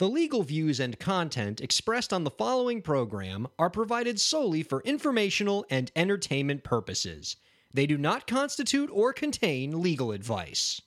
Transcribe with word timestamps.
The 0.00 0.08
legal 0.08 0.42
views 0.42 0.80
and 0.80 0.98
content 0.98 1.60
expressed 1.60 2.10
on 2.10 2.24
the 2.24 2.30
following 2.30 2.80
program 2.80 3.46
are 3.58 3.68
provided 3.68 4.18
solely 4.18 4.62
for 4.62 4.80
informational 4.80 5.66
and 5.68 5.92
entertainment 5.94 6.64
purposes. 6.64 7.36
They 7.74 7.84
do 7.84 7.98
not 7.98 8.26
constitute 8.26 8.88
or 8.90 9.12
contain 9.12 9.82
legal 9.82 10.12
advice. 10.12 10.80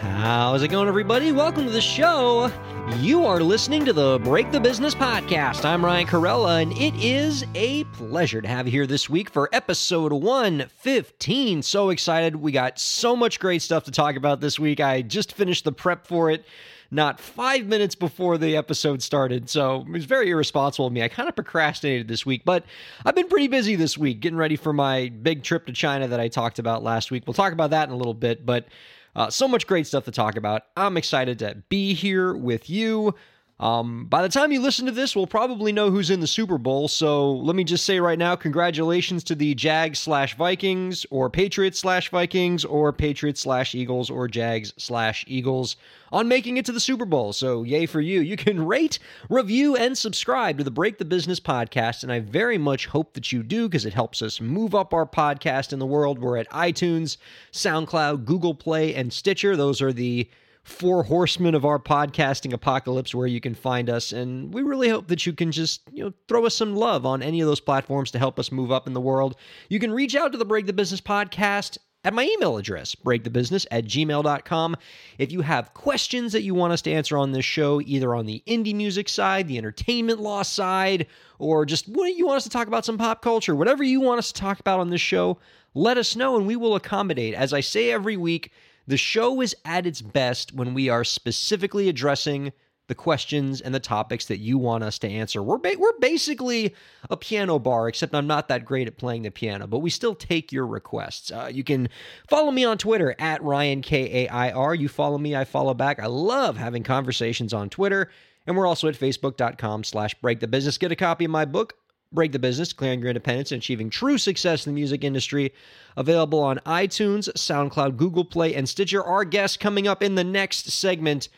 How's 0.00 0.64
it 0.64 0.68
going, 0.68 0.88
everybody? 0.88 1.30
Welcome 1.30 1.64
to 1.66 1.70
the 1.70 1.80
show. 1.80 2.50
You 2.98 3.24
are 3.26 3.40
listening 3.40 3.84
to 3.84 3.92
the 3.92 4.18
Break 4.24 4.50
the 4.50 4.58
Business 4.58 4.94
podcast. 4.94 5.64
I'm 5.64 5.84
Ryan 5.84 6.06
Kairalla, 6.06 6.62
and 6.62 6.72
it 6.72 6.94
is 6.96 7.44
a 7.54 7.84
pleasure 7.84 8.42
to 8.42 8.48
have 8.48 8.66
you 8.66 8.72
here 8.72 8.86
this 8.88 9.08
week 9.08 9.30
for 9.30 9.48
episode 9.52 10.12
115. 10.12 11.62
So 11.62 11.90
excited. 11.90 12.34
We 12.34 12.50
got 12.50 12.80
so 12.80 13.14
much 13.14 13.38
great 13.38 13.62
stuff 13.62 13.84
to 13.84 13.92
talk 13.92 14.16
about 14.16 14.40
this 14.40 14.58
week. 14.58 14.80
I 14.80 15.02
just 15.02 15.32
finished 15.32 15.64
the 15.64 15.70
prep 15.72 16.06
for 16.08 16.30
it 16.30 16.44
not 16.92 17.18
five 17.18 17.66
minutes 17.66 17.94
before 17.94 18.36
the 18.36 18.54
episode 18.54 19.02
started. 19.02 19.48
So 19.48 19.80
it 19.80 19.88
was 19.88 20.04
very 20.04 20.28
irresponsible 20.28 20.88
of 20.88 20.92
me. 20.92 21.02
I 21.02 21.08
kind 21.08 21.26
of 21.26 21.34
procrastinated 21.34 22.06
this 22.06 22.26
week, 22.26 22.42
but 22.44 22.64
I've 23.04 23.14
been 23.14 23.28
pretty 23.28 23.48
busy 23.48 23.76
this 23.76 23.96
week 23.96 24.20
getting 24.20 24.36
ready 24.36 24.56
for 24.56 24.74
my 24.74 25.08
big 25.08 25.42
trip 25.42 25.66
to 25.66 25.72
China 25.72 26.06
that 26.08 26.20
I 26.20 26.28
talked 26.28 26.58
about 26.58 26.82
last 26.82 27.10
week. 27.10 27.24
We'll 27.26 27.32
talk 27.34 27.54
about 27.54 27.70
that 27.70 27.88
in 27.88 27.94
a 27.94 27.96
little 27.96 28.12
bit, 28.12 28.44
but 28.44 28.66
uh, 29.14 29.30
so 29.30 29.46
much 29.46 29.66
great 29.66 29.86
stuff 29.86 30.04
to 30.04 30.10
talk 30.10 30.36
about. 30.36 30.62
I'm 30.76 30.96
excited 30.96 31.38
to 31.40 31.62
be 31.68 31.94
here 31.94 32.34
with 32.34 32.70
you. 32.70 33.14
Um, 33.62 34.06
by 34.06 34.22
the 34.22 34.28
time 34.28 34.50
you 34.50 34.60
listen 34.60 34.86
to 34.86 34.92
this, 34.92 35.14
we'll 35.14 35.28
probably 35.28 35.70
know 35.70 35.92
who's 35.92 36.10
in 36.10 36.18
the 36.18 36.26
Super 36.26 36.58
Bowl. 36.58 36.88
So 36.88 37.30
let 37.30 37.54
me 37.54 37.62
just 37.62 37.86
say 37.86 38.00
right 38.00 38.18
now, 38.18 38.34
congratulations 38.34 39.22
to 39.24 39.36
the 39.36 39.54
Jags 39.54 40.00
slash 40.00 40.36
Vikings, 40.36 41.06
or 41.10 41.30
Patriots 41.30 41.78
slash 41.78 42.10
Vikings, 42.10 42.64
or 42.64 42.92
Patriots 42.92 43.40
slash 43.40 43.76
Eagles, 43.76 44.10
or 44.10 44.26
Jags 44.26 44.74
slash 44.78 45.24
Eagles 45.28 45.76
on 46.10 46.26
making 46.26 46.56
it 46.56 46.64
to 46.66 46.72
the 46.72 46.80
Super 46.80 47.04
Bowl. 47.04 47.32
So 47.32 47.62
yay 47.62 47.86
for 47.86 48.00
you. 48.00 48.20
You 48.20 48.36
can 48.36 48.66
rate, 48.66 48.98
review, 49.30 49.76
and 49.76 49.96
subscribe 49.96 50.58
to 50.58 50.64
the 50.64 50.72
Break 50.72 50.98
the 50.98 51.04
Business 51.04 51.38
podcast. 51.38 52.02
And 52.02 52.10
I 52.10 52.18
very 52.18 52.58
much 52.58 52.86
hope 52.86 53.12
that 53.12 53.30
you 53.30 53.44
do 53.44 53.68
because 53.68 53.86
it 53.86 53.94
helps 53.94 54.22
us 54.22 54.40
move 54.40 54.74
up 54.74 54.92
our 54.92 55.06
podcast 55.06 55.72
in 55.72 55.78
the 55.78 55.86
world. 55.86 56.18
We're 56.18 56.38
at 56.38 56.50
iTunes, 56.50 57.16
SoundCloud, 57.52 58.24
Google 58.24 58.56
Play, 58.56 58.92
and 58.96 59.12
Stitcher. 59.12 59.56
Those 59.56 59.80
are 59.80 59.92
the 59.92 60.28
four 60.62 61.02
horsemen 61.02 61.54
of 61.54 61.64
our 61.64 61.78
podcasting 61.78 62.52
apocalypse 62.52 63.14
where 63.14 63.26
you 63.26 63.40
can 63.40 63.54
find 63.54 63.90
us 63.90 64.12
and 64.12 64.54
we 64.54 64.62
really 64.62 64.88
hope 64.88 65.08
that 65.08 65.26
you 65.26 65.32
can 65.32 65.50
just 65.50 65.82
you 65.92 66.04
know 66.04 66.12
throw 66.28 66.46
us 66.46 66.54
some 66.54 66.76
love 66.76 67.04
on 67.04 67.22
any 67.22 67.40
of 67.40 67.48
those 67.48 67.60
platforms 67.60 68.12
to 68.12 68.18
help 68.18 68.38
us 68.38 68.52
move 68.52 68.70
up 68.70 68.86
in 68.86 68.92
the 68.92 69.00
world 69.00 69.36
you 69.68 69.80
can 69.80 69.92
reach 69.92 70.14
out 70.14 70.30
to 70.30 70.38
the 70.38 70.44
break 70.44 70.66
the 70.66 70.72
business 70.72 71.00
podcast 71.00 71.78
at 72.04 72.14
my 72.14 72.24
email 72.24 72.56
address, 72.56 72.94
breakthebusiness 72.94 73.66
at 73.70 73.84
gmail.com. 73.84 74.76
If 75.18 75.30
you 75.30 75.42
have 75.42 75.74
questions 75.74 76.32
that 76.32 76.42
you 76.42 76.54
want 76.54 76.72
us 76.72 76.82
to 76.82 76.92
answer 76.92 77.16
on 77.16 77.32
this 77.32 77.44
show, 77.44 77.80
either 77.80 78.14
on 78.14 78.26
the 78.26 78.42
indie 78.46 78.74
music 78.74 79.08
side, 79.08 79.46
the 79.46 79.58
entertainment 79.58 80.20
law 80.20 80.42
side, 80.42 81.06
or 81.38 81.64
just 81.64 81.88
what 81.88 82.16
you 82.16 82.26
want 82.26 82.38
us 82.38 82.44
to 82.44 82.50
talk 82.50 82.66
about 82.66 82.84
some 82.84 82.98
pop 82.98 83.22
culture, 83.22 83.54
whatever 83.54 83.84
you 83.84 84.00
want 84.00 84.18
us 84.18 84.32
to 84.32 84.40
talk 84.40 84.58
about 84.58 84.80
on 84.80 84.90
this 84.90 85.00
show, 85.00 85.38
let 85.74 85.96
us 85.96 86.16
know 86.16 86.36
and 86.36 86.46
we 86.46 86.56
will 86.56 86.74
accommodate. 86.74 87.34
As 87.34 87.52
I 87.52 87.60
say 87.60 87.92
every 87.92 88.16
week, 88.16 88.52
the 88.86 88.96
show 88.96 89.40
is 89.40 89.54
at 89.64 89.86
its 89.86 90.02
best 90.02 90.54
when 90.54 90.74
we 90.74 90.88
are 90.88 91.04
specifically 91.04 91.88
addressing 91.88 92.52
the 92.88 92.94
questions 92.96 93.60
and 93.60 93.74
the 93.74 93.80
topics 93.80 94.26
that 94.26 94.38
you 94.38 94.58
want 94.58 94.82
us 94.84 94.98
to 94.98 95.08
answer. 95.08 95.42
We're 95.42 95.56
ba- 95.58 95.76
we're 95.78 95.98
basically 96.00 96.74
a 97.08 97.16
piano 97.16 97.58
bar, 97.58 97.88
except 97.88 98.14
I'm 98.14 98.26
not 98.26 98.48
that 98.48 98.64
great 98.64 98.88
at 98.88 98.98
playing 98.98 99.22
the 99.22 99.30
piano, 99.30 99.66
but 99.66 99.78
we 99.78 99.88
still 99.88 100.14
take 100.14 100.52
your 100.52 100.66
requests. 100.66 101.30
Uh, 101.30 101.48
you 101.50 101.64
can 101.64 101.88
follow 102.28 102.50
me 102.50 102.64
on 102.64 102.78
Twitter 102.78 103.14
at 103.18 103.42
Ryan 103.42 103.82
K 103.82 104.24
A 104.24 104.28
I 104.28 104.50
R. 104.50 104.74
You 104.74 104.88
follow 104.88 105.16
me, 105.16 105.34
I 105.36 105.44
follow 105.44 105.74
back. 105.74 106.00
I 106.00 106.06
love 106.06 106.56
having 106.56 106.82
conversations 106.82 107.54
on 107.54 107.70
Twitter, 107.70 108.10
and 108.46 108.56
we're 108.56 108.66
also 108.66 108.88
at 108.88 108.96
Facebook.com/slash 108.96 110.14
Break 110.20 110.40
the 110.40 110.48
Business. 110.48 110.76
Get 110.76 110.92
a 110.92 110.96
copy 110.96 111.24
of 111.24 111.30
my 111.30 111.44
book. 111.44 111.74
Break 112.12 112.32
the 112.32 112.38
Business, 112.38 112.68
Declaring 112.68 113.00
Your 113.00 113.10
Independence 113.10 113.52
and 113.52 113.60
Achieving 113.60 113.90
True 113.90 114.18
Success 114.18 114.66
in 114.66 114.72
the 114.72 114.74
Music 114.74 115.02
Industry. 115.04 115.52
Available 115.96 116.40
on 116.40 116.58
iTunes, 116.66 117.32
SoundCloud, 117.32 117.96
Google 117.96 118.24
Play, 118.24 118.54
and 118.54 118.68
Stitcher. 118.68 119.02
Our 119.02 119.24
guest 119.24 119.60
coming 119.60 119.86
up 119.88 120.02
in 120.02 120.14
the 120.14 120.24
next 120.24 120.70
segment. 120.70 121.28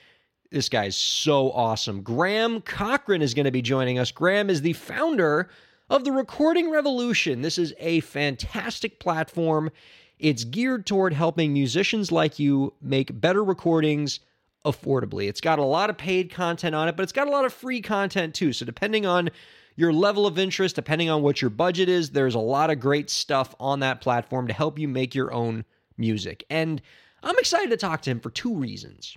This 0.50 0.68
guy 0.68 0.86
is 0.86 0.96
so 0.96 1.50
awesome. 1.52 2.02
Graham 2.02 2.60
Cochrane 2.60 3.22
is 3.22 3.34
going 3.34 3.44
to 3.44 3.50
be 3.50 3.62
joining 3.62 3.98
us. 3.98 4.10
Graham 4.10 4.50
is 4.50 4.62
the 4.62 4.72
founder 4.72 5.48
of 5.90 6.04
the 6.04 6.12
Recording 6.12 6.70
Revolution. 6.70 7.42
This 7.42 7.58
is 7.58 7.74
a 7.78 8.00
fantastic 8.00 9.00
platform. 9.00 9.70
It's 10.18 10.44
geared 10.44 10.86
toward 10.86 11.12
helping 11.12 11.52
musicians 11.52 12.12
like 12.12 12.38
you 12.38 12.72
make 12.80 13.20
better 13.20 13.44
recordings 13.44 14.20
affordably. 14.64 15.28
It's 15.28 15.40
got 15.40 15.58
a 15.58 15.64
lot 15.64 15.90
of 15.90 15.98
paid 15.98 16.30
content 16.30 16.74
on 16.74 16.88
it, 16.88 16.96
but 16.96 17.02
it's 17.02 17.12
got 17.12 17.28
a 17.28 17.30
lot 17.30 17.44
of 17.44 17.52
free 17.52 17.80
content 17.80 18.34
too. 18.34 18.52
So, 18.52 18.64
depending 18.64 19.04
on 19.06 19.30
your 19.76 19.92
level 19.92 20.26
of 20.26 20.38
interest, 20.38 20.76
depending 20.76 21.10
on 21.10 21.22
what 21.22 21.40
your 21.40 21.50
budget 21.50 21.88
is, 21.88 22.10
there's 22.10 22.34
a 22.34 22.40
lot 22.40 22.70
of 22.70 22.80
great 22.80 23.10
stuff 23.10 23.54
on 23.58 23.80
that 23.80 24.00
platform 24.00 24.46
to 24.46 24.52
help 24.52 24.78
you 24.78 24.88
make 24.88 25.14
your 25.14 25.32
own 25.32 25.64
music. 25.96 26.44
And 26.48 26.80
I'm 27.22 27.38
excited 27.38 27.70
to 27.70 27.76
talk 27.76 28.02
to 28.02 28.10
him 28.10 28.20
for 28.20 28.30
two 28.30 28.54
reasons. 28.54 29.16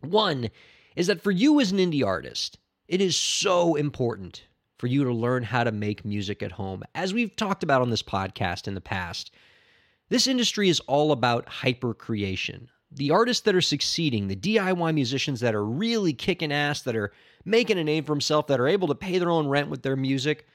One 0.00 0.50
is 0.96 1.08
that 1.08 1.22
for 1.22 1.30
you 1.30 1.60
as 1.60 1.72
an 1.72 1.78
indie 1.78 2.06
artist, 2.06 2.58
it 2.86 3.00
is 3.00 3.16
so 3.16 3.74
important 3.74 4.44
for 4.78 4.86
you 4.86 5.04
to 5.04 5.12
learn 5.12 5.42
how 5.42 5.64
to 5.64 5.72
make 5.72 6.04
music 6.04 6.42
at 6.42 6.52
home. 6.52 6.82
As 6.94 7.12
we've 7.12 7.34
talked 7.34 7.62
about 7.62 7.82
on 7.82 7.90
this 7.90 8.02
podcast 8.02 8.68
in 8.68 8.74
the 8.74 8.80
past, 8.80 9.32
this 10.08 10.26
industry 10.26 10.68
is 10.68 10.80
all 10.80 11.12
about 11.12 11.48
hyper 11.48 11.92
creation. 11.92 12.70
The 12.90 13.10
artists 13.10 13.42
that 13.44 13.54
are 13.54 13.60
succeeding, 13.60 14.28
the 14.28 14.36
DIY 14.36 14.94
musicians 14.94 15.40
that 15.40 15.54
are 15.54 15.64
really 15.64 16.12
kicking 16.12 16.52
ass, 16.52 16.82
that 16.82 16.96
are 16.96 17.12
making 17.44 17.78
a 17.78 17.84
name 17.84 18.04
for 18.04 18.12
themselves, 18.12 18.48
that 18.48 18.60
are 18.60 18.68
able 18.68 18.88
to 18.88 18.94
pay 18.94 19.18
their 19.18 19.30
own 19.30 19.46
rent 19.48 19.68
with 19.68 19.82
their 19.82 19.96
music, 19.96 20.46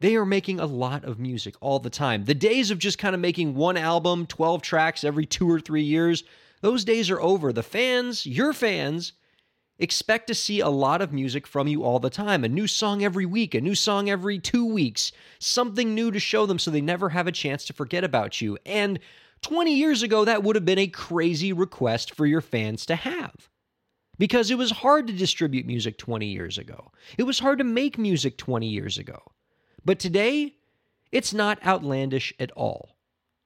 they 0.00 0.14
are 0.14 0.24
making 0.24 0.60
a 0.60 0.66
lot 0.66 1.04
of 1.04 1.18
music 1.18 1.56
all 1.60 1.80
the 1.80 1.90
time. 1.90 2.24
The 2.24 2.34
days 2.34 2.70
of 2.70 2.78
just 2.78 2.98
kind 2.98 3.14
of 3.14 3.20
making 3.20 3.54
one 3.54 3.76
album, 3.76 4.26
12 4.26 4.62
tracks 4.62 5.02
every 5.02 5.26
two 5.26 5.50
or 5.50 5.60
three 5.60 5.82
years, 5.82 6.22
those 6.60 6.84
days 6.84 7.10
are 7.10 7.20
over. 7.20 7.52
The 7.52 7.62
fans, 7.62 8.24
your 8.24 8.52
fans, 8.52 9.12
expect 9.78 10.26
to 10.26 10.34
see 10.34 10.60
a 10.60 10.68
lot 10.68 11.00
of 11.00 11.12
music 11.12 11.46
from 11.46 11.68
you 11.68 11.82
all 11.84 11.98
the 11.98 12.10
time. 12.10 12.44
A 12.44 12.48
new 12.48 12.66
song 12.66 13.04
every 13.04 13.26
week, 13.26 13.54
a 13.54 13.60
new 13.60 13.74
song 13.74 14.10
every 14.10 14.38
two 14.38 14.64
weeks, 14.64 15.12
something 15.38 15.94
new 15.94 16.10
to 16.10 16.20
show 16.20 16.46
them 16.46 16.58
so 16.58 16.70
they 16.70 16.80
never 16.80 17.10
have 17.10 17.26
a 17.26 17.32
chance 17.32 17.64
to 17.66 17.72
forget 17.72 18.04
about 18.04 18.40
you. 18.40 18.58
And 18.66 18.98
20 19.42 19.74
years 19.74 20.02
ago, 20.02 20.24
that 20.24 20.42
would 20.42 20.56
have 20.56 20.64
been 20.64 20.78
a 20.78 20.86
crazy 20.86 21.52
request 21.52 22.14
for 22.14 22.26
your 22.26 22.40
fans 22.40 22.86
to 22.86 22.96
have. 22.96 23.48
Because 24.18 24.50
it 24.50 24.58
was 24.58 24.70
hard 24.70 25.06
to 25.06 25.12
distribute 25.12 25.64
music 25.66 25.96
20 25.96 26.26
years 26.26 26.58
ago. 26.58 26.90
It 27.16 27.22
was 27.22 27.38
hard 27.38 27.58
to 27.58 27.64
make 27.64 27.98
music 27.98 28.36
20 28.36 28.66
years 28.68 28.98
ago. 28.98 29.20
But 29.84 30.00
today, 30.00 30.56
it's 31.12 31.32
not 31.32 31.64
outlandish 31.64 32.34
at 32.40 32.50
all. 32.52 32.96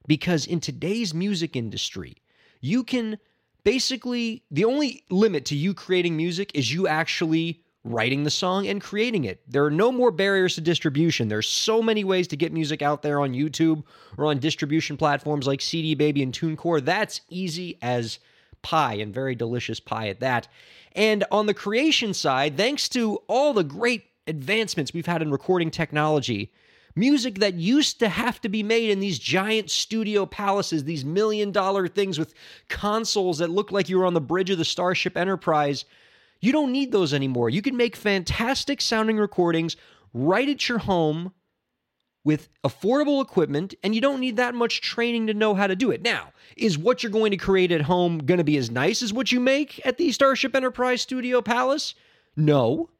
Because 0.06 0.46
in 0.46 0.60
today's 0.60 1.12
music 1.12 1.54
industry, 1.56 2.16
you 2.60 2.84
can 2.84 3.18
basically, 3.64 4.44
the 4.50 4.64
only 4.64 5.04
limit 5.10 5.44
to 5.46 5.56
you 5.56 5.74
creating 5.74 6.16
music 6.16 6.50
is 6.54 6.72
you 6.72 6.88
actually 6.88 7.62
writing 7.84 8.22
the 8.22 8.30
song 8.30 8.66
and 8.66 8.80
creating 8.80 9.24
it. 9.24 9.40
There 9.48 9.64
are 9.64 9.70
no 9.70 9.90
more 9.90 10.10
barriers 10.10 10.54
to 10.54 10.60
distribution. 10.60 11.28
There's 11.28 11.48
so 11.48 11.82
many 11.82 12.04
ways 12.04 12.28
to 12.28 12.36
get 12.36 12.52
music 12.52 12.80
out 12.80 13.02
there 13.02 13.20
on 13.20 13.32
YouTube 13.32 13.82
or 14.16 14.26
on 14.26 14.38
distribution 14.38 14.96
platforms 14.96 15.46
like 15.46 15.60
CD 15.60 15.94
Baby 15.94 16.22
and 16.22 16.32
TuneCore. 16.32 16.84
That's 16.84 17.22
easy 17.28 17.78
as 17.82 18.18
pie 18.62 18.94
and 18.94 19.12
very 19.12 19.34
delicious 19.34 19.80
pie 19.80 20.08
at 20.08 20.20
that. 20.20 20.46
And 20.92 21.24
on 21.32 21.46
the 21.46 21.54
creation 21.54 22.14
side, 22.14 22.56
thanks 22.56 22.88
to 22.90 23.16
all 23.26 23.52
the 23.52 23.64
great 23.64 24.04
advancements 24.28 24.94
we've 24.94 25.06
had 25.06 25.22
in 25.22 25.32
recording 25.32 25.70
technology, 25.70 26.52
Music 26.94 27.38
that 27.38 27.54
used 27.54 27.98
to 28.00 28.08
have 28.08 28.38
to 28.42 28.50
be 28.50 28.62
made 28.62 28.90
in 28.90 29.00
these 29.00 29.18
giant 29.18 29.70
studio 29.70 30.26
palaces, 30.26 30.84
these 30.84 31.06
million 31.06 31.50
dollar 31.50 31.88
things 31.88 32.18
with 32.18 32.34
consoles 32.68 33.38
that 33.38 33.48
look 33.48 33.72
like 33.72 33.88
you 33.88 33.98
were 33.98 34.04
on 34.04 34.12
the 34.12 34.20
bridge 34.20 34.50
of 34.50 34.58
the 34.58 34.64
Starship 34.64 35.16
Enterprise. 35.16 35.86
You 36.42 36.52
don't 36.52 36.72
need 36.72 36.92
those 36.92 37.14
anymore. 37.14 37.48
You 37.48 37.62
can 37.62 37.76
make 37.76 37.96
fantastic 37.96 38.80
sounding 38.82 39.16
recordings 39.16 39.76
right 40.12 40.48
at 40.48 40.68
your 40.68 40.78
home 40.78 41.32
with 42.24 42.48
affordable 42.64 43.22
equipment, 43.22 43.74
and 43.82 43.94
you 43.94 44.00
don't 44.00 44.20
need 44.20 44.36
that 44.36 44.54
much 44.54 44.80
training 44.80 45.28
to 45.28 45.34
know 45.34 45.54
how 45.54 45.66
to 45.66 45.74
do 45.74 45.90
it. 45.90 46.02
Now, 46.02 46.32
is 46.56 46.76
what 46.76 47.02
you're 47.02 47.10
going 47.10 47.30
to 47.30 47.36
create 47.36 47.72
at 47.72 47.82
home 47.82 48.18
going 48.18 48.38
to 48.38 48.44
be 48.44 48.56
as 48.56 48.70
nice 48.70 49.02
as 49.02 49.12
what 49.12 49.32
you 49.32 49.40
make 49.40 49.84
at 49.86 49.98
the 49.98 50.12
Starship 50.12 50.54
Enterprise 50.54 51.00
Studio 51.00 51.40
Palace? 51.40 51.94
No. 52.36 52.90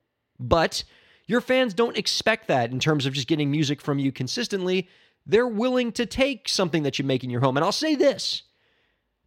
But 0.41 0.85
your 1.27 1.41
fans 1.41 1.75
don't 1.75 1.97
expect 1.97 2.49
that 2.49 2.73
in 2.73 2.81
terms 2.81 3.07
of 3.07 3.13
just 3.13 3.29
getting 3.29 3.51
music 3.51 3.81
from 3.81 3.99
you 3.99 4.11
consistently. 4.11 4.89
They're 5.27 5.47
willing 5.47 5.93
to 5.93 6.07
take 6.07 6.49
something 6.49 6.83
that 6.83 6.99
you 6.99 7.05
make 7.05 7.23
in 7.23 7.31
your 7.31 7.41
home. 7.41 7.57
And 7.57 7.65
I'll 7.65 7.73
say 7.73 7.95
this 7.95 8.43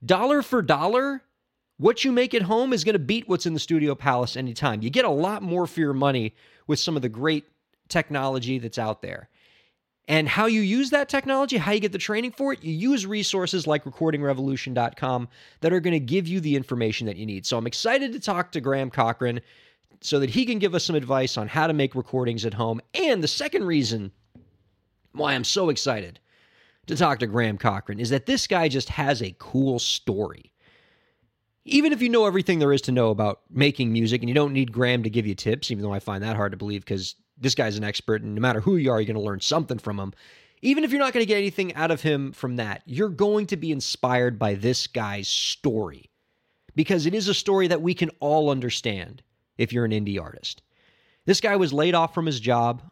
dollar 0.06 0.42
for 0.42 0.62
dollar, 0.62 1.22
what 1.78 2.04
you 2.04 2.12
make 2.12 2.34
at 2.34 2.44
home 2.44 2.74
is 2.74 2.84
going 2.84 2.94
to 2.94 3.00
beat 3.00 3.28
what's 3.28 3.46
in 3.46 3.54
the 3.54 3.60
Studio 3.60 3.96
Palace 3.96 4.38
anytime. 4.38 4.82
You 4.82 4.90
get 4.90 5.06
a 5.06 5.10
lot 5.10 5.44
more 5.44 5.68
for 5.68 5.80
your 5.80 5.94
money 5.94 6.34
with 6.68 6.80
some 6.80 6.96
of 6.96 7.02
the 7.02 7.10
great 7.10 7.46
technology 7.90 8.60
that's 8.60 8.78
out 8.78 9.02
there. 9.02 9.30
And 10.08 10.30
how 10.30 10.46
you 10.46 10.62
use 10.62 10.92
that 10.92 11.10
technology, 11.10 11.58
how 11.58 11.72
you 11.72 11.80
get 11.80 11.92
the 11.92 11.98
training 11.98 12.32
for 12.32 12.54
it, 12.54 12.64
you 12.64 12.74
use 12.74 13.08
resources 13.08 13.66
like 13.66 13.86
recordingrevolution.com 13.86 15.28
that 15.62 15.74
are 15.74 15.80
going 15.80 15.94
to 15.94 16.00
give 16.00 16.28
you 16.28 16.40
the 16.40 16.56
information 16.56 17.08
that 17.08 17.18
you 17.18 17.26
need. 17.26 17.46
So 17.46 17.58
I'm 17.58 17.66
excited 17.66 18.14
to 18.14 18.20
talk 18.20 18.52
to 18.52 18.62
Graham 18.62 18.92
Cochrane 18.92 19.42
so 20.02 20.20
that 20.20 20.30
he 20.30 20.46
can 20.46 20.60
give 20.60 20.76
us 20.76 20.86
some 20.86 20.96
advice 20.96 21.38
on 21.38 21.48
how 21.48 21.66
to 21.66 21.74
make 21.74 21.96
recordings 21.96 22.46
at 22.46 22.54
home. 22.54 22.82
And 22.94 23.24
the 23.24 23.28
second 23.28 23.64
reason 23.64 24.12
why 25.14 25.34
I'm 25.34 25.44
so 25.44 25.70
excited 25.70 26.20
to 26.86 26.96
talk 26.96 27.18
to 27.20 27.28
Graham 27.28 27.58
Cochrane 27.58 28.00
is 28.00 28.12
that 28.12 28.28
this 28.28 28.46
guy 28.46 28.68
just 28.68 28.90
has 28.90 29.24
a 29.24 29.36
cool 29.40 29.80
story. 29.80 30.52
Even 31.66 31.92
if 31.92 32.02
you 32.02 32.10
know 32.10 32.28
everything 32.28 32.60
there 32.60 32.72
is 32.72 32.82
to 32.82 32.92
know 32.92 33.10
about 33.10 33.42
making 33.50 33.92
music 33.92 34.22
and 34.22 34.30
you 34.30 34.36
don't 34.36 34.54
need 34.54 34.72
Graham 34.72 35.02
to 35.04 35.10
give 35.10 35.26
you 35.26 35.34
tips, 35.34 35.72
even 35.72 35.84
though 35.84 35.94
I 35.94 36.00
find 36.00 36.24
that 36.24 36.36
hard 36.36 36.52
to 36.52 36.58
believe 36.58 36.86
because 36.86 37.16
this 37.38 37.56
guy's 37.56 37.78
an 37.78 37.84
expert 37.84 38.22
and 38.22 38.36
no 38.36 38.42
matter 38.42 38.62
who 38.62 38.78
you 38.78 38.92
are, 38.92 39.00
you're 39.00 39.08
going 39.08 39.16
to 39.16 39.22
learn 39.22 39.42
something 39.42 39.80
from 39.80 40.00
him. 40.00 40.14
Even 40.62 40.84
if 40.84 40.92
you're 40.92 41.00
not 41.00 41.12
going 41.12 41.24
to 41.24 41.28
get 41.28 41.38
anything 41.38 41.74
out 41.74 41.92
of 41.92 42.02
him 42.02 42.32
from 42.32 42.56
that, 42.58 42.82
you're 42.86 43.10
going 43.10 43.48
to 43.48 43.58
be 43.58 43.72
inspired 43.72 44.38
by 44.38 44.54
this 44.54 44.88
guy's 44.88 45.28
story 45.28 46.10
because 46.76 47.06
it 47.06 47.14
is 47.14 47.28
a 47.28 47.34
story 47.34 47.68
that 47.68 47.82
we 47.82 47.94
can 47.94 48.10
all 48.20 48.50
understand 48.50 49.24
if 49.58 49.74
you're 49.74 49.86
an 49.86 49.92
indie 49.92 50.22
artist. 50.22 50.62
This 51.26 51.42
guy 51.42 51.56
was 51.56 51.74
laid 51.74 51.96
off 51.96 52.14
from 52.14 52.26
his 52.26 52.40
job. 52.40 52.84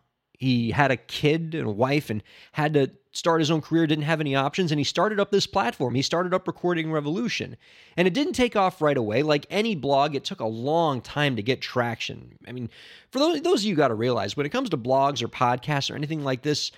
He 0.44 0.72
had 0.72 0.92
a 0.92 0.98
kid 0.98 1.56
and 1.56 1.68
a 1.68 1.72
wife 1.72 2.10
and 2.10 2.22
had 2.52 2.74
to 2.74 2.92
start 3.14 3.40
his 3.40 3.50
own 3.50 3.62
career, 3.62 3.88
didn't 3.88 4.04
have 4.04 4.20
any 4.20 4.36
options, 4.36 4.72
and 4.72 4.80
he 4.80 4.84
started 4.84 5.20
up 5.20 5.32
this 5.32 5.48
platform. 5.48 5.96
He 5.96 6.02
started 6.02 6.34
up 6.34 6.48
Recording 6.48 6.92
Revolution. 6.92 7.56
And 7.96 8.10
it 8.10 8.14
didn't 8.14 8.34
take 8.34 8.58
off 8.58 8.82
right 8.82 8.98
away. 8.98 9.24
Like 9.24 9.46
any 9.50 9.74
blog, 9.74 10.16
it 10.16 10.26
took 10.26 10.42
a 10.42 10.46
long 10.46 11.00
time 11.00 11.38
to 11.38 11.42
get 11.42 11.62
traction. 11.62 12.38
I 12.46 12.52
mean, 12.52 12.70
for 13.10 13.20
those, 13.20 13.42
those 13.42 13.62
of 13.62 13.70
you 13.70 13.76
got 13.76 13.88
to 13.88 13.96
realize 13.96 14.36
when 14.36 14.46
it 14.46 14.52
comes 14.52 14.70
to 14.72 14.78
blogs 14.78 15.22
or 15.24 15.30
podcasts 15.30 15.90
or 15.90 15.96
anything 15.96 16.26
like 16.26 16.42
this, 16.42 16.72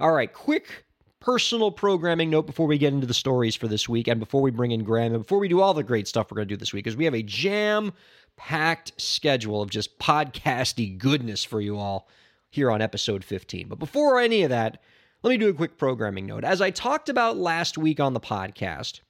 All 0.00 0.12
right, 0.12 0.32
quick 0.32 0.84
personal 1.20 1.70
programming 1.70 2.30
note 2.30 2.46
before 2.46 2.66
we 2.66 2.78
get 2.78 2.94
into 2.94 3.06
the 3.06 3.14
stories 3.14 3.54
for 3.54 3.68
this 3.68 3.88
week 3.88 4.08
and 4.08 4.18
before 4.18 4.40
we 4.40 4.50
bring 4.50 4.70
in 4.70 4.82
Graham 4.82 5.12
and 5.12 5.22
before 5.22 5.38
we 5.38 5.48
do 5.48 5.60
all 5.60 5.74
the 5.74 5.82
great 5.82 6.08
stuff 6.08 6.30
we're 6.30 6.36
going 6.36 6.48
to 6.48 6.54
do 6.54 6.58
this 6.58 6.72
week, 6.72 6.84
because 6.84 6.96
we 6.96 7.04
have 7.04 7.14
a 7.14 7.22
jam 7.22 7.92
packed 8.36 8.98
schedule 8.98 9.60
of 9.60 9.70
just 9.70 9.98
podcasty 9.98 10.96
goodness 10.96 11.44
for 11.44 11.60
you 11.60 11.78
all 11.78 12.08
here 12.50 12.70
on 12.70 12.82
episode 12.82 13.24
15. 13.24 13.68
But 13.68 13.78
before 13.78 14.20
any 14.20 14.42
of 14.42 14.50
that, 14.50 14.82
let 15.22 15.30
me 15.30 15.38
do 15.38 15.48
a 15.48 15.54
quick 15.54 15.78
programming 15.78 16.26
note. 16.26 16.44
As 16.44 16.60
I 16.60 16.70
talked 16.70 17.08
about 17.08 17.36
last 17.36 17.78
week 17.78 18.00
on 18.00 18.12
the 18.14 18.20
podcast, 18.20 19.00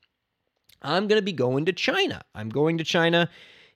I'm 0.82 1.08
going 1.08 1.18
to 1.18 1.24
be 1.24 1.32
going 1.32 1.66
to 1.66 1.72
China. 1.72 2.22
I'm 2.34 2.48
going 2.48 2.78
to 2.78 2.84
China 2.84 3.28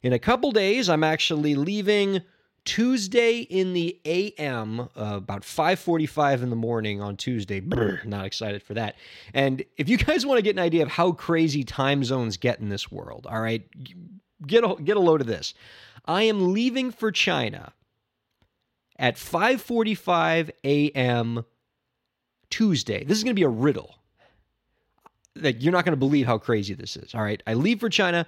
in 0.02 0.12
a 0.12 0.18
couple 0.18 0.52
days. 0.52 0.88
I'm 0.88 1.04
actually 1.04 1.54
leaving 1.54 2.22
Tuesday 2.64 3.40
in 3.40 3.74
the 3.74 4.00
AM, 4.06 4.80
uh, 4.80 4.86
about 4.96 5.42
5:45 5.42 6.42
in 6.42 6.50
the 6.50 6.56
morning 6.56 7.00
on 7.00 7.16
Tuesday. 7.16 7.60
Brr, 7.60 8.00
not 8.04 8.24
excited 8.24 8.62
for 8.62 8.74
that. 8.74 8.96
And 9.34 9.64
if 9.76 9.88
you 9.88 9.98
guys 9.98 10.24
want 10.24 10.38
to 10.38 10.42
get 10.42 10.56
an 10.56 10.62
idea 10.62 10.82
of 10.82 10.88
how 10.88 11.12
crazy 11.12 11.62
time 11.62 12.04
zones 12.04 12.36
get 12.36 12.60
in 12.60 12.70
this 12.70 12.90
world, 12.90 13.26
all 13.30 13.40
right, 13.40 13.68
get 14.46 14.64
a, 14.64 14.76
get 14.82 14.96
a 14.96 15.00
load 15.00 15.20
of 15.20 15.26
this. 15.26 15.52
I 16.06 16.22
am 16.22 16.52
leaving 16.52 16.90
for 16.90 17.12
China 17.12 17.72
at 18.98 19.16
5:45 19.16 20.50
a.m. 20.64 21.44
Tuesday. 22.50 23.04
This 23.04 23.18
is 23.18 23.24
going 23.24 23.34
to 23.34 23.40
be 23.40 23.44
a 23.44 23.48
riddle. 23.48 23.96
Like 25.36 25.62
you're 25.62 25.72
not 25.72 25.84
going 25.84 25.92
to 25.92 25.98
believe 25.98 26.26
how 26.26 26.38
crazy 26.38 26.74
this 26.74 26.96
is. 26.96 27.14
All 27.14 27.22
right, 27.22 27.42
I 27.46 27.54
leave 27.54 27.80
for 27.80 27.88
China 27.88 28.26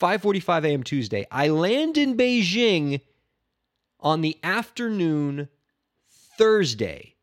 5:45 0.00 0.64
a.m. 0.64 0.82
Tuesday. 0.82 1.26
I 1.30 1.48
land 1.48 1.96
in 1.96 2.16
Beijing 2.16 3.00
on 4.00 4.20
the 4.20 4.38
afternoon 4.42 5.48
Thursday. 6.36 7.14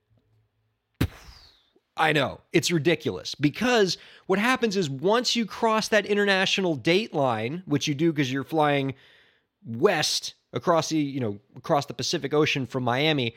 I 1.98 2.12
know, 2.12 2.42
it's 2.52 2.72
ridiculous 2.72 3.36
because 3.36 3.98
what 4.26 4.38
happens 4.38 4.76
is 4.76 4.90
once 4.90 5.36
you 5.36 5.46
cross 5.46 5.88
that 5.88 6.06
international 6.06 6.76
date 6.76 7.14
line, 7.14 7.64
which 7.66 7.88
you 7.88 7.96
do 7.96 8.12
because 8.12 8.30
you're 8.32 8.44
flying 8.44 8.96
west 9.66 10.34
across 10.56 10.90
the 10.90 10.98
you 10.98 11.20
know 11.20 11.38
across 11.56 11.86
the 11.86 11.94
Pacific 11.94 12.34
Ocean 12.34 12.66
from 12.66 12.84
Miami, 12.84 13.36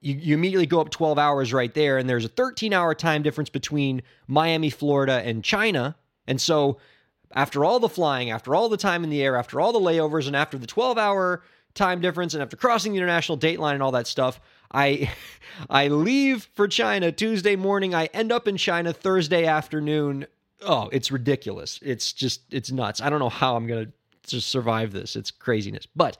you, 0.00 0.14
you 0.14 0.34
immediately 0.34 0.66
go 0.66 0.80
up 0.80 0.90
12 0.90 1.18
hours 1.18 1.52
right 1.52 1.72
there, 1.72 1.98
and 1.98 2.08
there's 2.08 2.24
a 2.24 2.28
13 2.28 2.72
hour 2.72 2.94
time 2.94 3.22
difference 3.22 3.50
between 3.50 4.02
Miami, 4.26 4.70
Florida, 4.70 5.22
and 5.24 5.44
China, 5.44 5.94
and 6.26 6.40
so 6.40 6.78
after 7.32 7.64
all 7.64 7.80
the 7.80 7.88
flying, 7.88 8.30
after 8.30 8.54
all 8.54 8.68
the 8.68 8.76
time 8.76 9.04
in 9.04 9.10
the 9.10 9.22
air, 9.22 9.36
after 9.36 9.60
all 9.60 9.72
the 9.72 9.80
layovers, 9.80 10.26
and 10.26 10.36
after 10.36 10.56
the 10.56 10.66
12 10.66 10.98
hour 10.98 11.42
time 11.74 12.00
difference, 12.00 12.34
and 12.34 12.42
after 12.42 12.56
crossing 12.56 12.92
the 12.92 12.98
international 12.98 13.36
date 13.36 13.58
line 13.60 13.74
and 13.74 13.82
all 13.82 13.92
that 13.92 14.06
stuff, 14.06 14.40
I 14.72 15.10
I 15.70 15.88
leave 15.88 16.48
for 16.54 16.66
China 16.68 17.12
Tuesday 17.12 17.56
morning. 17.56 17.94
I 17.94 18.06
end 18.06 18.32
up 18.32 18.48
in 18.48 18.56
China 18.56 18.92
Thursday 18.92 19.46
afternoon. 19.46 20.26
Oh, 20.62 20.88
it's 20.92 21.10
ridiculous. 21.10 21.78
It's 21.82 22.12
just 22.12 22.42
it's 22.52 22.70
nuts. 22.70 23.00
I 23.00 23.10
don't 23.10 23.20
know 23.20 23.28
how 23.28 23.56
I'm 23.56 23.66
gonna 23.66 23.88
just 24.26 24.48
survive 24.48 24.92
this. 24.92 25.16
It's 25.16 25.30
craziness. 25.30 25.86
But 25.94 26.16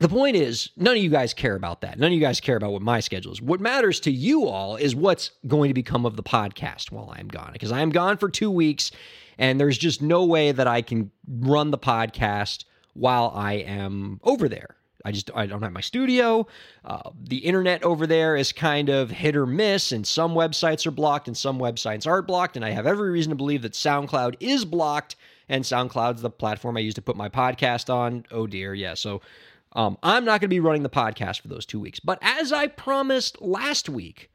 the 0.00 0.08
point 0.08 0.34
is, 0.34 0.70
none 0.76 0.96
of 0.96 1.02
you 1.02 1.10
guys 1.10 1.34
care 1.34 1.54
about 1.54 1.82
that. 1.82 1.98
None 1.98 2.08
of 2.08 2.14
you 2.14 2.20
guys 2.20 2.40
care 2.40 2.56
about 2.56 2.72
what 2.72 2.80
my 2.80 3.00
schedule 3.00 3.32
is. 3.32 3.42
What 3.42 3.60
matters 3.60 4.00
to 4.00 4.10
you 4.10 4.46
all 4.46 4.76
is 4.76 4.94
what's 4.94 5.32
going 5.46 5.68
to 5.68 5.74
become 5.74 6.06
of 6.06 6.16
the 6.16 6.22
podcast 6.22 6.90
while 6.90 7.12
I'm 7.14 7.28
gone, 7.28 7.50
because 7.52 7.70
I 7.70 7.80
am 7.80 7.90
gone 7.90 8.16
for 8.16 8.30
two 8.30 8.50
weeks, 8.50 8.90
and 9.36 9.60
there's 9.60 9.76
just 9.76 10.00
no 10.00 10.24
way 10.24 10.52
that 10.52 10.66
I 10.66 10.80
can 10.80 11.10
run 11.28 11.70
the 11.70 11.78
podcast 11.78 12.64
while 12.94 13.30
I 13.34 13.54
am 13.54 14.20
over 14.24 14.48
there. 14.48 14.76
I 15.04 15.12
just 15.12 15.30
I 15.34 15.46
don't 15.46 15.62
have 15.62 15.72
my 15.72 15.80
studio. 15.80 16.46
Uh, 16.84 17.10
the 17.22 17.38
internet 17.38 17.82
over 17.82 18.06
there 18.06 18.36
is 18.36 18.52
kind 18.52 18.88
of 18.88 19.10
hit 19.10 19.36
or 19.36 19.46
miss, 19.46 19.92
and 19.92 20.06
some 20.06 20.32
websites 20.32 20.86
are 20.86 20.90
blocked 20.90 21.28
and 21.28 21.36
some 21.36 21.58
websites 21.58 22.06
aren't 22.06 22.26
blocked. 22.26 22.56
And 22.56 22.64
I 22.64 22.70
have 22.70 22.86
every 22.86 23.10
reason 23.10 23.30
to 23.30 23.36
believe 23.36 23.62
that 23.62 23.72
SoundCloud 23.72 24.36
is 24.40 24.64
blocked, 24.64 25.16
and 25.48 25.64
SoundCloud's 25.64 26.22
the 26.22 26.30
platform 26.30 26.76
I 26.76 26.80
use 26.80 26.94
to 26.94 27.02
put 27.02 27.16
my 27.16 27.28
podcast 27.28 27.92
on. 27.92 28.24
Oh 28.30 28.46
dear, 28.46 28.74
yeah. 28.74 28.94
So 28.94 29.20
um, 29.72 29.96
I'm 30.02 30.24
not 30.24 30.40
going 30.40 30.48
to 30.48 30.48
be 30.48 30.60
running 30.60 30.82
the 30.82 30.90
podcast 30.90 31.40
for 31.40 31.48
those 31.48 31.66
two 31.66 31.80
weeks. 31.80 32.00
But 32.00 32.18
as 32.22 32.52
I 32.52 32.66
promised 32.66 33.40
last 33.40 33.88
week, 33.88 34.30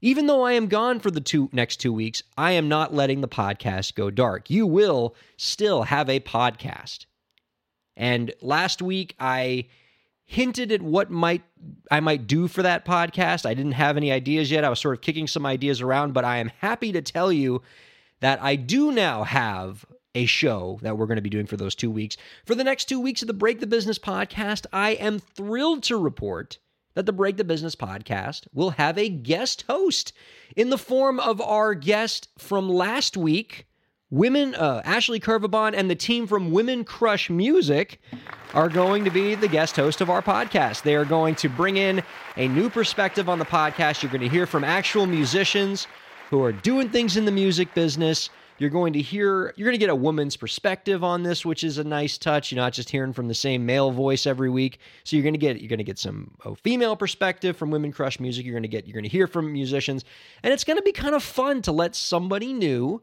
even 0.00 0.26
though 0.26 0.42
I 0.42 0.52
am 0.52 0.66
gone 0.66 0.98
for 0.98 1.10
the 1.10 1.20
two 1.20 1.48
next 1.52 1.76
two 1.76 1.92
weeks, 1.92 2.22
I 2.36 2.52
am 2.52 2.68
not 2.68 2.94
letting 2.94 3.20
the 3.20 3.28
podcast 3.28 3.94
go 3.94 4.10
dark. 4.10 4.50
You 4.50 4.66
will 4.66 5.14
still 5.36 5.84
have 5.84 6.08
a 6.08 6.20
podcast. 6.20 7.06
And 7.96 8.32
last 8.40 8.82
week 8.82 9.14
I 9.20 9.66
hinted 10.24 10.72
at 10.72 10.82
what 10.82 11.10
might 11.10 11.42
I 11.90 12.00
might 12.00 12.26
do 12.26 12.48
for 12.48 12.62
that 12.62 12.84
podcast. 12.84 13.44
I 13.44 13.54
didn't 13.54 13.72
have 13.72 13.96
any 13.96 14.10
ideas 14.10 14.50
yet. 14.50 14.64
I 14.64 14.70
was 14.70 14.80
sort 14.80 14.96
of 14.96 15.02
kicking 15.02 15.26
some 15.26 15.46
ideas 15.46 15.80
around, 15.80 16.14
but 16.14 16.24
I 16.24 16.38
am 16.38 16.50
happy 16.58 16.90
to 16.92 17.02
tell 17.02 17.30
you 17.30 17.62
that 18.20 18.42
I 18.42 18.56
do 18.56 18.92
now 18.92 19.24
have 19.24 19.84
a 20.14 20.26
show 20.26 20.78
that 20.82 20.96
we're 20.96 21.06
going 21.06 21.16
to 21.16 21.22
be 21.22 21.30
doing 21.30 21.46
for 21.46 21.56
those 21.56 21.74
two 21.74 21.90
weeks. 21.90 22.16
For 22.44 22.54
the 22.54 22.64
next 22.64 22.86
two 22.86 23.00
weeks 23.00 23.22
of 23.22 23.28
the 23.28 23.34
Break 23.34 23.60
the 23.60 23.66
Business 23.66 23.98
podcast, 23.98 24.66
I 24.72 24.90
am 24.90 25.18
thrilled 25.18 25.82
to 25.84 25.96
report 25.96 26.58
that 26.94 27.06
the 27.06 27.12
Break 27.12 27.36
the 27.36 27.44
Business 27.44 27.74
podcast 27.74 28.46
will 28.52 28.70
have 28.70 28.98
a 28.98 29.08
guest 29.08 29.64
host 29.68 30.12
in 30.56 30.70
the 30.70 30.78
form 30.78 31.18
of 31.18 31.40
our 31.40 31.74
guest 31.74 32.28
from 32.38 32.68
last 32.68 33.16
week. 33.16 33.66
Women, 34.10 34.54
uh, 34.54 34.82
Ashley 34.84 35.18
Curvabon 35.18 35.72
and 35.74 35.88
the 35.88 35.94
team 35.94 36.26
from 36.26 36.50
Women 36.50 36.84
Crush 36.84 37.30
Music 37.30 37.98
are 38.52 38.68
going 38.68 39.04
to 39.04 39.10
be 39.10 39.34
the 39.34 39.48
guest 39.48 39.74
host 39.76 40.02
of 40.02 40.10
our 40.10 40.20
podcast. 40.20 40.82
They 40.82 40.94
are 40.94 41.06
going 41.06 41.34
to 41.36 41.48
bring 41.48 41.78
in 41.78 42.02
a 42.36 42.46
new 42.48 42.68
perspective 42.68 43.30
on 43.30 43.38
the 43.38 43.46
podcast. 43.46 44.02
You're 44.02 44.12
going 44.12 44.20
to 44.20 44.28
hear 44.28 44.44
from 44.44 44.64
actual 44.64 45.06
musicians 45.06 45.86
who 46.28 46.42
are 46.42 46.52
doing 46.52 46.90
things 46.90 47.16
in 47.16 47.24
the 47.24 47.32
music 47.32 47.72
business 47.72 48.28
You're 48.62 48.70
going 48.70 48.92
to 48.92 49.02
hear, 49.02 49.52
you're 49.56 49.66
going 49.66 49.74
to 49.74 49.78
get 49.78 49.90
a 49.90 49.94
woman's 49.96 50.36
perspective 50.36 51.02
on 51.02 51.24
this, 51.24 51.44
which 51.44 51.64
is 51.64 51.78
a 51.78 51.84
nice 51.84 52.16
touch. 52.16 52.52
You're 52.52 52.62
not 52.62 52.72
just 52.72 52.90
hearing 52.90 53.12
from 53.12 53.26
the 53.26 53.34
same 53.34 53.66
male 53.66 53.90
voice 53.90 54.24
every 54.24 54.50
week. 54.50 54.78
So 55.02 55.16
you're 55.16 55.24
going 55.24 55.34
to 55.34 55.38
get, 55.38 55.60
you're 55.60 55.68
going 55.68 55.78
to 55.78 55.84
get 55.84 55.98
some 55.98 56.30
oh, 56.44 56.54
female 56.54 56.94
perspective 56.94 57.56
from 57.56 57.72
Women 57.72 57.90
Crush 57.90 58.20
Music. 58.20 58.46
You're 58.46 58.54
going 58.54 58.62
to 58.62 58.68
get, 58.68 58.86
you're 58.86 58.94
going 58.94 59.02
to 59.02 59.10
hear 59.10 59.26
from 59.26 59.52
musicians, 59.52 60.04
and 60.44 60.52
it's 60.52 60.62
going 60.62 60.76
to 60.76 60.82
be 60.82 60.92
kind 60.92 61.16
of 61.16 61.24
fun 61.24 61.60
to 61.62 61.72
let 61.72 61.96
somebody 61.96 62.52
new 62.52 63.02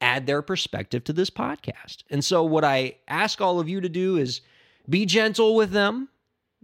add 0.00 0.28
their 0.28 0.40
perspective 0.40 1.02
to 1.02 1.12
this 1.12 1.30
podcast. 1.30 2.04
And 2.08 2.24
so 2.24 2.44
what 2.44 2.62
I 2.62 2.94
ask 3.08 3.40
all 3.40 3.58
of 3.58 3.68
you 3.68 3.80
to 3.80 3.88
do 3.88 4.16
is 4.16 4.40
be 4.88 5.04
gentle 5.04 5.56
with 5.56 5.72
them 5.72 6.10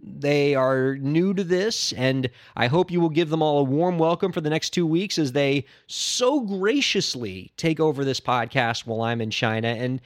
they 0.01 0.55
are 0.55 0.95
new 0.97 1.33
to 1.33 1.43
this, 1.43 1.91
and 1.93 2.29
I 2.55 2.67
hope 2.67 2.91
you 2.91 3.01
will 3.01 3.09
give 3.09 3.29
them 3.29 3.41
all 3.41 3.59
a 3.59 3.63
warm 3.63 3.97
welcome 3.97 4.31
for 4.31 4.41
the 4.41 4.49
next 4.49 4.69
two 4.71 4.85
weeks 4.85 5.17
as 5.17 5.33
they 5.33 5.65
so 5.87 6.39
graciously 6.39 7.51
take 7.57 7.79
over 7.79 8.05
this 8.05 8.19
podcast 8.19 8.85
while 8.85 9.01
I'm 9.01 9.21
in 9.21 9.29
China. 9.29 9.67
And 9.67 9.99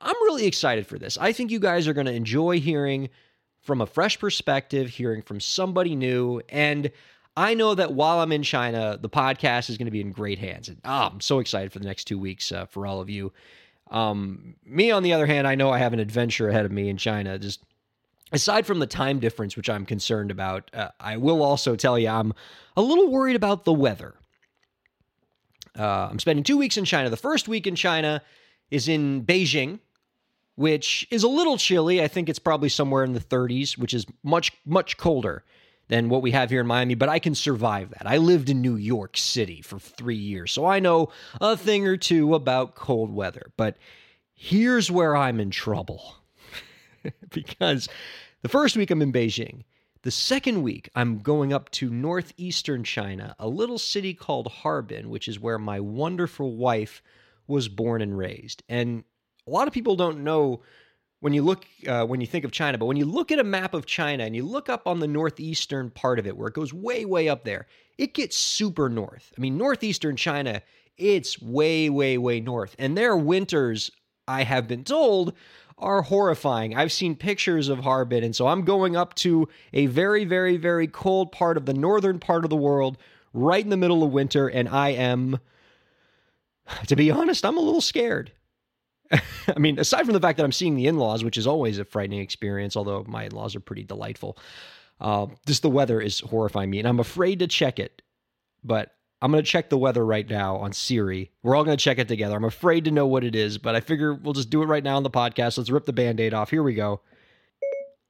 I'm 0.00 0.14
really 0.24 0.46
excited 0.46 0.86
for 0.86 0.98
this. 0.98 1.18
I 1.18 1.32
think 1.32 1.50
you 1.50 1.58
guys 1.58 1.88
are 1.88 1.92
going 1.92 2.06
to 2.06 2.12
enjoy 2.12 2.60
hearing 2.60 3.08
from 3.60 3.80
a 3.80 3.86
fresh 3.86 4.18
perspective, 4.18 4.88
hearing 4.88 5.22
from 5.22 5.40
somebody 5.40 5.96
new. 5.96 6.40
And 6.48 6.90
I 7.36 7.54
know 7.54 7.74
that 7.74 7.92
while 7.92 8.20
I'm 8.20 8.32
in 8.32 8.44
China, 8.44 8.96
the 9.00 9.10
podcast 9.10 9.68
is 9.70 9.76
going 9.76 9.86
to 9.86 9.92
be 9.92 10.00
in 10.00 10.12
great 10.12 10.38
hands. 10.38 10.68
And 10.68 10.78
oh, 10.84 11.10
I'm 11.12 11.20
so 11.20 11.40
excited 11.40 11.72
for 11.72 11.80
the 11.80 11.86
next 11.86 12.04
two 12.04 12.18
weeks 12.18 12.52
uh, 12.52 12.66
for 12.66 12.86
all 12.86 13.00
of 13.00 13.10
you. 13.10 13.32
Um, 13.90 14.54
me, 14.64 14.90
on 14.90 15.02
the 15.02 15.12
other 15.12 15.26
hand, 15.26 15.46
I 15.46 15.54
know 15.54 15.70
I 15.70 15.78
have 15.78 15.92
an 15.92 16.00
adventure 16.00 16.48
ahead 16.48 16.64
of 16.64 16.72
me 16.72 16.88
in 16.88 16.96
China. 16.96 17.38
Just 17.38 17.60
aside 18.32 18.66
from 18.66 18.78
the 18.78 18.86
time 18.86 19.18
difference, 19.18 19.56
which 19.56 19.70
I'm 19.70 19.86
concerned 19.86 20.30
about, 20.30 20.70
uh, 20.74 20.88
I 20.98 21.16
will 21.16 21.42
also 21.42 21.76
tell 21.76 21.98
you 21.98 22.08
I'm 22.08 22.32
a 22.76 22.82
little 22.82 23.10
worried 23.10 23.36
about 23.36 23.64
the 23.64 23.72
weather. 23.72 24.14
Uh, 25.78 26.08
I'm 26.10 26.18
spending 26.18 26.42
two 26.42 26.56
weeks 26.56 26.76
in 26.76 26.84
China. 26.84 27.10
The 27.10 27.16
first 27.16 27.48
week 27.48 27.66
in 27.66 27.74
China 27.74 28.22
is 28.70 28.88
in 28.88 29.24
Beijing, 29.24 29.80
which 30.54 31.06
is 31.10 31.22
a 31.22 31.28
little 31.28 31.58
chilly. 31.58 32.02
I 32.02 32.08
think 32.08 32.28
it's 32.28 32.38
probably 32.38 32.68
somewhere 32.68 33.04
in 33.04 33.12
the 33.12 33.20
30s, 33.20 33.76
which 33.76 33.92
is 33.92 34.06
much, 34.22 34.52
much 34.64 34.96
colder 34.96 35.44
than 35.88 36.08
what 36.08 36.22
we 36.22 36.32
have 36.32 36.50
here 36.50 36.60
in 36.60 36.66
Miami, 36.66 36.94
but 36.94 37.08
I 37.08 37.18
can 37.18 37.34
survive 37.34 37.90
that. 37.90 38.06
I 38.06 38.16
lived 38.16 38.50
in 38.50 38.60
New 38.60 38.76
York 38.76 39.16
City 39.16 39.62
for 39.62 39.78
three 39.78 40.16
years, 40.16 40.50
so 40.50 40.66
I 40.66 40.80
know 40.80 41.10
a 41.40 41.56
thing 41.56 41.86
or 41.86 41.96
two 41.96 42.34
about 42.34 42.74
cold 42.74 43.12
weather. 43.12 43.52
But 43.56 43.76
here's 44.34 44.90
where 44.90 45.14
I'm 45.14 45.38
in 45.38 45.50
trouble. 45.50 46.16
because 47.30 47.88
the 48.42 48.48
first 48.48 48.76
week 48.76 48.90
I'm 48.90 49.02
in 49.02 49.12
Beijing. 49.12 49.62
The 50.02 50.10
second 50.12 50.62
week, 50.62 50.88
I'm 50.94 51.18
going 51.18 51.52
up 51.52 51.68
to 51.72 51.90
northeastern 51.90 52.84
China, 52.84 53.34
a 53.40 53.48
little 53.48 53.78
city 53.78 54.14
called 54.14 54.46
Harbin, 54.46 55.10
which 55.10 55.26
is 55.26 55.40
where 55.40 55.58
my 55.58 55.80
wonderful 55.80 56.54
wife 56.56 57.02
was 57.48 57.68
born 57.68 58.02
and 58.02 58.16
raised. 58.16 58.62
And 58.68 59.02
a 59.46 59.50
lot 59.50 59.66
of 59.66 59.74
people 59.74 59.96
don't 59.96 60.22
know 60.22 60.62
when 61.20 61.32
you 61.32 61.42
look 61.42 61.64
uh, 61.88 62.04
when 62.04 62.20
you 62.20 62.26
think 62.26 62.44
of 62.44 62.52
China, 62.52 62.78
but 62.78 62.86
when 62.86 62.96
you 62.96 63.04
look 63.04 63.32
at 63.32 63.38
a 63.38 63.44
map 63.44 63.74
of 63.74 63.86
China 63.86 64.24
and 64.24 64.36
you 64.36 64.44
look 64.44 64.68
up 64.68 64.86
on 64.86 65.00
the 65.00 65.08
northeastern 65.08 65.90
part 65.90 66.18
of 66.18 66.26
it, 66.26 66.36
where 66.36 66.48
it 66.48 66.54
goes 66.54 66.72
way, 66.72 67.04
way 67.04 67.28
up 67.28 67.44
there, 67.44 67.66
it 67.98 68.14
gets 68.14 68.36
super 68.36 68.88
north. 68.88 69.32
I 69.36 69.40
mean, 69.40 69.56
northeastern 69.56 70.16
China, 70.16 70.62
it's 70.96 71.40
way, 71.40 71.88
way, 71.90 72.18
way 72.18 72.40
north, 72.40 72.76
and 72.78 72.96
their 72.96 73.16
winters, 73.16 73.90
I 74.28 74.42
have 74.42 74.68
been 74.68 74.84
told, 74.84 75.32
are 75.78 76.02
horrifying. 76.02 76.74
I've 76.74 76.92
seen 76.92 77.16
pictures 77.16 77.68
of 77.68 77.80
Harbin, 77.80 78.24
and 78.24 78.34
so 78.34 78.46
I'm 78.46 78.64
going 78.64 78.96
up 78.96 79.14
to 79.16 79.48
a 79.72 79.86
very, 79.86 80.24
very, 80.24 80.56
very 80.56 80.86
cold 80.86 81.32
part 81.32 81.56
of 81.56 81.66
the 81.66 81.74
northern 81.74 82.18
part 82.18 82.44
of 82.44 82.50
the 82.50 82.56
world, 82.56 82.96
right 83.34 83.62
in 83.62 83.70
the 83.70 83.76
middle 83.76 84.02
of 84.02 84.12
winter, 84.12 84.48
and 84.48 84.68
I 84.68 84.90
am, 84.90 85.38
to 86.86 86.96
be 86.96 87.10
honest, 87.10 87.44
I'm 87.44 87.58
a 87.58 87.60
little 87.60 87.82
scared. 87.82 88.32
I 89.12 89.58
mean, 89.58 89.78
aside 89.78 90.04
from 90.04 90.14
the 90.14 90.20
fact 90.20 90.38
that 90.38 90.44
I'm 90.44 90.52
seeing 90.52 90.76
the 90.76 90.86
in 90.86 90.96
laws, 90.96 91.22
which 91.22 91.36
is 91.36 91.46
always 91.46 91.78
a 91.78 91.84
frightening 91.84 92.20
experience, 92.20 92.76
although 92.76 93.04
my 93.06 93.24
in 93.24 93.32
laws 93.32 93.54
are 93.54 93.60
pretty 93.60 93.84
delightful, 93.84 94.38
uh, 95.00 95.26
just 95.46 95.62
the 95.62 95.70
weather 95.70 96.00
is 96.00 96.20
horrifying 96.20 96.70
me, 96.70 96.78
and 96.78 96.88
I'm 96.88 97.00
afraid 97.00 97.40
to 97.40 97.46
check 97.46 97.78
it. 97.78 98.00
But 98.64 98.95
I'm 99.22 99.32
going 99.32 99.42
to 99.42 99.50
check 99.50 99.70
the 99.70 99.78
weather 99.78 100.04
right 100.04 100.28
now 100.28 100.56
on 100.56 100.72
Siri. 100.72 101.30
We're 101.42 101.56
all 101.56 101.64
going 101.64 101.76
to 101.76 101.82
check 101.82 101.98
it 101.98 102.06
together. 102.06 102.36
I'm 102.36 102.44
afraid 102.44 102.84
to 102.84 102.90
know 102.90 103.06
what 103.06 103.24
it 103.24 103.34
is, 103.34 103.56
but 103.56 103.74
I 103.74 103.80
figure 103.80 104.12
we'll 104.12 104.34
just 104.34 104.50
do 104.50 104.62
it 104.62 104.66
right 104.66 104.84
now 104.84 104.96
on 104.96 105.04
the 105.04 105.10
podcast. 105.10 105.56
Let's 105.56 105.70
rip 105.70 105.86
the 105.86 105.92
band 105.92 106.20
aid 106.20 106.34
off. 106.34 106.50
Here 106.50 106.62
we 106.62 106.74
go. 106.74 107.00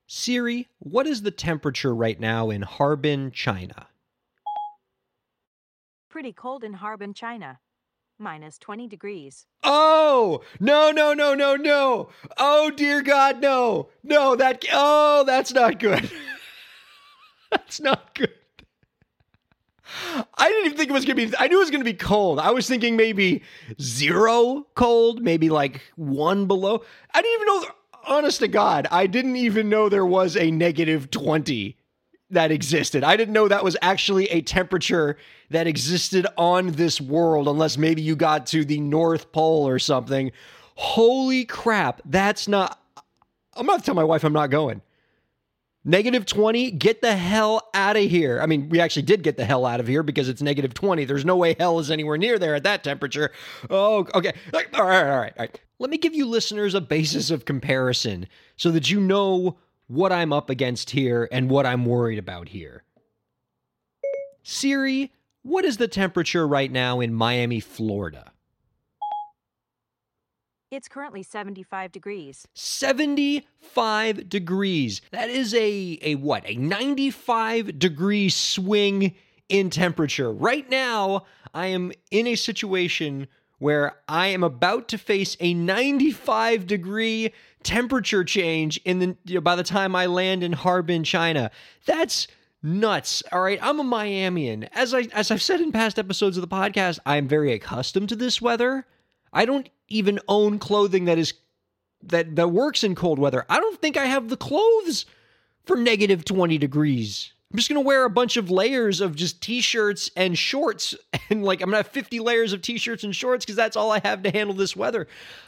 Siri, 0.08 0.68
what 0.78 1.06
is 1.06 1.22
the 1.22 1.30
temperature 1.30 1.94
right 1.94 2.18
now 2.18 2.50
in 2.50 2.62
Harbin, 2.62 3.30
China? 3.30 3.86
Pretty 6.10 6.32
cold 6.32 6.64
in 6.64 6.74
Harbin, 6.74 7.14
China. 7.14 7.60
Minus 8.18 8.58
20 8.58 8.88
degrees. 8.88 9.46
Oh, 9.62 10.42
no, 10.58 10.90
no, 10.90 11.12
no, 11.12 11.34
no, 11.34 11.54
no. 11.54 12.08
Oh, 12.38 12.70
dear 12.70 13.02
God, 13.02 13.40
no. 13.40 13.90
No, 14.02 14.34
that, 14.34 14.64
oh, 14.72 15.24
that's 15.24 15.52
not 15.52 15.78
good. 15.78 16.10
that's 17.50 17.80
not 17.80 18.14
good. 18.14 18.32
I 20.34 20.48
didn't 20.48 20.66
even 20.66 20.78
think 20.78 20.90
it 20.90 20.92
was 20.92 21.04
going 21.04 21.16
to 21.16 21.26
be, 21.26 21.36
I 21.38 21.48
knew 21.48 21.56
it 21.56 21.60
was 21.60 21.70
going 21.70 21.80
to 21.80 21.84
be 21.84 21.94
cold. 21.94 22.38
I 22.38 22.50
was 22.50 22.68
thinking 22.68 22.96
maybe 22.96 23.42
zero 23.80 24.66
cold, 24.74 25.22
maybe 25.22 25.48
like 25.48 25.80
one 25.96 26.46
below. 26.46 26.82
I 27.14 27.22
didn't 27.22 27.42
even 27.42 27.46
know, 27.46 27.68
honest 28.06 28.40
to 28.40 28.48
God, 28.48 28.86
I 28.90 29.06
didn't 29.06 29.36
even 29.36 29.68
know 29.68 29.88
there 29.88 30.06
was 30.06 30.36
a 30.36 30.50
negative 30.50 31.10
20 31.10 31.76
that 32.30 32.50
existed. 32.50 33.04
I 33.04 33.16
didn't 33.16 33.34
know 33.34 33.48
that 33.48 33.62
was 33.62 33.76
actually 33.82 34.26
a 34.26 34.40
temperature 34.40 35.16
that 35.50 35.66
existed 35.66 36.26
on 36.36 36.72
this 36.72 37.00
world, 37.00 37.46
unless 37.46 37.78
maybe 37.78 38.02
you 38.02 38.16
got 38.16 38.46
to 38.46 38.64
the 38.64 38.80
North 38.80 39.30
Pole 39.32 39.68
or 39.68 39.78
something. 39.78 40.32
Holy 40.74 41.44
crap, 41.44 42.02
that's 42.04 42.48
not. 42.48 42.80
I'm 43.54 43.66
to 43.66 43.78
tell 43.78 43.94
my 43.94 44.04
wife 44.04 44.24
I'm 44.24 44.32
not 44.32 44.50
going. 44.50 44.82
Negative 45.88 46.26
20, 46.26 46.72
get 46.72 47.00
the 47.00 47.14
hell 47.14 47.70
out 47.72 47.96
of 47.96 48.02
here. 48.02 48.40
I 48.42 48.46
mean, 48.46 48.68
we 48.68 48.80
actually 48.80 49.02
did 49.02 49.22
get 49.22 49.36
the 49.36 49.44
hell 49.44 49.64
out 49.64 49.78
of 49.78 49.86
here 49.86 50.02
because 50.02 50.28
it's 50.28 50.42
negative 50.42 50.74
20. 50.74 51.04
There's 51.04 51.24
no 51.24 51.36
way 51.36 51.54
hell 51.56 51.78
is 51.78 51.92
anywhere 51.92 52.18
near 52.18 52.40
there 52.40 52.56
at 52.56 52.64
that 52.64 52.82
temperature. 52.82 53.30
Oh, 53.70 54.04
okay. 54.12 54.32
All 54.52 54.60
right, 54.60 54.74
all 54.74 54.84
right, 54.84 55.08
all 55.08 55.16
right. 55.38 55.60
Let 55.78 55.90
me 55.90 55.96
give 55.96 56.12
you 56.12 56.26
listeners 56.26 56.74
a 56.74 56.80
basis 56.80 57.30
of 57.30 57.44
comparison 57.44 58.26
so 58.56 58.72
that 58.72 58.90
you 58.90 58.98
know 58.98 59.58
what 59.86 60.10
I'm 60.10 60.32
up 60.32 60.50
against 60.50 60.90
here 60.90 61.28
and 61.30 61.48
what 61.48 61.66
I'm 61.66 61.84
worried 61.84 62.18
about 62.18 62.48
here. 62.48 62.82
Siri, 64.42 65.12
what 65.42 65.64
is 65.64 65.76
the 65.76 65.86
temperature 65.86 66.48
right 66.48 66.72
now 66.72 66.98
in 66.98 67.14
Miami, 67.14 67.60
Florida? 67.60 68.32
It's 70.70 70.88
currently 70.88 71.22
75 71.22 71.92
degrees. 71.92 72.48
75 72.54 74.28
degrees. 74.28 75.00
That 75.12 75.30
is 75.30 75.54
a 75.54 75.98
a 76.02 76.16
what? 76.16 76.42
A 76.44 76.56
95 76.56 77.78
degree 77.78 78.28
swing 78.28 79.14
in 79.48 79.70
temperature. 79.70 80.32
Right 80.32 80.68
now, 80.68 81.24
I 81.54 81.66
am 81.66 81.92
in 82.10 82.26
a 82.26 82.34
situation 82.34 83.28
where 83.58 83.94
I 84.08 84.26
am 84.28 84.42
about 84.42 84.88
to 84.88 84.98
face 84.98 85.36
a 85.38 85.54
95 85.54 86.66
degree 86.66 87.32
temperature 87.62 88.24
change 88.24 88.80
in 88.84 88.98
the 88.98 89.16
you 89.24 89.36
know, 89.36 89.40
by 89.40 89.54
the 89.54 89.62
time 89.62 89.94
I 89.94 90.06
land 90.06 90.42
in 90.42 90.52
Harbin, 90.52 91.04
China. 91.04 91.52
That's 91.86 92.26
nuts. 92.60 93.22
All 93.30 93.40
right, 93.40 93.60
I'm 93.62 93.78
a 93.78 93.84
Miamian. 93.84 94.68
As 94.72 94.92
I 94.92 95.02
as 95.12 95.30
I've 95.30 95.42
said 95.42 95.60
in 95.60 95.70
past 95.70 95.96
episodes 95.96 96.36
of 96.36 96.40
the 96.40 96.54
podcast, 96.54 96.98
I 97.06 97.18
am 97.18 97.28
very 97.28 97.52
accustomed 97.52 98.08
to 98.08 98.16
this 98.16 98.42
weather. 98.42 98.84
I 99.32 99.44
don't 99.44 99.68
even 99.88 100.18
own 100.28 100.58
clothing 100.58 101.04
that 101.06 101.18
is 101.18 101.34
that 102.02 102.36
that 102.36 102.48
works 102.48 102.84
in 102.84 102.94
cold 102.94 103.18
weather. 103.18 103.44
I 103.48 103.58
don't 103.58 103.80
think 103.80 103.96
I 103.96 104.06
have 104.06 104.28
the 104.28 104.36
clothes 104.36 105.06
for 105.64 105.76
negative 105.76 106.24
20 106.24 106.58
degrees. 106.58 107.32
I'm 107.50 107.58
just 107.58 107.68
going 107.68 107.82
to 107.82 107.86
wear 107.86 108.04
a 108.04 108.10
bunch 108.10 108.36
of 108.36 108.50
layers 108.50 109.00
of 109.00 109.14
just 109.14 109.40
t-shirts 109.40 110.10
and 110.16 110.36
shorts 110.36 110.94
and 111.30 111.44
like 111.44 111.60
I'm 111.60 111.70
going 111.70 111.82
to 111.82 111.88
have 111.88 111.92
50 111.92 112.20
layers 112.20 112.52
of 112.52 112.60
t-shirts 112.62 113.04
and 113.04 113.14
shorts 113.14 113.46
cuz 113.46 113.56
that's 113.56 113.76
all 113.76 113.92
I 113.92 114.00
have 114.00 114.22
to 114.24 114.30
handle 114.30 114.54
this 114.54 114.76
weather. 114.76 115.06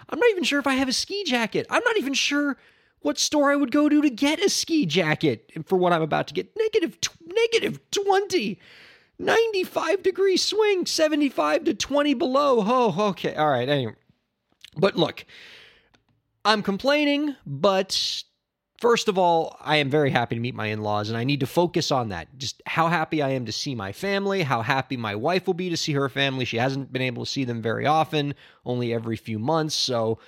I'm 0.09 0.19
not 0.19 0.31
even 0.31 0.45
sure 0.45 0.59
if 0.59 0.67
I 0.67 0.75
have 0.75 0.89
a 0.89 0.93
ski 0.93 1.25
jacket. 1.25 1.67
I'm 1.71 1.83
not 1.85 1.97
even 1.97 2.15
sure 2.15 2.57
what 3.01 3.19
store 3.19 3.51
I 3.51 3.57
would 3.57 3.71
go 3.71 3.89
to 3.89 4.03
to 4.03 4.11
get 4.11 4.43
a 4.45 4.49
ski 4.49 4.87
jacket 4.87 5.51
for 5.67 5.77
what 5.77 5.93
I'm 5.93 6.03
about 6.03 6.29
to 6.29 6.35
get. 6.35 6.57
Negative, 6.57 6.99
negative 7.27 7.91
20. 7.91 8.59
95 9.21 10.03
degree 10.05 10.37
swing, 10.37 10.87
75 10.87 11.65
to 11.65 11.75
20 11.75 12.15
below. 12.15 12.65
Oh, 12.65 13.09
okay. 13.11 13.35
All 13.35 13.51
right. 13.51 13.69
Anyway. 13.69 13.95
But 14.79 14.97
look, 14.97 15.27
I'm 16.45 16.63
complaining, 16.63 17.35
but 17.45 18.23
first 18.81 19.09
of 19.09 19.19
all, 19.19 19.57
I 19.61 19.77
am 19.77 19.91
very 19.91 20.11
happy 20.11 20.37
to 20.37 20.41
meet 20.41 20.55
my 20.55 20.67
in 20.67 20.83
laws, 20.83 21.09
and 21.09 21.19
I 21.19 21.25
need 21.25 21.41
to 21.41 21.47
focus 21.47 21.91
on 21.91 22.11
that. 22.11 22.29
Just 22.39 22.63
how 22.65 22.89
happy 22.89 23.21
I 23.21 23.31
am 23.31 23.45
to 23.47 23.53
see 23.53 23.75
my 23.75 23.93
family, 23.93 24.43
how 24.43 24.63
happy 24.63 24.97
my 24.97 25.15
wife 25.15 25.47
will 25.47 25.55
be 25.55 25.69
to 25.69 25.77
see 25.77 25.93
her 25.93 26.09
family. 26.09 26.45
She 26.45 26.59
hasn't 26.59 26.93
been 26.93 27.03
able 27.03 27.25
to 27.25 27.31
see 27.31 27.45
them 27.45 27.61
very 27.61 27.87
often, 27.87 28.35
only 28.65 28.95
every 28.95 29.17
few 29.17 29.39
months. 29.39 29.75
So 29.75 30.21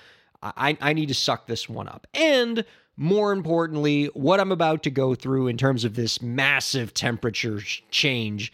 I, 0.43 0.77
I 0.81 0.93
need 0.93 1.07
to 1.07 1.13
suck 1.13 1.47
this 1.47 1.69
one 1.69 1.87
up. 1.87 2.07
And 2.13 2.65
more 2.97 3.31
importantly, 3.31 4.07
what 4.07 4.39
I'm 4.39 4.51
about 4.51 4.83
to 4.83 4.91
go 4.91 5.15
through 5.15 5.47
in 5.47 5.57
terms 5.57 5.85
of 5.85 5.95
this 5.95 6.21
massive 6.21 6.93
temperature 6.93 7.61
change 7.89 8.51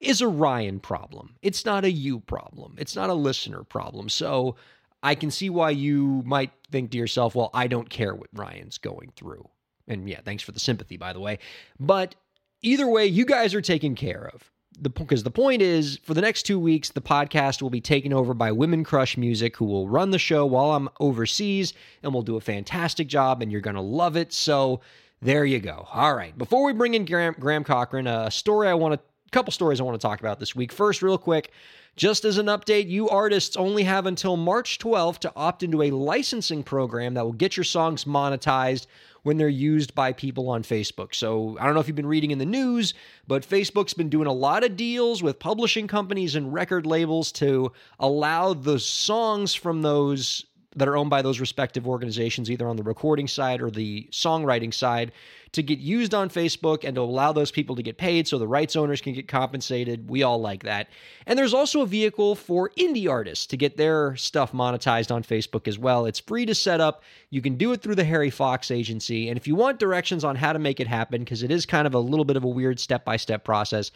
is 0.00 0.20
a 0.20 0.28
Ryan 0.28 0.80
problem. 0.80 1.34
It's 1.42 1.64
not 1.64 1.84
a 1.84 1.90
you 1.90 2.20
problem. 2.20 2.76
It's 2.78 2.96
not 2.96 3.10
a 3.10 3.14
listener 3.14 3.64
problem. 3.64 4.08
So 4.08 4.56
I 5.02 5.14
can 5.14 5.30
see 5.30 5.50
why 5.50 5.70
you 5.70 6.22
might 6.26 6.50
think 6.70 6.90
to 6.90 6.98
yourself, 6.98 7.34
well, 7.34 7.50
I 7.54 7.66
don't 7.66 7.88
care 7.88 8.14
what 8.14 8.28
Ryan's 8.32 8.78
going 8.78 9.12
through. 9.16 9.48
And 9.88 10.08
yeah, 10.08 10.20
thanks 10.24 10.42
for 10.42 10.52
the 10.52 10.60
sympathy, 10.60 10.96
by 10.96 11.12
the 11.12 11.20
way. 11.20 11.38
But 11.78 12.14
either 12.62 12.86
way, 12.86 13.06
you 13.06 13.24
guys 13.24 13.54
are 13.54 13.62
taken 13.62 13.94
care 13.94 14.30
of. 14.32 14.50
The 14.80 14.88
because 14.88 15.24
the 15.24 15.30
point 15.30 15.62
is, 15.62 15.98
for 16.04 16.14
the 16.14 16.20
next 16.20 16.44
two 16.44 16.58
weeks, 16.58 16.90
the 16.90 17.00
podcast 17.00 17.60
will 17.60 17.70
be 17.70 17.80
taken 17.80 18.12
over 18.12 18.34
by 18.34 18.52
Women 18.52 18.84
Crush 18.84 19.16
Music, 19.16 19.56
who 19.56 19.64
will 19.64 19.88
run 19.88 20.10
the 20.10 20.18
show 20.18 20.46
while 20.46 20.72
I'm 20.72 20.88
overseas, 21.00 21.74
and 22.02 22.14
will 22.14 22.22
do 22.22 22.36
a 22.36 22.40
fantastic 22.40 23.08
job, 23.08 23.42
and 23.42 23.50
you're 23.50 23.60
gonna 23.60 23.82
love 23.82 24.16
it. 24.16 24.32
So 24.32 24.80
there 25.20 25.44
you 25.44 25.58
go. 25.58 25.86
All 25.92 26.14
right. 26.14 26.36
Before 26.38 26.64
we 26.64 26.72
bring 26.72 26.94
in 26.94 27.04
Graham, 27.04 27.34
Graham 27.38 27.64
Cochrane, 27.64 28.06
a 28.06 28.30
story 28.30 28.68
I 28.68 28.74
want 28.74 28.94
to, 28.94 29.00
a 29.00 29.30
couple 29.30 29.52
stories 29.52 29.80
I 29.80 29.84
want 29.84 30.00
to 30.00 30.06
talk 30.06 30.20
about 30.20 30.38
this 30.40 30.54
week. 30.54 30.72
First, 30.72 31.02
real 31.02 31.18
quick, 31.18 31.50
just 31.96 32.24
as 32.24 32.38
an 32.38 32.46
update, 32.46 32.88
you 32.88 33.08
artists 33.08 33.56
only 33.56 33.82
have 33.82 34.06
until 34.06 34.36
March 34.36 34.78
12th 34.78 35.18
to 35.18 35.32
opt 35.36 35.62
into 35.62 35.82
a 35.82 35.90
licensing 35.90 36.62
program 36.62 37.14
that 37.14 37.24
will 37.24 37.32
get 37.32 37.56
your 37.56 37.64
songs 37.64 38.04
monetized 38.04 38.86
when 39.22 39.36
they're 39.36 39.48
used 39.48 39.94
by 39.94 40.12
people 40.12 40.48
on 40.48 40.62
Facebook. 40.62 41.14
So 41.14 41.56
I 41.60 41.64
don't 41.64 41.74
know 41.74 41.80
if 41.80 41.88
you've 41.88 41.96
been 41.96 42.06
reading 42.06 42.30
in 42.30 42.38
the 42.38 42.46
news, 42.46 42.94
but 43.26 43.46
Facebook's 43.46 43.94
been 43.94 44.08
doing 44.08 44.26
a 44.26 44.32
lot 44.32 44.64
of 44.64 44.76
deals 44.76 45.22
with 45.22 45.38
publishing 45.38 45.86
companies 45.86 46.34
and 46.34 46.52
record 46.52 46.86
labels 46.86 47.32
to 47.32 47.72
allow 47.98 48.54
the 48.54 48.78
songs 48.78 49.54
from 49.54 49.82
those 49.82 50.46
that 50.76 50.86
are 50.86 50.96
owned 50.96 51.10
by 51.10 51.20
those 51.20 51.40
respective 51.40 51.88
organizations, 51.88 52.50
either 52.50 52.68
on 52.68 52.76
the 52.76 52.82
recording 52.82 53.26
side 53.26 53.60
or 53.60 53.70
the 53.70 54.06
songwriting 54.12 54.72
side, 54.72 55.10
to 55.52 55.64
get 55.64 55.80
used 55.80 56.14
on 56.14 56.30
Facebook 56.30 56.84
and 56.84 56.94
to 56.94 57.00
allow 57.00 57.32
those 57.32 57.50
people 57.50 57.74
to 57.74 57.82
get 57.82 57.98
paid 57.98 58.28
so 58.28 58.38
the 58.38 58.46
rights 58.46 58.76
owners 58.76 59.00
can 59.00 59.12
get 59.12 59.26
compensated. 59.26 60.08
We 60.08 60.22
all 60.22 60.40
like 60.40 60.62
that. 60.62 60.88
And 61.26 61.36
there's 61.36 61.54
also 61.54 61.80
a 61.80 61.86
vehicle 61.86 62.36
for 62.36 62.70
indie 62.78 63.10
artists 63.10 63.46
to 63.46 63.56
get 63.56 63.76
their 63.76 64.14
stuff 64.14 64.52
monetized 64.52 65.10
on 65.10 65.24
Facebook 65.24 65.66
as 65.66 65.76
well. 65.76 66.06
It's 66.06 66.20
free 66.20 66.46
to 66.46 66.54
set 66.54 66.80
up. 66.80 67.02
You 67.30 67.42
can 67.42 67.56
do 67.56 67.72
it 67.72 67.82
through 67.82 67.96
the 67.96 68.04
Harry 68.04 68.30
Fox 68.30 68.70
agency. 68.70 69.28
And 69.28 69.36
if 69.36 69.48
you 69.48 69.56
want 69.56 69.80
directions 69.80 70.22
on 70.22 70.36
how 70.36 70.52
to 70.52 70.60
make 70.60 70.78
it 70.78 70.86
happen, 70.86 71.22
because 71.22 71.42
it 71.42 71.50
is 71.50 71.66
kind 71.66 71.88
of 71.88 71.94
a 71.94 71.98
little 71.98 72.24
bit 72.24 72.36
of 72.36 72.44
a 72.44 72.48
weird 72.48 72.78
step 72.78 73.04
by 73.04 73.16
step 73.16 73.42
process, 73.42 73.90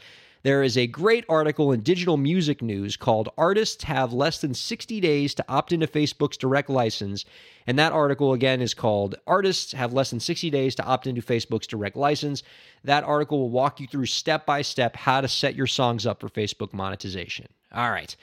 there 0.45 0.63
is 0.63 0.77
a 0.77 0.87
great 0.87 1.25
article 1.27 1.73
in 1.73 1.81
Digital 1.81 2.19
Music 2.19 2.61
News 2.61 2.99
called 2.99 3.31
Artists 3.39 3.83
Have 3.85 4.13
Less 4.13 4.43
Than 4.43 4.53
60 4.53 5.01
Days 5.01 5.33
to 5.35 5.45
Opt 5.49 5.73
into 5.73 5.87
Facebook's 5.87 6.37
Direct 6.37 6.69
License. 6.69 7.25
And 7.67 7.79
that 7.79 7.93
article, 7.93 8.35
again, 8.35 8.61
is 8.61 8.75
called 8.75 9.15
Artists 9.27 9.73
Have 9.73 9.95
Less 9.95 10.11
Than 10.11 10.21
60 10.21 10.51
Days 10.51 10.75
to 10.75 10.85
Opt 10.85 11.07
into 11.07 11.23
Facebook's 11.23 11.67
Direct 11.67 11.97
License. 11.97 12.43
That 12.85 13.05
article 13.05 13.39
will 13.39 13.49
walk 13.49 13.81
you 13.81 13.87
through 13.87 14.05
step 14.05 14.45
by 14.45 14.61
step 14.61 14.97
how 14.97 15.23
to 15.23 15.29
set 15.29 15.55
your 15.55 15.67
songs 15.67 16.05
up 16.05 16.21
for 16.21 16.29
Facebook 16.29 16.75
monetization. 16.75 17.49
All 17.73 17.91
right. 17.91 18.15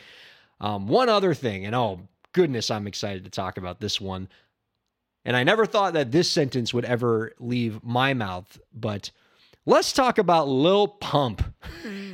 Um, 0.60 0.88
one 0.88 1.10
other 1.10 1.34
thing, 1.34 1.66
and 1.66 1.74
oh, 1.74 2.02
goodness, 2.34 2.70
I'm 2.70 2.86
excited 2.86 3.24
to 3.24 3.32
talk 3.32 3.58
about 3.58 3.80
this 3.80 4.00
one. 4.00 4.30
And 5.26 5.36
I 5.36 5.44
never 5.44 5.66
thought 5.66 5.94
that 5.94 6.12
this 6.12 6.30
sentence 6.30 6.72
would 6.72 6.86
ever 6.86 7.34
leave 7.40 7.84
my 7.84 8.14
mouth, 8.14 8.60
but 8.72 9.10
let's 9.66 9.92
talk 9.92 10.20
about 10.20 10.48
Lil 10.48 10.88
Pump. 10.88 11.51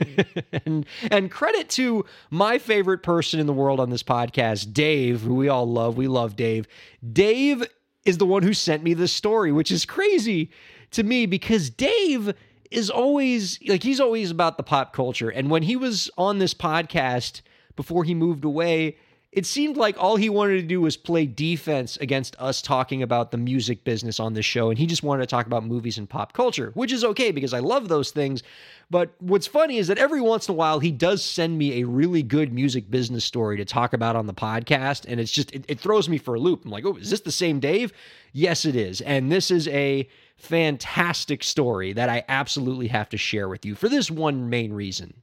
and, 0.65 0.85
and 1.11 1.31
credit 1.31 1.69
to 1.71 2.05
my 2.29 2.57
favorite 2.57 3.03
person 3.03 3.39
in 3.39 3.47
the 3.47 3.53
world 3.53 3.79
on 3.79 3.89
this 3.89 4.03
podcast, 4.03 4.73
Dave, 4.73 5.21
who 5.21 5.35
we 5.35 5.49
all 5.49 5.67
love. 5.67 5.97
We 5.97 6.07
love 6.07 6.35
Dave. 6.35 6.67
Dave 7.13 7.63
is 8.05 8.17
the 8.17 8.25
one 8.25 8.43
who 8.43 8.53
sent 8.53 8.83
me 8.83 8.93
this 8.93 9.11
story, 9.11 9.51
which 9.51 9.71
is 9.71 9.85
crazy 9.85 10.51
to 10.91 11.03
me 11.03 11.25
because 11.25 11.69
Dave 11.69 12.33
is 12.71 12.89
always 12.89 13.59
like 13.67 13.83
he's 13.83 13.99
always 13.99 14.31
about 14.31 14.57
the 14.57 14.63
pop 14.63 14.93
culture. 14.93 15.29
And 15.29 15.49
when 15.49 15.63
he 15.63 15.75
was 15.75 16.09
on 16.17 16.39
this 16.39 16.53
podcast 16.53 17.41
before 17.75 18.03
he 18.03 18.13
moved 18.13 18.43
away, 18.45 18.97
it 19.33 19.45
seemed 19.45 19.75
like 19.75 19.97
all 19.99 20.15
he 20.15 20.29
wanted 20.29 20.55
to 20.55 20.67
do 20.67 20.79
was 20.79 20.95
play 20.95 21.25
defense 21.25 21.97
against 21.97 22.35
us 22.39 22.61
talking 22.61 23.03
about 23.03 23.31
the 23.31 23.37
music 23.37 23.83
business 23.83 24.21
on 24.21 24.33
this 24.33 24.45
show. 24.45 24.69
And 24.69 24.79
he 24.79 24.85
just 24.85 25.03
wanted 25.03 25.23
to 25.23 25.27
talk 25.27 25.45
about 25.45 25.65
movies 25.65 25.97
and 25.97 26.09
pop 26.09 26.31
culture, 26.31 26.71
which 26.75 26.93
is 26.93 27.03
okay 27.03 27.31
because 27.31 27.53
I 27.53 27.59
love 27.59 27.89
those 27.89 28.11
things. 28.11 28.41
But 28.89 29.13
what's 29.19 29.45
funny 29.45 29.79
is 29.79 29.87
that 29.87 29.97
every 29.97 30.21
once 30.21 30.47
in 30.47 30.53
a 30.53 30.55
while, 30.55 30.79
he 30.79 30.91
does 30.91 31.21
send 31.21 31.57
me 31.57 31.81
a 31.81 31.87
really 31.87 32.23
good 32.23 32.53
music 32.53 32.89
business 32.89 33.25
story 33.25 33.57
to 33.57 33.65
talk 33.65 33.91
about 33.91 34.15
on 34.15 34.27
the 34.27 34.33
podcast. 34.33 35.05
And 35.09 35.19
it's 35.19 35.31
just, 35.31 35.53
it, 35.53 35.65
it 35.67 35.79
throws 35.79 36.07
me 36.07 36.17
for 36.17 36.35
a 36.35 36.39
loop. 36.39 36.63
I'm 36.63 36.71
like, 36.71 36.85
oh, 36.85 36.95
is 36.95 37.09
this 37.09 37.21
the 37.21 37.31
same 37.31 37.59
Dave? 37.59 37.91
Yes, 38.31 38.63
it 38.63 38.77
is. 38.77 39.01
And 39.01 39.29
this 39.29 39.51
is 39.51 39.67
a 39.67 40.07
fantastic 40.37 41.43
story 41.43 41.91
that 41.93 42.07
I 42.07 42.23
absolutely 42.29 42.87
have 42.87 43.09
to 43.09 43.17
share 43.17 43.49
with 43.49 43.65
you 43.65 43.75
for 43.75 43.89
this 43.89 44.09
one 44.09 44.49
main 44.49 44.71
reason. 44.71 45.21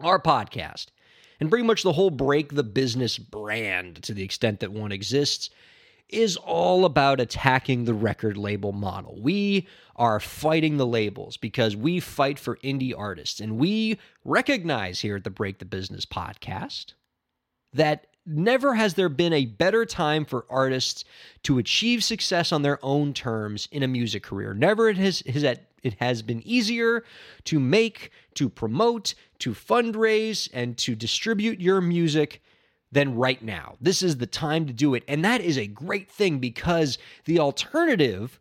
Our 0.00 0.20
podcast 0.20 0.86
and 1.42 1.50
pretty 1.50 1.66
much 1.66 1.82
the 1.82 1.92
whole 1.92 2.10
break 2.10 2.54
the 2.54 2.62
business 2.62 3.18
brand 3.18 4.00
to 4.00 4.14
the 4.14 4.22
extent 4.22 4.60
that 4.60 4.70
one 4.70 4.92
exists 4.92 5.50
is 6.08 6.36
all 6.36 6.84
about 6.84 7.18
attacking 7.18 7.84
the 7.84 7.94
record 7.94 8.36
label 8.36 8.70
model. 8.70 9.18
We 9.20 9.66
are 9.96 10.20
fighting 10.20 10.76
the 10.76 10.86
labels 10.86 11.36
because 11.36 11.74
we 11.74 11.98
fight 11.98 12.38
for 12.38 12.58
indie 12.58 12.96
artists 12.96 13.40
and 13.40 13.58
we 13.58 13.98
recognize 14.24 15.00
here 15.00 15.16
at 15.16 15.24
the 15.24 15.30
Break 15.30 15.58
the 15.58 15.64
Business 15.64 16.06
podcast 16.06 16.92
that 17.72 18.06
never 18.24 18.76
has 18.76 18.94
there 18.94 19.08
been 19.08 19.32
a 19.32 19.46
better 19.46 19.84
time 19.84 20.24
for 20.24 20.46
artists 20.48 21.04
to 21.42 21.58
achieve 21.58 22.04
success 22.04 22.52
on 22.52 22.62
their 22.62 22.78
own 22.84 23.12
terms 23.12 23.66
in 23.72 23.82
a 23.82 23.88
music 23.88 24.22
career. 24.22 24.54
Never 24.54 24.92
has, 24.92 25.24
has 25.26 25.42
it 25.82 25.94
has 26.00 26.22
been 26.22 26.46
easier 26.46 27.04
to 27.44 27.58
make, 27.58 28.10
to 28.34 28.48
promote, 28.48 29.14
to 29.40 29.52
fundraise, 29.52 30.48
and 30.52 30.76
to 30.78 30.94
distribute 30.94 31.60
your 31.60 31.80
music 31.80 32.42
than 32.92 33.16
right 33.16 33.42
now. 33.42 33.76
This 33.80 34.02
is 34.02 34.18
the 34.18 34.26
time 34.26 34.66
to 34.66 34.72
do 34.72 34.94
it. 34.94 35.02
And 35.08 35.24
that 35.24 35.40
is 35.40 35.58
a 35.58 35.66
great 35.66 36.10
thing 36.10 36.38
because 36.38 36.98
the 37.24 37.38
alternative 37.38 38.38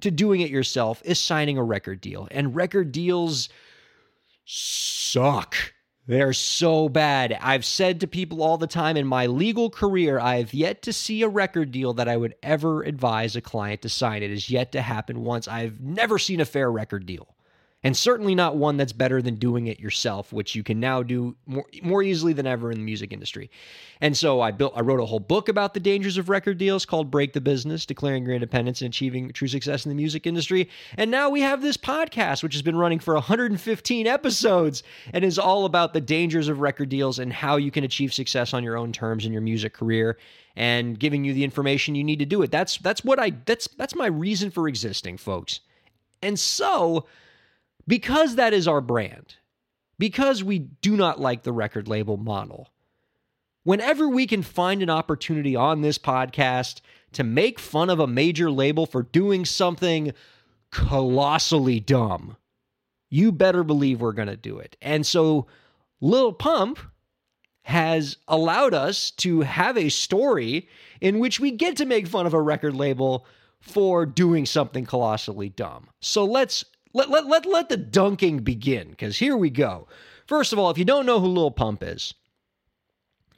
to 0.00 0.10
doing 0.10 0.42
it 0.42 0.50
yourself 0.50 1.00
is 1.04 1.18
signing 1.18 1.56
a 1.56 1.64
record 1.64 2.00
deal. 2.00 2.28
And 2.30 2.54
record 2.54 2.92
deals 2.92 3.48
suck. 4.44 5.56
They're 6.08 6.32
so 6.32 6.88
bad. 6.88 7.36
I've 7.40 7.64
said 7.64 8.00
to 8.00 8.06
people 8.06 8.42
all 8.42 8.58
the 8.58 8.68
time 8.68 8.96
in 8.96 9.06
my 9.06 9.26
legal 9.26 9.70
career, 9.70 10.20
I 10.20 10.36
have 10.36 10.54
yet 10.54 10.82
to 10.82 10.92
see 10.92 11.22
a 11.22 11.28
record 11.28 11.72
deal 11.72 11.94
that 11.94 12.08
I 12.08 12.16
would 12.16 12.36
ever 12.44 12.82
advise 12.82 13.34
a 13.34 13.40
client 13.40 13.82
to 13.82 13.88
sign. 13.88 14.22
It 14.22 14.30
has 14.30 14.48
yet 14.48 14.72
to 14.72 14.82
happen 14.82 15.24
once. 15.24 15.48
I've 15.48 15.80
never 15.80 16.18
seen 16.18 16.40
a 16.40 16.44
fair 16.44 16.70
record 16.70 17.06
deal 17.06 17.35
and 17.86 17.96
certainly 17.96 18.34
not 18.34 18.56
one 18.56 18.76
that's 18.76 18.92
better 18.92 19.22
than 19.22 19.36
doing 19.36 19.68
it 19.68 19.78
yourself, 19.78 20.32
which 20.32 20.56
you 20.56 20.64
can 20.64 20.80
now 20.80 21.04
do 21.04 21.36
more, 21.46 21.64
more 21.84 22.02
easily 22.02 22.32
than 22.32 22.44
ever 22.44 22.72
in 22.72 22.78
the 22.78 22.84
music 22.84 23.12
industry. 23.12 23.48
And 24.00 24.16
so 24.16 24.40
I 24.40 24.50
built, 24.50 24.72
I 24.74 24.80
wrote 24.80 24.98
a 24.98 25.06
whole 25.06 25.20
book 25.20 25.48
about 25.48 25.72
the 25.72 25.78
dangers 25.78 26.18
of 26.18 26.28
record 26.28 26.58
deals 26.58 26.84
called 26.84 27.12
"Break 27.12 27.32
the 27.32 27.40
Business: 27.40 27.86
Declaring 27.86 28.24
Your 28.24 28.34
Independence 28.34 28.80
and 28.80 28.88
Achieving 28.88 29.30
True 29.30 29.46
Success 29.46 29.86
in 29.86 29.90
the 29.90 29.94
Music 29.94 30.26
Industry." 30.26 30.68
And 30.96 31.12
now 31.12 31.30
we 31.30 31.42
have 31.42 31.62
this 31.62 31.76
podcast, 31.76 32.42
which 32.42 32.54
has 32.54 32.62
been 32.62 32.74
running 32.74 32.98
for 32.98 33.14
115 33.14 34.08
episodes 34.08 34.82
and 35.12 35.24
is 35.24 35.38
all 35.38 35.64
about 35.64 35.92
the 35.92 36.00
dangers 36.00 36.48
of 36.48 36.58
record 36.58 36.88
deals 36.88 37.20
and 37.20 37.32
how 37.32 37.54
you 37.54 37.70
can 37.70 37.84
achieve 37.84 38.12
success 38.12 38.52
on 38.52 38.64
your 38.64 38.76
own 38.76 38.90
terms 38.90 39.24
in 39.24 39.32
your 39.32 39.42
music 39.42 39.72
career 39.72 40.18
and 40.56 40.98
giving 40.98 41.24
you 41.24 41.32
the 41.32 41.44
information 41.44 41.94
you 41.94 42.02
need 42.02 42.18
to 42.18 42.26
do 42.26 42.42
it. 42.42 42.50
That's 42.50 42.78
that's 42.78 43.04
what 43.04 43.20
I 43.20 43.30
that's 43.44 43.68
that's 43.78 43.94
my 43.94 44.06
reason 44.06 44.50
for 44.50 44.66
existing, 44.66 45.18
folks. 45.18 45.60
And 46.20 46.36
so 46.36 47.06
because 47.86 48.36
that 48.36 48.52
is 48.52 48.66
our 48.66 48.80
brand, 48.80 49.36
because 49.98 50.42
we 50.42 50.58
do 50.58 50.96
not 50.96 51.20
like 51.20 51.42
the 51.42 51.52
record 51.52 51.88
label 51.88 52.16
model, 52.16 52.70
whenever 53.62 54.08
we 54.08 54.26
can 54.26 54.42
find 54.42 54.82
an 54.82 54.90
opportunity 54.90 55.56
on 55.56 55.80
this 55.80 55.98
podcast 55.98 56.80
to 57.12 57.24
make 57.24 57.58
fun 57.58 57.90
of 57.90 57.98
a 57.98 58.06
major 58.06 58.50
label 58.50 58.86
for 58.86 59.02
doing 59.02 59.44
something 59.44 60.12
colossally 60.70 61.80
dumb, 61.80 62.36
you 63.08 63.32
better 63.32 63.62
believe 63.62 64.00
we're 64.00 64.12
going 64.12 64.28
to 64.28 64.36
do 64.36 64.58
it. 64.58 64.76
And 64.82 65.06
so 65.06 65.46
Lil 66.00 66.32
Pump 66.32 66.78
has 67.62 68.16
allowed 68.28 68.74
us 68.74 69.10
to 69.10 69.40
have 69.40 69.76
a 69.76 69.88
story 69.88 70.68
in 71.00 71.18
which 71.18 71.40
we 71.40 71.50
get 71.50 71.76
to 71.76 71.84
make 71.84 72.06
fun 72.06 72.26
of 72.26 72.34
a 72.34 72.40
record 72.40 72.74
label 72.74 73.26
for 73.60 74.06
doing 74.06 74.46
something 74.46 74.84
colossally 74.84 75.48
dumb. 75.48 75.88
So 76.00 76.24
let's 76.24 76.64
let, 76.96 77.10
let, 77.10 77.26
let, 77.26 77.46
let 77.46 77.68
the 77.68 77.76
dunking 77.76 78.38
begin, 78.38 78.90
because 78.90 79.18
here 79.18 79.36
we 79.36 79.50
go. 79.50 79.86
First 80.26 80.52
of 80.52 80.58
all, 80.58 80.70
if 80.70 80.78
you 80.78 80.84
don't 80.84 81.06
know 81.06 81.20
who 81.20 81.26
Lil 81.28 81.50
Pump 81.50 81.82
is, 81.82 82.14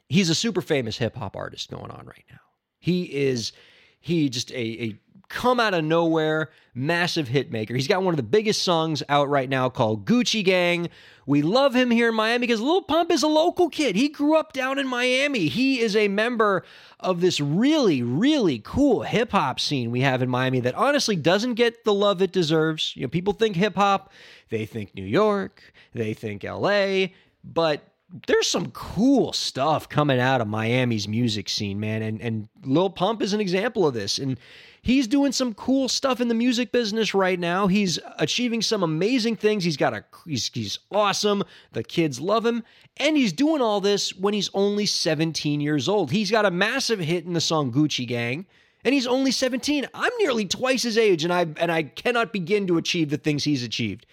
he's 0.07 0.29
a 0.29 0.35
super 0.35 0.61
famous 0.61 0.97
hip 0.97 1.15
hop 1.15 1.35
artist 1.35 1.69
going 1.69 1.91
on 1.91 2.05
right 2.05 2.25
now. 2.31 2.39
He 2.79 3.03
is 3.03 3.51
he 3.99 4.29
just 4.29 4.51
a, 4.51 4.55
a 4.55 4.99
come 5.29 5.59
out 5.59 5.73
of 5.73 5.85
nowhere, 5.85 6.49
massive 6.73 7.27
hit 7.27 7.51
maker. 7.51 7.75
He's 7.75 7.87
got 7.87 8.03
one 8.03 8.13
of 8.13 8.17
the 8.17 8.23
biggest 8.23 8.63
songs 8.63 9.03
out 9.07 9.29
right 9.29 9.47
now 9.47 9.69
called 9.69 10.05
Gucci 10.05 10.43
Gang. 10.43 10.89
We 11.25 11.43
love 11.43 11.75
him 11.75 11.91
here 11.91 12.09
in 12.09 12.15
Miami 12.15 12.47
because 12.47 12.59
Lil 12.59 12.81
Pump 12.81 13.11
is 13.11 13.21
a 13.21 13.27
local 13.27 13.69
kid. 13.69 13.95
He 13.95 14.09
grew 14.09 14.35
up 14.35 14.51
down 14.51 14.79
in 14.79 14.87
Miami. 14.87 15.47
He 15.47 15.79
is 15.79 15.95
a 15.95 16.07
member 16.07 16.65
of 16.99 17.21
this 17.21 17.39
really, 17.39 18.01
really 18.01 18.59
cool 18.59 19.03
hip 19.03 19.31
hop 19.31 19.59
scene 19.59 19.91
we 19.91 20.01
have 20.01 20.23
in 20.23 20.29
Miami 20.29 20.59
that 20.61 20.73
honestly 20.73 21.15
doesn't 21.15 21.53
get 21.53 21.85
the 21.85 21.93
love 21.93 22.21
it 22.21 22.31
deserves. 22.31 22.95
You 22.95 23.03
know, 23.03 23.09
people 23.09 23.33
think 23.33 23.55
hip 23.55 23.75
hop, 23.75 24.11
they 24.49 24.65
think 24.65 24.95
New 24.95 25.05
York, 25.05 25.61
they 25.93 26.15
think 26.15 26.43
LA, 26.43 27.07
but 27.43 27.83
there's 28.27 28.47
some 28.47 28.71
cool 28.71 29.33
stuff 29.33 29.87
coming 29.87 30.19
out 30.19 30.41
of 30.41 30.47
Miami's 30.47 31.07
music 31.07 31.47
scene, 31.49 31.79
man. 31.79 32.01
And 32.01 32.21
and 32.21 32.49
Lil 32.63 32.89
Pump 32.89 33.21
is 33.21 33.33
an 33.33 33.41
example 33.41 33.85
of 33.87 33.93
this. 33.93 34.17
And 34.17 34.39
he's 34.81 35.07
doing 35.07 35.31
some 35.31 35.53
cool 35.53 35.87
stuff 35.87 36.19
in 36.19 36.27
the 36.27 36.33
music 36.33 36.71
business 36.71 37.13
right 37.13 37.39
now. 37.39 37.67
He's 37.67 37.99
achieving 38.17 38.61
some 38.61 38.83
amazing 38.83 39.35
things. 39.35 39.63
He's 39.63 39.77
got 39.77 39.93
a 39.93 40.03
he's 40.25 40.49
he's 40.53 40.79
awesome. 40.91 41.43
The 41.73 41.83
kids 41.83 42.19
love 42.19 42.45
him, 42.45 42.63
and 42.97 43.15
he's 43.15 43.33
doing 43.33 43.61
all 43.61 43.81
this 43.81 44.15
when 44.15 44.33
he's 44.33 44.49
only 44.53 44.85
17 44.85 45.61
years 45.61 45.87
old. 45.87 46.11
He's 46.11 46.31
got 46.31 46.45
a 46.45 46.51
massive 46.51 46.99
hit 46.99 47.25
in 47.25 47.33
the 47.33 47.41
song 47.41 47.71
Gucci 47.71 48.07
Gang. 48.07 48.45
And 48.85 48.93
he's 48.93 49.07
only 49.07 49.31
17. 49.31 49.89
I'm 49.93 50.11
nearly 50.19 50.45
twice 50.45 50.83
his 50.83 50.97
age, 50.97 51.25
and 51.25 51.33
I 51.33 51.47
and 51.57 51.69
I 51.69 51.83
cannot 51.83 52.31
begin 52.31 52.65
to 52.67 52.77
achieve 52.77 53.09
the 53.09 53.17
things 53.17 53.43
he's 53.43 53.61
achieved. 53.61 54.05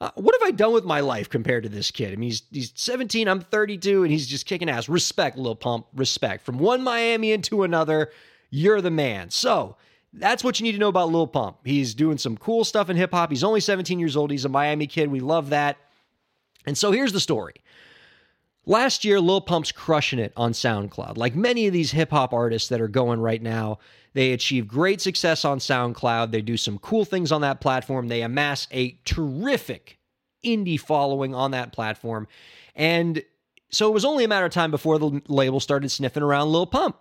Uh, 0.00 0.10
what 0.16 0.34
have 0.38 0.46
I 0.46 0.50
done 0.50 0.72
with 0.72 0.84
my 0.84 1.00
life 1.00 1.30
compared 1.30 1.62
to 1.62 1.70
this 1.70 1.90
kid? 1.90 2.12
I 2.12 2.16
mean, 2.16 2.28
he's 2.28 2.42
he's 2.50 2.72
17, 2.74 3.28
I'm 3.28 3.40
32, 3.40 4.02
and 4.02 4.12
he's 4.12 4.26
just 4.26 4.44
kicking 4.44 4.68
ass. 4.68 4.88
Respect, 4.88 5.38
Lil 5.38 5.56
Pump, 5.56 5.86
respect. 5.94 6.44
From 6.44 6.58
one 6.58 6.82
Miami 6.82 7.32
into 7.32 7.62
another, 7.62 8.10
you're 8.50 8.82
the 8.82 8.90
man. 8.90 9.30
So 9.30 9.76
that's 10.12 10.44
what 10.44 10.60
you 10.60 10.64
need 10.64 10.72
to 10.72 10.78
know 10.78 10.88
about 10.88 11.10
Lil 11.10 11.26
Pump. 11.26 11.58
He's 11.64 11.94
doing 11.94 12.18
some 12.18 12.36
cool 12.36 12.64
stuff 12.64 12.90
in 12.90 12.96
hip 12.96 13.12
hop. 13.12 13.30
He's 13.30 13.44
only 13.44 13.60
17 13.60 13.98
years 13.98 14.16
old. 14.16 14.30
He's 14.30 14.44
a 14.44 14.50
Miami 14.50 14.86
kid. 14.86 15.10
We 15.10 15.20
love 15.20 15.50
that. 15.50 15.78
And 16.66 16.76
so 16.76 16.92
here's 16.92 17.12
the 17.12 17.20
story. 17.20 17.54
Last 18.68 19.04
year, 19.04 19.20
Lil 19.20 19.40
Pump's 19.40 19.70
crushing 19.70 20.18
it 20.18 20.32
on 20.36 20.52
SoundCloud. 20.52 21.16
Like 21.16 21.36
many 21.36 21.68
of 21.68 21.72
these 21.72 21.92
hip 21.92 22.10
hop 22.10 22.32
artists 22.32 22.68
that 22.68 22.80
are 22.80 22.88
going 22.88 23.20
right 23.20 23.40
now, 23.40 23.78
they 24.12 24.32
achieve 24.32 24.66
great 24.66 25.00
success 25.00 25.44
on 25.44 25.60
SoundCloud. 25.60 26.32
They 26.32 26.42
do 26.42 26.56
some 26.56 26.78
cool 26.78 27.04
things 27.04 27.30
on 27.30 27.42
that 27.42 27.60
platform. 27.60 28.08
They 28.08 28.22
amass 28.22 28.66
a 28.72 28.98
terrific 29.04 29.98
indie 30.44 30.80
following 30.80 31.32
on 31.32 31.52
that 31.52 31.72
platform. 31.72 32.26
And 32.74 33.22
so 33.70 33.88
it 33.88 33.94
was 33.94 34.04
only 34.04 34.24
a 34.24 34.28
matter 34.28 34.46
of 34.46 34.52
time 34.52 34.72
before 34.72 34.98
the 34.98 35.22
label 35.28 35.60
started 35.60 35.90
sniffing 35.90 36.22
around 36.22 36.50
Lil 36.50 36.66
Pump. 36.66 36.96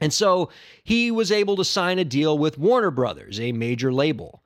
And 0.00 0.12
so 0.12 0.50
he 0.84 1.10
was 1.10 1.32
able 1.32 1.56
to 1.56 1.64
sign 1.64 1.98
a 1.98 2.04
deal 2.04 2.38
with 2.38 2.58
Warner 2.58 2.92
Brothers, 2.92 3.40
a 3.40 3.50
major 3.50 3.92
label. 3.92 4.44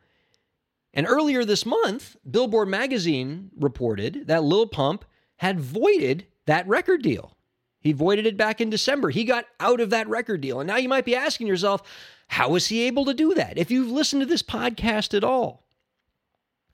And 0.94 1.06
earlier 1.06 1.44
this 1.44 1.66
month, 1.66 2.16
Billboard 2.30 2.68
magazine 2.68 3.50
reported 3.58 4.26
that 4.28 4.44
Lil 4.44 4.66
Pump 4.66 5.04
had 5.42 5.58
voided 5.58 6.24
that 6.46 6.68
record 6.68 7.02
deal. 7.02 7.36
He 7.80 7.90
voided 7.90 8.26
it 8.26 8.36
back 8.36 8.60
in 8.60 8.70
December. 8.70 9.10
He 9.10 9.24
got 9.24 9.44
out 9.58 9.80
of 9.80 9.90
that 9.90 10.06
record 10.06 10.40
deal. 10.40 10.60
And 10.60 10.68
now 10.68 10.76
you 10.76 10.88
might 10.88 11.04
be 11.04 11.16
asking 11.16 11.48
yourself, 11.48 11.82
how 12.28 12.50
was 12.50 12.68
he 12.68 12.82
able 12.82 13.04
to 13.06 13.12
do 13.12 13.34
that? 13.34 13.58
If 13.58 13.68
you've 13.68 13.90
listened 13.90 14.22
to 14.22 14.26
this 14.26 14.44
podcast 14.44 15.14
at 15.14 15.24
all, 15.24 15.66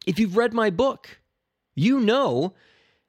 if 0.07 0.18
you've 0.18 0.37
read 0.37 0.52
my 0.52 0.68
book, 0.68 1.22
you 1.74 1.98
know 1.98 2.52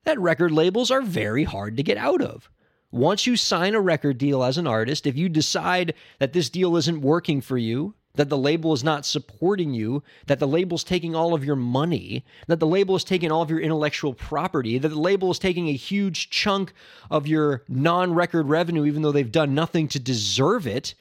that 0.05 0.17
record 0.17 0.53
labels 0.53 0.91
are 0.91 1.01
very 1.01 1.43
hard 1.43 1.75
to 1.75 1.83
get 1.83 1.97
out 1.97 2.21
of. 2.21 2.49
Once 2.89 3.27
you 3.27 3.35
sign 3.35 3.75
a 3.75 3.81
record 3.81 4.17
deal 4.17 4.45
as 4.45 4.57
an 4.57 4.65
artist, 4.65 5.05
if 5.05 5.17
you 5.17 5.27
decide 5.27 5.93
that 6.19 6.31
this 6.31 6.49
deal 6.49 6.77
isn't 6.77 7.01
working 7.01 7.41
for 7.41 7.57
you, 7.57 7.95
that 8.15 8.29
the 8.29 8.37
label 8.37 8.73
is 8.73 8.83
not 8.83 9.05
supporting 9.05 9.73
you, 9.73 10.03
that 10.27 10.39
the 10.39 10.47
label's 10.47 10.83
taking 10.83 11.15
all 11.15 11.33
of 11.33 11.45
your 11.45 11.55
money, 11.55 12.25
that 12.47 12.59
the 12.59 12.67
label 12.67 12.95
is 12.95 13.03
taking 13.03 13.31
all 13.31 13.41
of 13.41 13.49
your 13.49 13.59
intellectual 13.59 14.13
property, 14.13 14.77
that 14.77 14.89
the 14.89 14.99
label 14.99 15.31
is 15.31 15.39
taking 15.39 15.69
a 15.69 15.73
huge 15.73 16.29
chunk 16.29 16.73
of 17.09 17.27
your 17.27 17.63
non 17.67 18.13
record 18.13 18.47
revenue, 18.47 18.85
even 18.85 19.01
though 19.01 19.11
they've 19.11 19.31
done 19.31 19.53
nothing 19.53 19.87
to 19.87 19.99
deserve 19.99 20.67
it, 20.67 20.95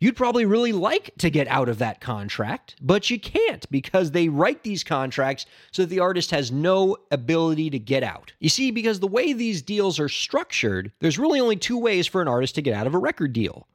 You'd 0.00 0.16
probably 0.16 0.44
really 0.44 0.70
like 0.70 1.10
to 1.18 1.28
get 1.28 1.48
out 1.48 1.68
of 1.68 1.78
that 1.78 2.00
contract, 2.00 2.76
but 2.80 3.10
you 3.10 3.18
can't 3.18 3.68
because 3.68 4.12
they 4.12 4.28
write 4.28 4.62
these 4.62 4.84
contracts 4.84 5.44
so 5.72 5.82
that 5.82 5.88
the 5.88 5.98
artist 5.98 6.30
has 6.30 6.52
no 6.52 6.98
ability 7.10 7.70
to 7.70 7.80
get 7.80 8.04
out. 8.04 8.32
You 8.38 8.48
see, 8.48 8.70
because 8.70 9.00
the 9.00 9.08
way 9.08 9.32
these 9.32 9.60
deals 9.60 9.98
are 9.98 10.08
structured, 10.08 10.92
there's 11.00 11.18
really 11.18 11.40
only 11.40 11.56
two 11.56 11.78
ways 11.78 12.06
for 12.06 12.22
an 12.22 12.28
artist 12.28 12.54
to 12.54 12.62
get 12.62 12.74
out 12.74 12.86
of 12.86 12.94
a 12.94 12.98
record 12.98 13.32
deal. 13.32 13.66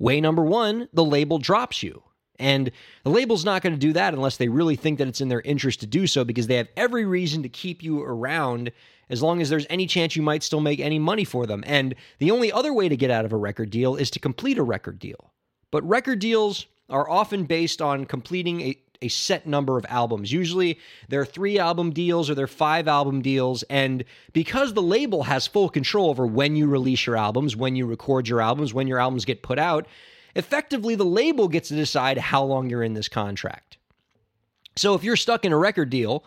Way 0.00 0.20
number 0.20 0.42
one, 0.42 0.88
the 0.92 1.04
label 1.04 1.38
drops 1.38 1.84
you. 1.84 2.02
And 2.40 2.72
the 3.04 3.10
label's 3.10 3.44
not 3.44 3.62
going 3.62 3.74
to 3.74 3.78
do 3.78 3.92
that 3.92 4.14
unless 4.14 4.38
they 4.38 4.48
really 4.48 4.76
think 4.76 4.98
that 4.98 5.06
it's 5.06 5.20
in 5.20 5.28
their 5.28 5.42
interest 5.42 5.80
to 5.80 5.86
do 5.86 6.06
so 6.06 6.24
because 6.24 6.46
they 6.48 6.56
have 6.56 6.68
every 6.76 7.04
reason 7.04 7.42
to 7.42 7.48
keep 7.48 7.82
you 7.82 8.02
around 8.02 8.72
as 9.10 9.22
long 9.22 9.42
as 9.42 9.50
there's 9.50 9.66
any 9.68 9.86
chance 9.86 10.16
you 10.16 10.22
might 10.22 10.42
still 10.42 10.60
make 10.60 10.80
any 10.80 10.98
money 10.98 11.24
for 11.24 11.46
them. 11.46 11.62
And 11.66 11.94
the 12.18 12.30
only 12.30 12.50
other 12.50 12.72
way 12.72 12.88
to 12.88 12.96
get 12.96 13.10
out 13.10 13.24
of 13.24 13.32
a 13.32 13.36
record 13.36 13.70
deal 13.70 13.96
is 13.96 14.10
to 14.12 14.18
complete 14.18 14.56
a 14.56 14.62
record 14.62 14.98
deal. 14.98 15.32
But 15.70 15.86
record 15.86 16.20
deals 16.20 16.66
are 16.88 17.08
often 17.08 17.44
based 17.44 17.82
on 17.82 18.04
completing 18.04 18.60
a, 18.60 18.78
a 19.02 19.08
set 19.08 19.46
number 19.46 19.76
of 19.76 19.86
albums. 19.88 20.32
Usually 20.32 20.78
they're 21.08 21.24
three 21.24 21.58
album 21.58 21.90
deals 21.90 22.30
or 22.30 22.34
they're 22.34 22.46
five 22.46 22.88
album 22.88 23.20
deals. 23.20 23.62
And 23.64 24.04
because 24.32 24.74
the 24.74 24.82
label 24.82 25.24
has 25.24 25.46
full 25.46 25.68
control 25.68 26.10
over 26.10 26.26
when 26.26 26.56
you 26.56 26.66
release 26.66 27.06
your 27.06 27.16
albums, 27.16 27.56
when 27.56 27.76
you 27.76 27.86
record 27.86 28.28
your 28.28 28.40
albums, 28.40 28.72
when 28.72 28.86
your 28.86 28.98
albums 28.98 29.24
get 29.24 29.42
put 29.42 29.58
out, 29.58 29.86
effectively 30.34 30.94
the 30.94 31.04
label 31.04 31.48
gets 31.48 31.68
to 31.68 31.74
decide 31.74 32.18
how 32.18 32.44
long 32.44 32.70
you're 32.70 32.82
in 32.82 32.94
this 32.94 33.08
contract. 33.08 33.78
So 34.76 34.94
if 34.94 35.04
you're 35.04 35.16
stuck 35.16 35.44
in 35.44 35.52
a 35.52 35.58
record 35.58 35.90
deal 35.90 36.24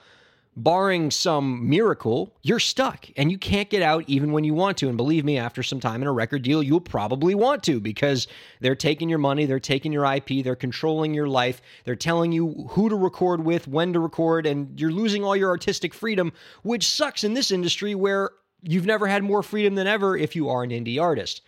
barring 0.56 1.10
some 1.10 1.68
miracle, 1.68 2.36
you're 2.42 2.60
stuck 2.60 3.08
and 3.18 3.32
you 3.32 3.38
can't 3.38 3.70
get 3.70 3.82
out 3.82 4.04
even 4.08 4.32
when 4.32 4.44
you 4.44 4.54
want 4.54 4.78
to. 4.78 4.88
And 4.88 4.98
believe 4.98 5.26
me, 5.26 5.38
after 5.38 5.64
some 5.64 5.80
time 5.80 6.02
in 6.02 6.08
a 6.08 6.12
record 6.12 6.44
deal, 6.44 6.62
you'll 6.62 6.82
probably 6.82 7.34
want 7.34 7.64
to 7.64 7.80
because 7.80 8.28
they're 8.60 8.76
taking 8.76 9.10
your 9.10 9.20
money, 9.20 9.46
they're 9.46 9.60
taking 9.60 9.92
your 9.92 10.06
IP, 10.06 10.44
they're 10.44 10.56
controlling 10.56 11.14
your 11.14 11.28
life, 11.28 11.62
they're 11.86 11.96
telling 11.96 12.32
you 12.32 12.68
who 12.72 12.90
to 12.90 12.96
record 12.96 13.44
with, 13.44 13.68
when 13.68 13.94
to 13.94 14.00
record, 14.00 14.46
and 14.46 14.80
you're 14.80 14.92
losing 14.92 15.24
all 15.24 15.36
your 15.36 15.50
artistic 15.50 15.94
freedom, 15.94 16.32
which 16.62 16.88
sucks 16.88 17.24
in 17.24 17.34
this 17.34 17.52
industry 17.52 17.96
where 17.96 18.32
you've 18.62 18.86
never 18.86 19.08
had 19.08 19.24
more 19.24 19.44
freedom 19.44 19.76
than 19.76 19.88
ever 19.88 20.16
if 20.16 20.36
you 20.36 20.50
are 20.50 20.64
an 20.64 20.70
indie 20.70 21.02
artist. 21.02 21.42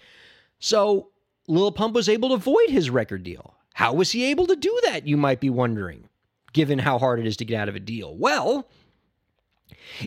So, 0.59 1.09
Lil 1.47 1.71
Pump 1.71 1.93
was 1.93 2.09
able 2.09 2.29
to 2.29 2.37
void 2.37 2.69
his 2.69 2.89
record 2.89 3.23
deal. 3.23 3.55
How 3.73 3.93
was 3.93 4.11
he 4.11 4.25
able 4.25 4.47
to 4.47 4.55
do 4.55 4.79
that, 4.83 5.07
you 5.07 5.17
might 5.17 5.39
be 5.39 5.49
wondering, 5.49 6.07
given 6.53 6.79
how 6.79 6.97
hard 6.97 7.19
it 7.19 7.27
is 7.27 7.37
to 7.37 7.45
get 7.45 7.59
out 7.59 7.69
of 7.69 7.75
a 7.75 7.79
deal? 7.79 8.15
Well, 8.15 8.67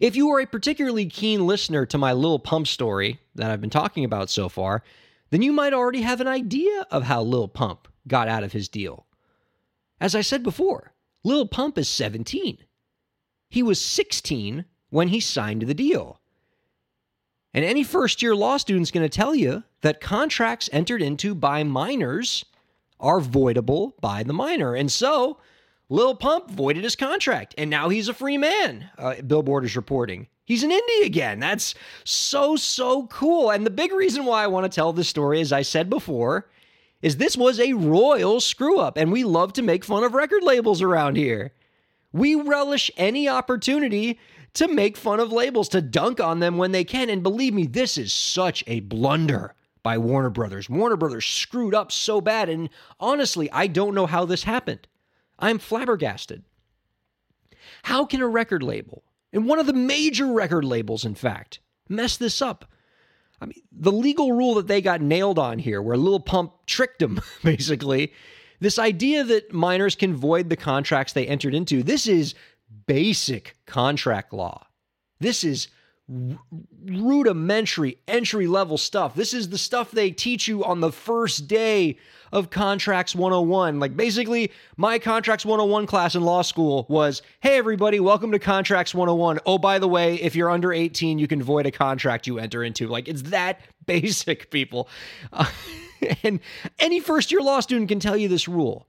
if 0.00 0.16
you 0.16 0.30
are 0.30 0.40
a 0.40 0.46
particularly 0.46 1.06
keen 1.06 1.46
listener 1.46 1.86
to 1.86 1.98
my 1.98 2.12
Lil 2.12 2.38
Pump 2.38 2.66
story 2.66 3.20
that 3.34 3.50
I've 3.50 3.60
been 3.60 3.70
talking 3.70 4.04
about 4.04 4.30
so 4.30 4.48
far, 4.48 4.82
then 5.30 5.42
you 5.42 5.52
might 5.52 5.74
already 5.74 6.02
have 6.02 6.20
an 6.20 6.28
idea 6.28 6.86
of 6.90 7.04
how 7.04 7.22
Lil 7.22 7.48
Pump 7.48 7.88
got 8.06 8.28
out 8.28 8.42
of 8.42 8.52
his 8.52 8.68
deal. 8.68 9.06
As 10.00 10.14
I 10.14 10.22
said 10.22 10.42
before, 10.42 10.92
Lil 11.24 11.46
Pump 11.46 11.76
is 11.76 11.88
17. 11.88 12.58
He 13.50 13.62
was 13.62 13.80
16 13.80 14.64
when 14.90 15.08
he 15.08 15.20
signed 15.20 15.62
the 15.62 15.74
deal. 15.74 16.17
And 17.54 17.64
any 17.64 17.82
first 17.82 18.22
year 18.22 18.36
law 18.36 18.56
student's 18.56 18.90
going 18.90 19.08
to 19.08 19.16
tell 19.16 19.34
you 19.34 19.64
that 19.80 20.00
contracts 20.00 20.68
entered 20.72 21.02
into 21.02 21.34
by 21.34 21.62
minors 21.64 22.44
are 23.00 23.20
voidable 23.20 23.92
by 24.00 24.22
the 24.22 24.32
minor. 24.32 24.74
And 24.74 24.90
so, 24.90 25.38
Lil 25.88 26.14
Pump 26.14 26.50
voided 26.50 26.84
his 26.84 26.96
contract, 26.96 27.54
and 27.56 27.70
now 27.70 27.88
he's 27.88 28.08
a 28.08 28.14
free 28.14 28.36
man, 28.36 28.90
uh, 28.98 29.14
Billboard 29.22 29.64
is 29.64 29.76
reporting. 29.76 30.26
He's 30.44 30.62
an 30.62 30.70
indie 30.70 31.04
again. 31.04 31.40
That's 31.40 31.74
so, 32.04 32.56
so 32.56 33.06
cool. 33.06 33.50
And 33.50 33.64
the 33.64 33.70
big 33.70 33.92
reason 33.92 34.24
why 34.24 34.44
I 34.44 34.48
want 34.48 34.64
to 34.64 34.74
tell 34.74 34.92
this 34.92 35.08
story, 35.08 35.40
as 35.40 35.52
I 35.52 35.62
said 35.62 35.88
before, 35.90 36.48
is 37.02 37.16
this 37.16 37.36
was 37.36 37.60
a 37.60 37.74
royal 37.74 38.40
screw 38.40 38.78
up, 38.78 38.96
and 38.96 39.12
we 39.12 39.24
love 39.24 39.52
to 39.54 39.62
make 39.62 39.84
fun 39.84 40.04
of 40.04 40.14
record 40.14 40.42
labels 40.42 40.82
around 40.82 41.16
here. 41.16 41.52
We 42.12 42.34
relish 42.34 42.90
any 42.96 43.28
opportunity 43.28 44.18
to 44.54 44.68
make 44.68 44.96
fun 44.96 45.20
of 45.20 45.32
labels, 45.32 45.68
to 45.70 45.82
dunk 45.82 46.20
on 46.20 46.40
them 46.40 46.56
when 46.56 46.72
they 46.72 46.84
can. 46.84 47.10
And 47.10 47.22
believe 47.22 47.54
me, 47.54 47.66
this 47.66 47.98
is 47.98 48.12
such 48.12 48.64
a 48.66 48.80
blunder 48.80 49.54
by 49.82 49.98
Warner 49.98 50.30
Brothers. 50.30 50.68
Warner 50.68 50.96
Brothers 50.96 51.26
screwed 51.26 51.74
up 51.74 51.92
so 51.92 52.20
bad. 52.20 52.48
And 52.48 52.68
honestly, 52.98 53.50
I 53.50 53.66
don't 53.66 53.94
know 53.94 54.06
how 54.06 54.24
this 54.24 54.42
happened. 54.42 54.86
I'm 55.38 55.58
flabbergasted. 55.58 56.44
How 57.84 58.04
can 58.04 58.20
a 58.20 58.28
record 58.28 58.62
label, 58.62 59.04
and 59.32 59.46
one 59.46 59.58
of 59.58 59.66
the 59.66 59.72
major 59.72 60.26
record 60.26 60.64
labels, 60.64 61.04
in 61.04 61.14
fact, 61.14 61.60
mess 61.88 62.16
this 62.16 62.42
up? 62.42 62.64
I 63.40 63.46
mean, 63.46 63.62
the 63.70 63.92
legal 63.92 64.32
rule 64.32 64.54
that 64.54 64.66
they 64.66 64.80
got 64.80 65.00
nailed 65.00 65.38
on 65.38 65.58
here, 65.58 65.80
where 65.80 65.96
Lil 65.96 66.20
Pump 66.20 66.52
tricked 66.66 66.98
them, 66.98 67.20
basically, 67.44 68.12
this 68.60 68.78
idea 68.78 69.22
that 69.24 69.52
minors 69.52 69.94
can 69.94 70.16
void 70.16 70.48
the 70.48 70.56
contracts 70.56 71.12
they 71.12 71.26
entered 71.26 71.54
into, 71.54 71.82
this 71.82 72.06
is 72.06 72.34
basic 72.88 73.54
contract 73.66 74.32
law. 74.32 74.66
This 75.20 75.44
is 75.44 75.68
rudimentary 76.86 77.98
entry 78.08 78.46
level 78.46 78.78
stuff. 78.78 79.14
This 79.14 79.34
is 79.34 79.50
the 79.50 79.58
stuff 79.58 79.90
they 79.90 80.10
teach 80.10 80.48
you 80.48 80.64
on 80.64 80.80
the 80.80 80.90
first 80.90 81.46
day 81.48 81.98
of 82.32 82.48
Contracts 82.48 83.14
101. 83.14 83.78
Like 83.78 83.94
basically, 83.94 84.50
my 84.78 84.98
Contracts 84.98 85.44
101 85.44 85.86
class 85.86 86.14
in 86.14 86.22
law 86.22 86.40
school 86.40 86.86
was 86.88 87.20
hey, 87.40 87.58
everybody, 87.58 88.00
welcome 88.00 88.32
to 88.32 88.38
Contracts 88.38 88.94
101. 88.94 89.40
Oh, 89.44 89.58
by 89.58 89.78
the 89.78 89.88
way, 89.88 90.14
if 90.14 90.34
you're 90.34 90.50
under 90.50 90.72
18, 90.72 91.18
you 91.18 91.28
can 91.28 91.42
void 91.42 91.66
a 91.66 91.70
contract 91.70 92.26
you 92.26 92.38
enter 92.38 92.64
into. 92.64 92.88
Like 92.88 93.06
it's 93.06 93.22
that 93.22 93.60
basic, 93.86 94.50
people. 94.50 94.88
Uh, 95.30 95.44
and 96.22 96.40
any 96.78 97.00
first 97.00 97.30
year 97.30 97.42
law 97.42 97.60
student 97.60 97.90
can 97.90 98.00
tell 98.00 98.16
you 98.16 98.28
this 98.28 98.48
rule 98.48 98.88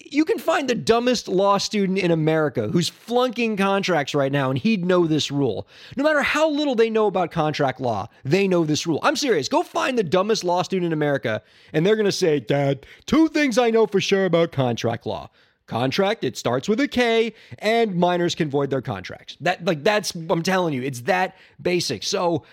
you 0.00 0.24
can 0.24 0.38
find 0.38 0.68
the 0.68 0.74
dumbest 0.74 1.28
law 1.28 1.58
student 1.58 1.98
in 1.98 2.10
America 2.10 2.68
who's 2.68 2.88
flunking 2.88 3.56
contracts 3.56 4.14
right 4.14 4.32
now, 4.32 4.50
and 4.50 4.58
he'd 4.58 4.84
know 4.84 5.06
this 5.06 5.30
rule. 5.30 5.66
No 5.96 6.04
matter 6.04 6.22
how 6.22 6.48
little 6.50 6.74
they 6.74 6.90
know 6.90 7.06
about 7.06 7.30
contract 7.30 7.80
law, 7.80 8.08
they 8.24 8.46
know 8.46 8.64
this 8.64 8.86
rule. 8.86 9.00
I'm 9.02 9.16
serious. 9.16 9.48
Go 9.48 9.62
find 9.62 9.98
the 9.98 10.02
dumbest 10.02 10.44
law 10.44 10.62
student 10.62 10.86
in 10.86 10.92
America, 10.92 11.42
and 11.72 11.84
they're 11.84 11.96
going 11.96 12.04
to 12.04 12.12
say, 12.12 12.40
Dad, 12.40 12.86
two 13.06 13.28
things 13.28 13.58
I 13.58 13.70
know 13.70 13.86
for 13.86 14.00
sure 14.00 14.24
about 14.24 14.52
contract 14.52 15.06
law. 15.06 15.30
Contract, 15.66 16.24
it 16.24 16.36
starts 16.36 16.68
with 16.68 16.78
a 16.80 16.88
K, 16.88 17.32
and 17.58 17.94
minors 17.94 18.34
can 18.34 18.50
void 18.50 18.68
their 18.68 18.82
contracts. 18.82 19.36
That 19.40 19.64
like 19.64 19.82
that's 19.82 20.14
I'm 20.14 20.42
telling 20.42 20.74
you, 20.74 20.82
it's 20.82 21.02
that 21.02 21.36
basic. 21.60 22.02
So 22.02 22.44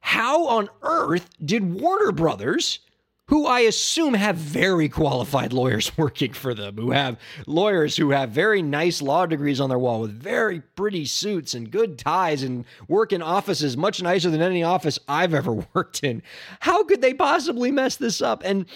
how 0.00 0.46
on 0.48 0.68
earth 0.82 1.30
did 1.44 1.80
Warner 1.80 2.10
Brothers 2.10 2.80
who 3.28 3.44
I 3.44 3.60
assume 3.60 4.14
have 4.14 4.36
very 4.36 4.88
qualified 4.88 5.52
lawyers 5.52 5.90
working 5.98 6.32
for 6.32 6.54
them, 6.54 6.76
who 6.76 6.92
have 6.92 7.18
lawyers 7.46 7.96
who 7.96 8.10
have 8.10 8.30
very 8.30 8.62
nice 8.62 9.02
law 9.02 9.26
degrees 9.26 9.60
on 9.60 9.68
their 9.68 9.78
wall 9.78 10.00
with 10.00 10.12
very 10.12 10.60
pretty 10.60 11.04
suits 11.06 11.54
and 11.54 11.70
good 11.70 11.98
ties 11.98 12.42
and 12.42 12.64
work 12.86 13.12
in 13.12 13.22
offices 13.22 13.76
much 13.76 14.00
nicer 14.00 14.30
than 14.30 14.42
any 14.42 14.62
office 14.62 14.98
I've 15.08 15.34
ever 15.34 15.52
worked 15.74 16.04
in. 16.04 16.22
How 16.60 16.84
could 16.84 17.02
they 17.02 17.14
possibly 17.14 17.70
mess 17.70 17.96
this 17.96 18.22
up? 18.22 18.42
And 18.44 18.66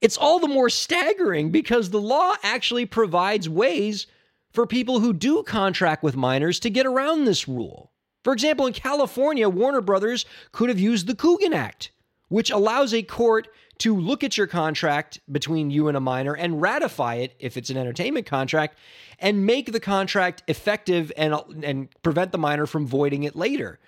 it's 0.00 0.16
all 0.16 0.38
the 0.38 0.48
more 0.48 0.70
staggering 0.70 1.50
because 1.50 1.90
the 1.90 2.00
law 2.00 2.34
actually 2.42 2.86
provides 2.86 3.48
ways 3.48 4.06
for 4.52 4.66
people 4.66 5.00
who 5.00 5.12
do 5.12 5.42
contract 5.42 6.02
with 6.02 6.16
minors 6.16 6.60
to 6.60 6.70
get 6.70 6.86
around 6.86 7.24
this 7.24 7.46
rule. 7.46 7.90
For 8.22 8.32
example, 8.32 8.66
in 8.66 8.72
California, 8.72 9.48
Warner 9.48 9.80
Brothers 9.80 10.26
could 10.52 10.68
have 10.68 10.80
used 10.80 11.06
the 11.06 11.14
Coogan 11.14 11.54
Act 11.54 11.90
which 12.30 12.50
allows 12.50 12.94
a 12.94 13.02
court 13.02 13.48
to 13.78 13.94
look 13.94 14.24
at 14.24 14.38
your 14.38 14.46
contract 14.46 15.20
between 15.30 15.70
you 15.70 15.88
and 15.88 15.96
a 15.96 16.00
minor 16.00 16.34
and 16.34 16.62
ratify 16.62 17.16
it 17.16 17.34
if 17.38 17.56
it's 17.56 17.70
an 17.70 17.76
entertainment 17.76 18.26
contract 18.26 18.78
and 19.18 19.44
make 19.44 19.72
the 19.72 19.80
contract 19.80 20.42
effective 20.48 21.12
and 21.16 21.34
and 21.62 21.88
prevent 22.02 22.32
the 22.32 22.38
minor 22.38 22.66
from 22.66 22.86
voiding 22.86 23.24
it 23.24 23.36
later. 23.36 23.78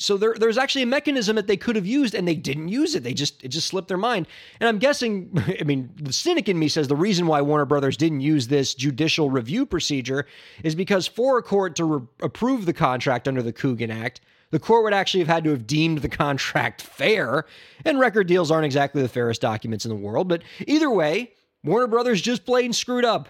So 0.00 0.16
there, 0.16 0.34
there's 0.38 0.56
actually 0.56 0.82
a 0.82 0.86
mechanism 0.86 1.34
that 1.34 1.48
they 1.48 1.56
could 1.56 1.74
have 1.74 1.86
used 1.86 2.14
and 2.14 2.26
they 2.26 2.36
didn't 2.36 2.68
use 2.68 2.94
it. 2.94 3.02
They 3.02 3.14
just 3.14 3.42
it 3.42 3.48
just 3.48 3.66
slipped 3.66 3.88
their 3.88 3.96
mind. 3.96 4.28
And 4.60 4.68
I'm 4.68 4.78
guessing, 4.78 5.32
I 5.60 5.64
mean, 5.64 5.90
the 5.96 6.12
cynic 6.12 6.48
in 6.48 6.58
me 6.58 6.68
says 6.68 6.86
the 6.86 6.94
reason 6.96 7.26
why 7.26 7.42
Warner 7.42 7.64
Brothers 7.64 7.96
didn't 7.96 8.20
use 8.20 8.46
this 8.46 8.74
judicial 8.74 9.28
review 9.28 9.66
procedure 9.66 10.26
is 10.62 10.76
because 10.76 11.08
for 11.08 11.38
a 11.38 11.42
court 11.42 11.74
to 11.76 11.84
re- 11.84 12.06
approve 12.22 12.64
the 12.64 12.72
contract 12.72 13.26
under 13.26 13.42
the 13.42 13.52
Coogan 13.52 13.90
Act, 13.90 14.20
the 14.50 14.58
court 14.58 14.84
would 14.84 14.94
actually 14.94 15.20
have 15.20 15.28
had 15.28 15.44
to 15.44 15.50
have 15.50 15.66
deemed 15.66 15.98
the 15.98 16.08
contract 16.08 16.82
fair, 16.82 17.44
and 17.84 17.98
record 17.98 18.26
deals 18.26 18.50
aren't 18.50 18.64
exactly 18.64 19.02
the 19.02 19.08
fairest 19.08 19.40
documents 19.40 19.84
in 19.84 19.90
the 19.90 19.96
world. 19.96 20.28
But 20.28 20.42
either 20.66 20.90
way, 20.90 21.32
Warner 21.64 21.86
Brothers 21.86 22.20
just 22.20 22.46
plain 22.46 22.72
screwed 22.72 23.04
up. 23.04 23.28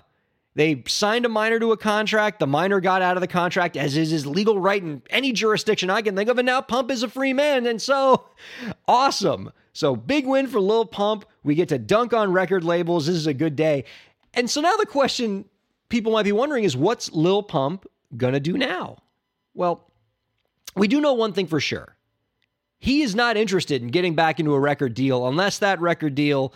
They 0.54 0.83
signed 0.88 1.24
a 1.24 1.28
minor 1.28 1.61
to 1.61 1.70
a 1.70 1.76
contract. 1.76 2.40
The 2.40 2.46
minor 2.46 2.81
got 2.81 3.00
out 3.00 3.16
of 3.16 3.20
the 3.20 3.28
contract, 3.28 3.76
as 3.76 3.96
is 3.96 4.11
his 4.11 4.26
legal 4.26 4.59
right 4.59 4.83
in 4.83 5.02
any 5.09 5.31
jurisdiction 5.33 5.88
I 5.88 6.02
can 6.02 6.16
think 6.16 6.28
of. 6.28 6.38
And 6.38 6.46
now 6.46 6.61
Pump 6.61 6.90
is 6.90 7.04
a 7.04 7.09
free 7.09 7.33
man. 7.33 7.64
And 7.66 7.81
so, 7.81 8.24
awesome. 8.88 9.52
So, 9.72 9.94
big 9.94 10.26
win 10.26 10.48
for 10.48 10.61
Lil 10.61 10.85
Pump. 10.85 11.26
We 11.44 11.54
get 11.54 11.68
to 11.68 11.78
dunk 11.78 12.12
on 12.12 12.33
record 12.33 12.64
labels. 12.64 13.07
This 13.07 13.14
is 13.14 13.28
a 13.28 13.35
good 13.35 13.54
day. 13.54 13.85
And 14.35 14.50
so, 14.50 14.61
now 14.61 14.74
the 14.76 14.87
question 14.87 15.44
people 15.88 16.11
might 16.11 16.24
be 16.24 16.33
wondering 16.33 16.64
is 16.64 16.76
what's 16.76 17.12
Lil 17.12 17.44
Pump 17.44 17.87
going 18.16 18.35
to 18.35 18.40
do 18.40 18.59
now? 18.59 18.96
Well, 19.54 19.88
we 20.79 20.88
do 20.88 21.01
know 21.01 21.14
one 21.14 21.33
thing 21.33 21.47
for 21.47 21.61
sure. 21.61 21.97
He 22.79 23.03
is 23.03 23.14
not 23.14 23.37
interested 23.37 23.83
in 23.83 23.88
getting 23.88 24.14
back 24.14 24.38
into 24.38 24.55
a 24.55 24.61
record 24.61 24.95
deal 24.95 25.27
unless 25.27 25.59
that 25.59 25.81
record 25.81 26.14
deal 26.14 26.55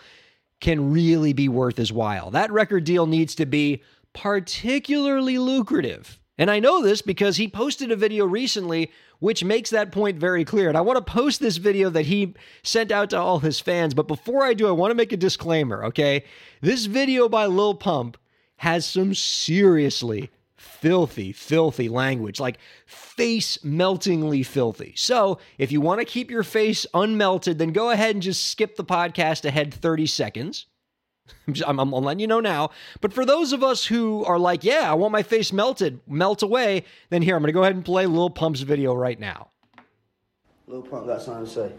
can 0.61 0.93
really 0.93 1.33
be 1.33 1.49
worth 1.49 1.77
his 1.77 1.91
while. 1.91 2.31
That 2.31 2.51
record 2.51 2.85
deal 2.85 3.05
needs 3.05 3.35
to 3.35 3.45
be 3.45 3.83
particularly 4.13 5.37
lucrative. 5.37 6.19
And 6.37 6.49
I 6.49 6.59
know 6.59 6.81
this 6.81 7.01
because 7.01 7.37
he 7.37 7.47
posted 7.47 7.91
a 7.91 7.95
video 7.95 8.25
recently 8.25 8.91
which 9.23 9.41
makes 9.41 9.69
that 9.69 9.93
point 9.93 10.19
very 10.19 10.43
clear. 10.43 10.67
And 10.67 10.77
I 10.77 10.81
want 10.81 10.97
to 10.97 11.13
post 11.13 11.39
this 11.39 11.55
video 11.55 11.89
that 11.91 12.07
he 12.07 12.33
sent 12.61 12.91
out 12.91 13.11
to 13.11 13.17
all 13.17 13.39
his 13.39 13.57
fans. 13.57 13.93
But 13.93 14.05
before 14.05 14.43
I 14.43 14.53
do, 14.53 14.67
I 14.67 14.71
want 14.71 14.91
to 14.91 14.95
make 14.95 15.13
a 15.13 15.17
disclaimer, 15.17 15.85
okay? 15.85 16.25
This 16.59 16.87
video 16.87 17.29
by 17.29 17.45
Lil 17.45 17.75
Pump 17.75 18.17
has 18.57 18.85
some 18.85 19.13
seriously 19.13 20.29
filthy, 20.63 21.31
filthy 21.31 21.89
language, 21.89 22.39
like 22.39 22.57
face 22.85 23.63
meltingly 23.63 24.43
filthy. 24.43 24.93
So 24.95 25.39
if 25.57 25.71
you 25.71 25.81
want 25.81 25.99
to 25.99 26.05
keep 26.05 26.31
your 26.31 26.43
face 26.43 26.85
unmelted, 26.93 27.57
then 27.57 27.71
go 27.71 27.91
ahead 27.91 28.15
and 28.15 28.21
just 28.21 28.47
skip 28.47 28.75
the 28.75 28.85
podcast 28.85 29.45
ahead 29.45 29.73
30 29.73 30.07
seconds. 30.07 30.65
I'm, 31.65 31.79
I'm, 31.79 31.91
letting 31.91 32.19
you 32.19 32.27
know 32.27 32.39
now. 32.39 32.71
But 33.01 33.13
for 33.13 33.25
those 33.25 33.53
of 33.53 33.63
us 33.63 33.85
who 33.85 34.23
are 34.25 34.39
like, 34.39 34.63
yeah, 34.63 34.89
I 34.89 34.93
want 34.93 35.11
my 35.11 35.23
face 35.23 35.53
melted, 35.53 35.99
melt 36.07 36.41
away, 36.41 36.85
then 37.09 37.21
here, 37.21 37.35
I'm 37.35 37.41
going 37.41 37.47
to 37.47 37.53
go 37.53 37.61
ahead 37.61 37.75
and 37.75 37.85
play 37.85 38.05
Lil 38.05 38.29
Pump's 38.29 38.61
video 38.61 38.93
right 38.93 39.19
now. 39.19 39.49
Lil 40.67 40.81
Pump 40.81 41.07
got 41.07 41.21
something 41.21 41.45
to 41.45 41.51
say. 41.51 41.71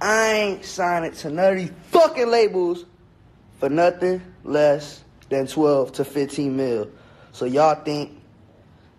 I 0.00 0.32
ain't 0.32 0.64
signing 0.64 1.12
to 1.12 1.30
none 1.30 1.52
of 1.52 1.58
these 1.58 1.72
fucking 1.84 2.28
labels 2.28 2.86
for 3.58 3.68
nothing 3.68 4.20
less 4.42 5.04
than 5.28 5.46
12 5.46 5.92
to 5.92 6.04
15 6.04 6.56
mil. 6.56 6.90
So 7.32 7.46
y'all 7.46 7.82
think 7.82 8.20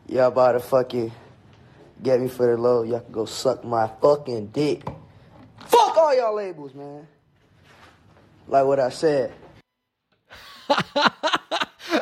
y'all 0.08 0.28
about 0.28 0.54
to 0.54 0.60
fucking 0.60 1.12
get 2.02 2.20
me 2.20 2.28
for 2.28 2.48
the 2.48 2.60
low? 2.60 2.82
Y'all 2.82 3.00
can 3.00 3.12
go 3.12 3.26
suck 3.26 3.64
my 3.64 3.88
fucking 4.02 4.48
dick. 4.48 4.84
Fuck 5.68 5.98
all 5.98 6.16
y'all 6.16 6.36
labels, 6.36 6.74
man. 6.74 7.08
Like 8.48 8.66
what 8.66 8.80
I 8.80 8.90
said. 8.90 9.34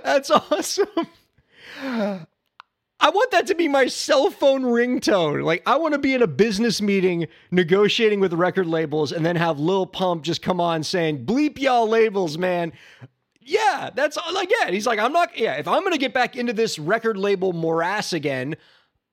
That's 0.04 0.32
awesome. 0.32 0.88
I 3.04 3.10
want 3.10 3.32
that 3.32 3.48
to 3.48 3.56
be 3.56 3.68
my 3.68 3.88
cell 3.88 4.30
phone 4.30 4.62
ringtone. 4.64 5.44
Like, 5.44 5.64
I 5.66 5.76
want 5.76 5.94
to 5.94 6.00
be 6.00 6.14
in 6.14 6.22
a 6.22 6.28
business 6.28 6.82
meeting 6.82 7.28
negotiating 7.50 8.20
with 8.20 8.34
record 8.34 8.68
labels 8.68 9.12
and 9.12 9.26
then 9.26 9.36
have 9.36 9.60
Lil 9.60 9.86
Pump 9.86 10.24
just 10.24 10.42
come 10.42 10.62
on 10.62 10.84
saying, 10.84 11.26
bleep 11.26 11.60
y'all 11.60 11.88
labels, 11.88 12.38
man. 12.38 12.72
Yeah, 13.52 13.90
that's 13.94 14.18
like 14.34 14.50
yeah. 14.50 14.72
He's 14.72 14.88
like, 14.88 14.98
I'm 15.00 15.12
not. 15.12 15.38
Yeah, 15.38 15.56
if 15.56 15.68
I'm 15.68 15.84
gonna 15.84 15.98
get 15.98 16.14
back 16.14 16.38
into 16.38 16.54
this 16.54 16.80
record 16.80 17.18
label 17.18 17.52
morass 17.52 18.14
again, 18.14 18.56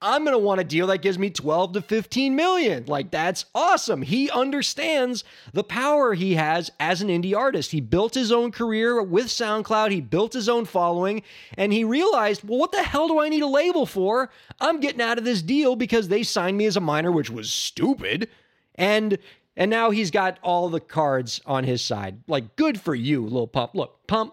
I'm 0.00 0.24
gonna 0.24 0.38
want 0.38 0.60
a 0.60 0.64
deal 0.64 0.86
that 0.86 1.02
gives 1.02 1.18
me 1.18 1.28
12 1.28 1.72
to 1.72 1.82
15 1.82 2.36
million. 2.36 2.84
Like 2.86 3.10
that's 3.10 3.46
awesome. 3.52 4.00
He 4.02 4.30
understands 4.30 5.24
the 5.52 5.64
power 5.64 6.14
he 6.14 6.34
has 6.34 6.70
as 6.78 7.02
an 7.02 7.08
indie 7.08 7.36
artist. 7.36 7.72
He 7.72 7.80
built 7.80 8.14
his 8.14 8.30
own 8.30 8.52
career 8.52 9.02
with 9.02 9.26
SoundCloud. 9.26 9.90
He 9.90 10.00
built 10.00 10.34
his 10.34 10.48
own 10.48 10.66
following, 10.66 11.22
and 11.56 11.72
he 11.72 11.82
realized, 11.82 12.44
well, 12.44 12.60
what 12.60 12.70
the 12.70 12.84
hell 12.84 13.08
do 13.08 13.18
I 13.18 13.28
need 13.28 13.42
a 13.42 13.48
label 13.48 13.86
for? 13.86 14.30
I'm 14.60 14.78
getting 14.78 15.02
out 15.02 15.18
of 15.18 15.24
this 15.24 15.42
deal 15.42 15.74
because 15.74 16.06
they 16.06 16.22
signed 16.22 16.56
me 16.56 16.66
as 16.66 16.76
a 16.76 16.80
minor, 16.80 17.10
which 17.10 17.28
was 17.30 17.52
stupid. 17.52 18.28
And 18.76 19.18
and 19.58 19.72
now 19.72 19.90
he's 19.90 20.12
got 20.12 20.38
all 20.40 20.68
the 20.68 20.78
cards 20.80 21.40
on 21.44 21.64
his 21.64 21.84
side. 21.84 22.22
Like, 22.28 22.54
good 22.54 22.80
for 22.80 22.94
you, 22.94 23.24
little 23.24 23.48
Pump. 23.48 23.74
Look, 23.74 24.06
Pump, 24.06 24.32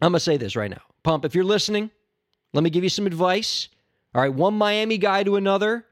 I'm 0.00 0.12
going 0.12 0.14
to 0.14 0.20
say 0.20 0.36
this 0.36 0.54
right 0.54 0.70
now. 0.70 0.82
Pump, 1.02 1.24
if 1.24 1.34
you're 1.34 1.42
listening, 1.42 1.90
let 2.52 2.62
me 2.62 2.70
give 2.70 2.84
you 2.84 2.90
some 2.90 3.08
advice. 3.08 3.68
All 4.14 4.22
right, 4.22 4.32
one 4.32 4.54
Miami 4.54 4.98
guy 4.98 5.24
to 5.24 5.34
another. 5.34 5.84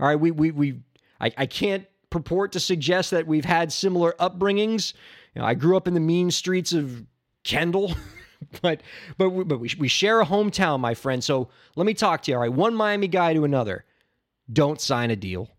All 0.00 0.08
right, 0.08 0.18
we, 0.18 0.32
we, 0.32 0.50
we, 0.50 0.80
I, 1.20 1.32
I 1.38 1.46
can't 1.46 1.86
purport 2.10 2.52
to 2.52 2.60
suggest 2.60 3.12
that 3.12 3.28
we've 3.28 3.44
had 3.44 3.72
similar 3.72 4.16
upbringings. 4.18 4.94
You 5.36 5.42
know, 5.42 5.46
I 5.46 5.54
grew 5.54 5.76
up 5.76 5.86
in 5.86 5.94
the 5.94 6.00
mean 6.00 6.32
streets 6.32 6.72
of 6.72 7.04
Kendall. 7.44 7.94
but 8.62 8.82
but 9.16 9.30
we, 9.30 9.44
but 9.44 9.60
we, 9.60 9.70
we 9.78 9.86
share 9.86 10.20
a 10.20 10.26
hometown, 10.26 10.80
my 10.80 10.94
friend. 10.94 11.22
So 11.22 11.50
let 11.76 11.86
me 11.86 11.94
talk 11.94 12.22
to 12.22 12.32
you. 12.32 12.36
All 12.36 12.40
right, 12.40 12.52
one 12.52 12.74
Miami 12.74 13.06
guy 13.06 13.32
to 13.34 13.44
another. 13.44 13.84
Don't 14.52 14.80
sign 14.80 15.12
a 15.12 15.16
deal. 15.16 15.50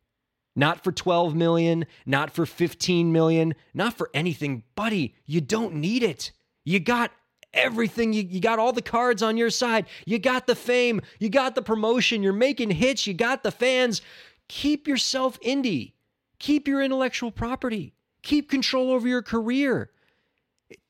Not 0.59 0.83
for 0.83 0.91
12 0.91 1.35
million, 1.35 1.85
not 2.05 2.31
for 2.31 2.45
15 2.45 3.13
million, 3.13 3.55
not 3.73 3.93
for 3.93 4.09
anything, 4.13 4.63
buddy. 4.75 5.15
You 5.25 5.39
don't 5.39 5.75
need 5.75 6.03
it. 6.03 6.33
You 6.65 6.81
got 6.81 7.13
everything. 7.53 8.11
You, 8.11 8.23
you 8.23 8.41
got 8.41 8.59
all 8.59 8.73
the 8.73 8.81
cards 8.81 9.23
on 9.23 9.37
your 9.37 9.51
side. 9.51 9.85
You 10.05 10.19
got 10.19 10.47
the 10.47 10.55
fame. 10.55 10.99
You 11.17 11.29
got 11.29 11.55
the 11.55 11.61
promotion. 11.61 12.21
You're 12.21 12.33
making 12.33 12.71
hits. 12.71 13.07
You 13.07 13.13
got 13.13 13.41
the 13.41 13.51
fans. 13.51 14.01
Keep 14.49 14.85
yourself 14.85 15.39
indie. 15.39 15.93
Keep 16.39 16.67
your 16.67 16.83
intellectual 16.83 17.31
property. 17.31 17.93
Keep 18.21 18.49
control 18.49 18.91
over 18.91 19.07
your 19.07 19.21
career. 19.21 19.91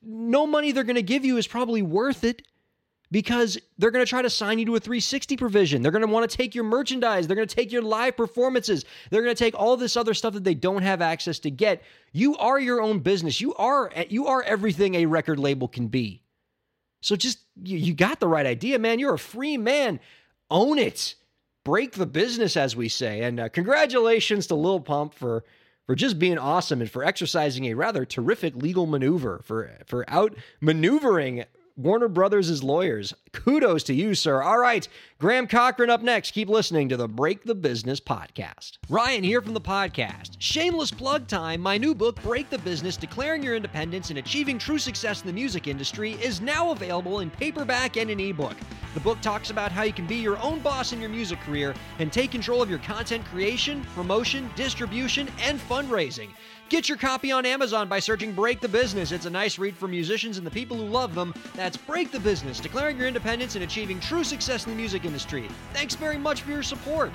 No 0.02 0.48
money 0.48 0.72
they're 0.72 0.82
going 0.82 0.96
to 0.96 1.02
give 1.02 1.24
you 1.24 1.36
is 1.36 1.46
probably 1.46 1.80
worth 1.80 2.24
it 2.24 2.42
because 3.10 3.58
they're 3.78 3.90
going 3.90 4.04
to 4.04 4.08
try 4.08 4.22
to 4.22 4.30
sign 4.30 4.58
you 4.58 4.66
to 4.66 4.76
a 4.76 4.80
360 4.80 5.36
provision. 5.36 5.82
They're 5.82 5.90
going 5.90 6.06
to 6.06 6.12
want 6.12 6.30
to 6.30 6.36
take 6.36 6.54
your 6.54 6.64
merchandise. 6.64 7.26
They're 7.26 7.36
going 7.36 7.48
to 7.48 7.54
take 7.54 7.72
your 7.72 7.82
live 7.82 8.16
performances. 8.16 8.84
They're 9.10 9.22
going 9.22 9.34
to 9.34 9.44
take 9.44 9.58
all 9.58 9.76
this 9.76 9.96
other 9.96 10.14
stuff 10.14 10.34
that 10.34 10.44
they 10.44 10.54
don't 10.54 10.82
have 10.82 11.02
access 11.02 11.38
to 11.40 11.50
get. 11.50 11.82
You 12.12 12.36
are 12.36 12.60
your 12.60 12.80
own 12.80 13.00
business. 13.00 13.40
You 13.40 13.54
are 13.54 13.90
you 14.08 14.26
are 14.28 14.42
everything 14.42 14.94
a 14.94 15.06
record 15.06 15.38
label 15.38 15.68
can 15.68 15.88
be. 15.88 16.22
So 17.02 17.16
just 17.16 17.38
you, 17.62 17.78
you 17.78 17.94
got 17.94 18.20
the 18.20 18.28
right 18.28 18.46
idea, 18.46 18.78
man. 18.78 18.98
You're 18.98 19.14
a 19.14 19.18
free 19.18 19.56
man. 19.56 20.00
Own 20.50 20.78
it. 20.78 21.14
Break 21.64 21.92
the 21.92 22.06
business, 22.06 22.56
as 22.56 22.74
we 22.74 22.88
say. 22.88 23.22
And 23.22 23.40
uh, 23.40 23.48
congratulations 23.48 24.46
to 24.48 24.54
Lil 24.54 24.80
Pump 24.80 25.14
for 25.14 25.44
for 25.86 25.96
just 25.96 26.20
being 26.20 26.38
awesome 26.38 26.80
and 26.80 26.90
for 26.90 27.04
exercising 27.04 27.64
a 27.64 27.74
rather 27.74 28.04
terrific 28.04 28.54
legal 28.54 28.86
maneuver 28.86 29.40
for 29.44 29.70
for 29.86 30.08
out 30.08 30.36
maneuvering 30.60 31.44
Warner 31.82 32.08
Brothers' 32.08 32.62
lawyers. 32.62 33.14
Kudos 33.32 33.82
to 33.84 33.94
you, 33.94 34.14
sir. 34.14 34.42
All 34.42 34.58
right, 34.58 34.86
Graham 35.18 35.46
Cochrane 35.46 35.88
up 35.88 36.02
next. 36.02 36.32
Keep 36.32 36.50
listening 36.50 36.90
to 36.90 36.96
the 36.96 37.08
Break 37.08 37.44
the 37.44 37.54
Business 37.54 38.00
podcast. 38.00 38.76
Ryan 38.90 39.24
here 39.24 39.40
from 39.40 39.54
the 39.54 39.60
podcast. 39.62 40.36
Shameless 40.38 40.90
plug 40.90 41.26
time. 41.26 41.60
My 41.62 41.78
new 41.78 41.94
book, 41.94 42.22
Break 42.22 42.50
the 42.50 42.58
Business 42.58 42.98
Declaring 42.98 43.42
Your 43.42 43.56
Independence 43.56 44.10
and 44.10 44.18
Achieving 44.18 44.58
True 44.58 44.78
Success 44.78 45.22
in 45.22 45.26
the 45.26 45.32
Music 45.32 45.68
Industry, 45.68 46.12
is 46.22 46.42
now 46.42 46.70
available 46.70 47.20
in 47.20 47.30
paperback 47.30 47.96
and 47.96 48.10
an 48.10 48.20
ebook. 48.20 48.56
The 48.92 49.00
book 49.00 49.20
talks 49.22 49.50
about 49.50 49.72
how 49.72 49.84
you 49.84 49.92
can 49.92 50.06
be 50.06 50.16
your 50.16 50.36
own 50.38 50.58
boss 50.58 50.92
in 50.92 51.00
your 51.00 51.10
music 51.10 51.40
career 51.40 51.74
and 51.98 52.12
take 52.12 52.32
control 52.32 52.60
of 52.60 52.68
your 52.68 52.80
content 52.80 53.24
creation, 53.24 53.84
promotion, 53.94 54.50
distribution, 54.54 55.28
and 55.40 55.58
fundraising. 55.60 56.28
Get 56.70 56.88
your 56.88 56.98
copy 56.98 57.32
on 57.32 57.44
Amazon 57.46 57.88
by 57.88 57.98
searching 57.98 58.32
Break 58.32 58.60
the 58.60 58.68
Business. 58.68 59.10
It's 59.10 59.26
a 59.26 59.30
nice 59.30 59.58
read 59.58 59.76
for 59.76 59.88
musicians 59.88 60.38
and 60.38 60.46
the 60.46 60.52
people 60.52 60.76
who 60.76 60.84
love 60.84 61.16
them. 61.16 61.34
That's 61.56 61.76
Break 61.76 62.12
the 62.12 62.20
Business, 62.20 62.60
declaring 62.60 62.96
your 62.96 63.08
independence 63.08 63.56
and 63.56 63.64
achieving 63.64 63.98
true 63.98 64.22
success 64.22 64.66
in 64.66 64.70
the 64.70 64.76
music 64.76 65.04
industry. 65.04 65.48
Thanks 65.72 65.96
very 65.96 66.16
much 66.16 66.42
for 66.42 66.52
your 66.52 66.62
support. 66.62 67.10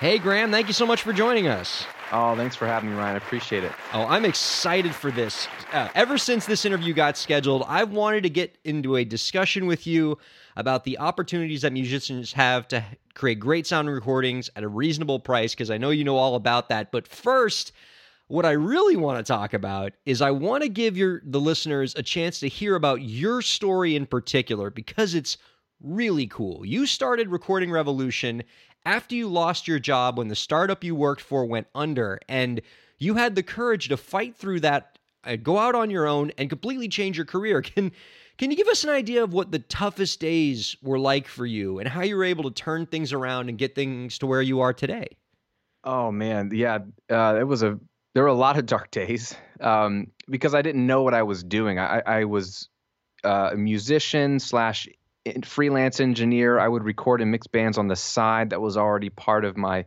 Hey, 0.00 0.18
Graham, 0.18 0.50
thank 0.50 0.66
you 0.66 0.74
so 0.74 0.84
much 0.84 1.00
for 1.00 1.14
joining 1.14 1.48
us. 1.48 1.86
Oh, 2.10 2.34
thanks 2.34 2.56
for 2.56 2.66
having 2.66 2.90
me, 2.90 2.96
Ryan. 2.96 3.16
I 3.16 3.18
appreciate 3.18 3.64
it. 3.64 3.72
Oh, 3.92 4.06
I'm 4.06 4.24
excited 4.24 4.94
for 4.94 5.10
this. 5.10 5.46
Uh, 5.72 5.88
ever 5.94 6.16
since 6.16 6.46
this 6.46 6.64
interview 6.64 6.94
got 6.94 7.18
scheduled, 7.18 7.64
I've 7.68 7.90
wanted 7.90 8.22
to 8.22 8.30
get 8.30 8.56
into 8.64 8.96
a 8.96 9.04
discussion 9.04 9.66
with 9.66 9.86
you 9.86 10.16
about 10.56 10.84
the 10.84 10.98
opportunities 10.98 11.62
that 11.62 11.72
musicians 11.74 12.32
have 12.32 12.66
to 12.68 12.82
create 13.12 13.40
great 13.40 13.66
sound 13.66 13.90
recordings 13.90 14.48
at 14.56 14.64
a 14.64 14.68
reasonable 14.68 15.20
price, 15.20 15.52
because 15.52 15.70
I 15.70 15.76
know 15.76 15.90
you 15.90 16.02
know 16.02 16.16
all 16.16 16.34
about 16.34 16.70
that. 16.70 16.90
But 16.90 17.06
first, 17.06 17.72
what 18.28 18.46
I 18.46 18.52
really 18.52 18.96
want 18.96 19.18
to 19.18 19.30
talk 19.30 19.52
about 19.52 19.92
is 20.06 20.22
I 20.22 20.30
want 20.30 20.62
to 20.62 20.70
give 20.70 20.96
your 20.96 21.20
the 21.26 21.40
listeners 21.40 21.94
a 21.94 22.02
chance 22.02 22.40
to 22.40 22.48
hear 22.48 22.74
about 22.74 23.02
your 23.02 23.42
story 23.42 23.96
in 23.96 24.06
particular 24.06 24.70
because 24.70 25.14
it's 25.14 25.36
really 25.80 26.26
cool. 26.26 26.64
You 26.64 26.86
started 26.86 27.28
Recording 27.28 27.70
Revolution 27.70 28.42
after 28.88 29.14
you 29.14 29.28
lost 29.28 29.68
your 29.68 29.78
job 29.78 30.16
when 30.16 30.28
the 30.28 30.34
startup 30.34 30.82
you 30.82 30.94
worked 30.94 31.20
for 31.20 31.44
went 31.44 31.66
under 31.74 32.18
and 32.26 32.62
you 32.96 33.14
had 33.14 33.34
the 33.34 33.42
courage 33.42 33.88
to 33.88 33.98
fight 33.98 34.34
through 34.34 34.58
that 34.60 34.98
uh, 35.24 35.36
go 35.36 35.58
out 35.58 35.74
on 35.74 35.90
your 35.90 36.06
own 36.06 36.32
and 36.38 36.48
completely 36.48 36.88
change 36.88 37.14
your 37.14 37.26
career 37.26 37.60
can 37.70 37.92
can 38.38 38.50
you 38.50 38.56
give 38.56 38.68
us 38.68 38.84
an 38.84 38.90
idea 38.90 39.22
of 39.22 39.34
what 39.34 39.52
the 39.52 39.58
toughest 39.58 40.20
days 40.20 40.74
were 40.80 40.98
like 40.98 41.28
for 41.28 41.44
you 41.44 41.78
and 41.78 41.88
how 41.88 42.02
you 42.02 42.16
were 42.16 42.24
able 42.24 42.44
to 42.44 42.50
turn 42.50 42.86
things 42.86 43.12
around 43.12 43.50
and 43.50 43.58
get 43.58 43.74
things 43.74 44.16
to 44.16 44.26
where 44.26 44.40
you 44.40 44.60
are 44.60 44.72
today? 44.72 45.08
Oh 45.82 46.10
man. 46.10 46.50
Yeah 46.54 46.78
uh, 47.10 47.36
it 47.38 47.44
was 47.44 47.62
a 47.62 47.78
there 48.14 48.22
were 48.22 48.30
a 48.30 48.34
lot 48.34 48.58
of 48.58 48.64
dark 48.64 48.90
days 49.02 49.36
um, 49.60 50.06
because 50.30 50.54
i 50.54 50.62
didn't 50.62 50.86
know 50.86 51.02
what 51.02 51.12
i 51.12 51.22
was 51.22 51.44
doing. 51.44 51.78
I, 51.78 52.02
I 52.06 52.24
was 52.24 52.70
uh, 53.22 53.50
a 53.52 53.56
musician 53.56 54.40
slash 54.40 54.88
freelance 55.44 56.00
engineer. 56.00 56.58
I 56.58 56.68
would 56.68 56.84
record 56.84 57.20
and 57.20 57.30
mix 57.30 57.46
bands 57.46 57.78
on 57.78 57.88
the 57.88 57.96
side. 57.96 58.50
That 58.50 58.60
was 58.60 58.76
already 58.76 59.10
part 59.10 59.44
of 59.44 59.56
my 59.56 59.84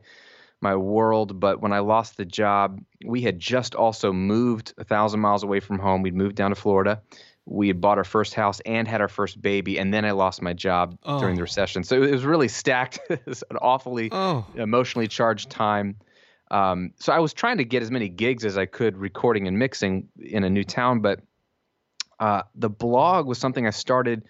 my 0.61 0.75
world. 0.75 1.39
But 1.39 1.61
when 1.61 1.73
I 1.73 1.79
lost 1.79 2.17
the 2.17 2.25
job, 2.25 2.79
we 3.05 3.21
had 3.21 3.39
just 3.39 3.75
also 3.75 4.13
moved 4.13 4.73
a 4.77 4.83
thousand 4.83 5.19
miles 5.19 5.43
away 5.43 5.59
from 5.59 5.79
home. 5.79 6.01
We'd 6.01 6.15
moved 6.15 6.35
down 6.35 6.51
to 6.51 6.55
Florida. 6.55 7.01
We 7.45 7.67
had 7.67 7.81
bought 7.81 7.97
our 7.97 8.03
first 8.03 8.35
house 8.35 8.59
and 8.61 8.87
had 8.87 9.01
our 9.01 9.07
first 9.07 9.41
baby, 9.41 9.79
and 9.79 9.91
then 9.91 10.05
I 10.05 10.11
lost 10.11 10.41
my 10.41 10.53
job 10.53 10.97
oh. 11.03 11.19
during 11.19 11.35
the 11.35 11.41
recession. 11.41 11.83
So 11.83 12.03
it 12.03 12.11
was 12.11 12.23
really 12.23 12.47
stacked. 12.47 12.99
it 13.09 13.25
was 13.25 13.43
an 13.49 13.57
awfully 13.57 14.09
oh. 14.11 14.45
emotionally 14.55 15.07
charged 15.07 15.49
time. 15.49 15.97
Um, 16.51 16.91
so 16.99 17.13
I 17.13 17.19
was 17.19 17.33
trying 17.33 17.57
to 17.57 17.65
get 17.65 17.81
as 17.81 17.89
many 17.89 18.09
gigs 18.09 18.45
as 18.45 18.57
I 18.57 18.67
could 18.67 18.97
recording 18.97 19.47
and 19.47 19.57
mixing 19.57 20.09
in 20.19 20.43
a 20.43 20.49
new 20.49 20.63
town, 20.63 20.99
but 20.99 21.21
uh, 22.19 22.43
the 22.53 22.69
blog 22.69 23.25
was 23.25 23.39
something 23.39 23.65
I 23.65 23.71
started 23.71 24.25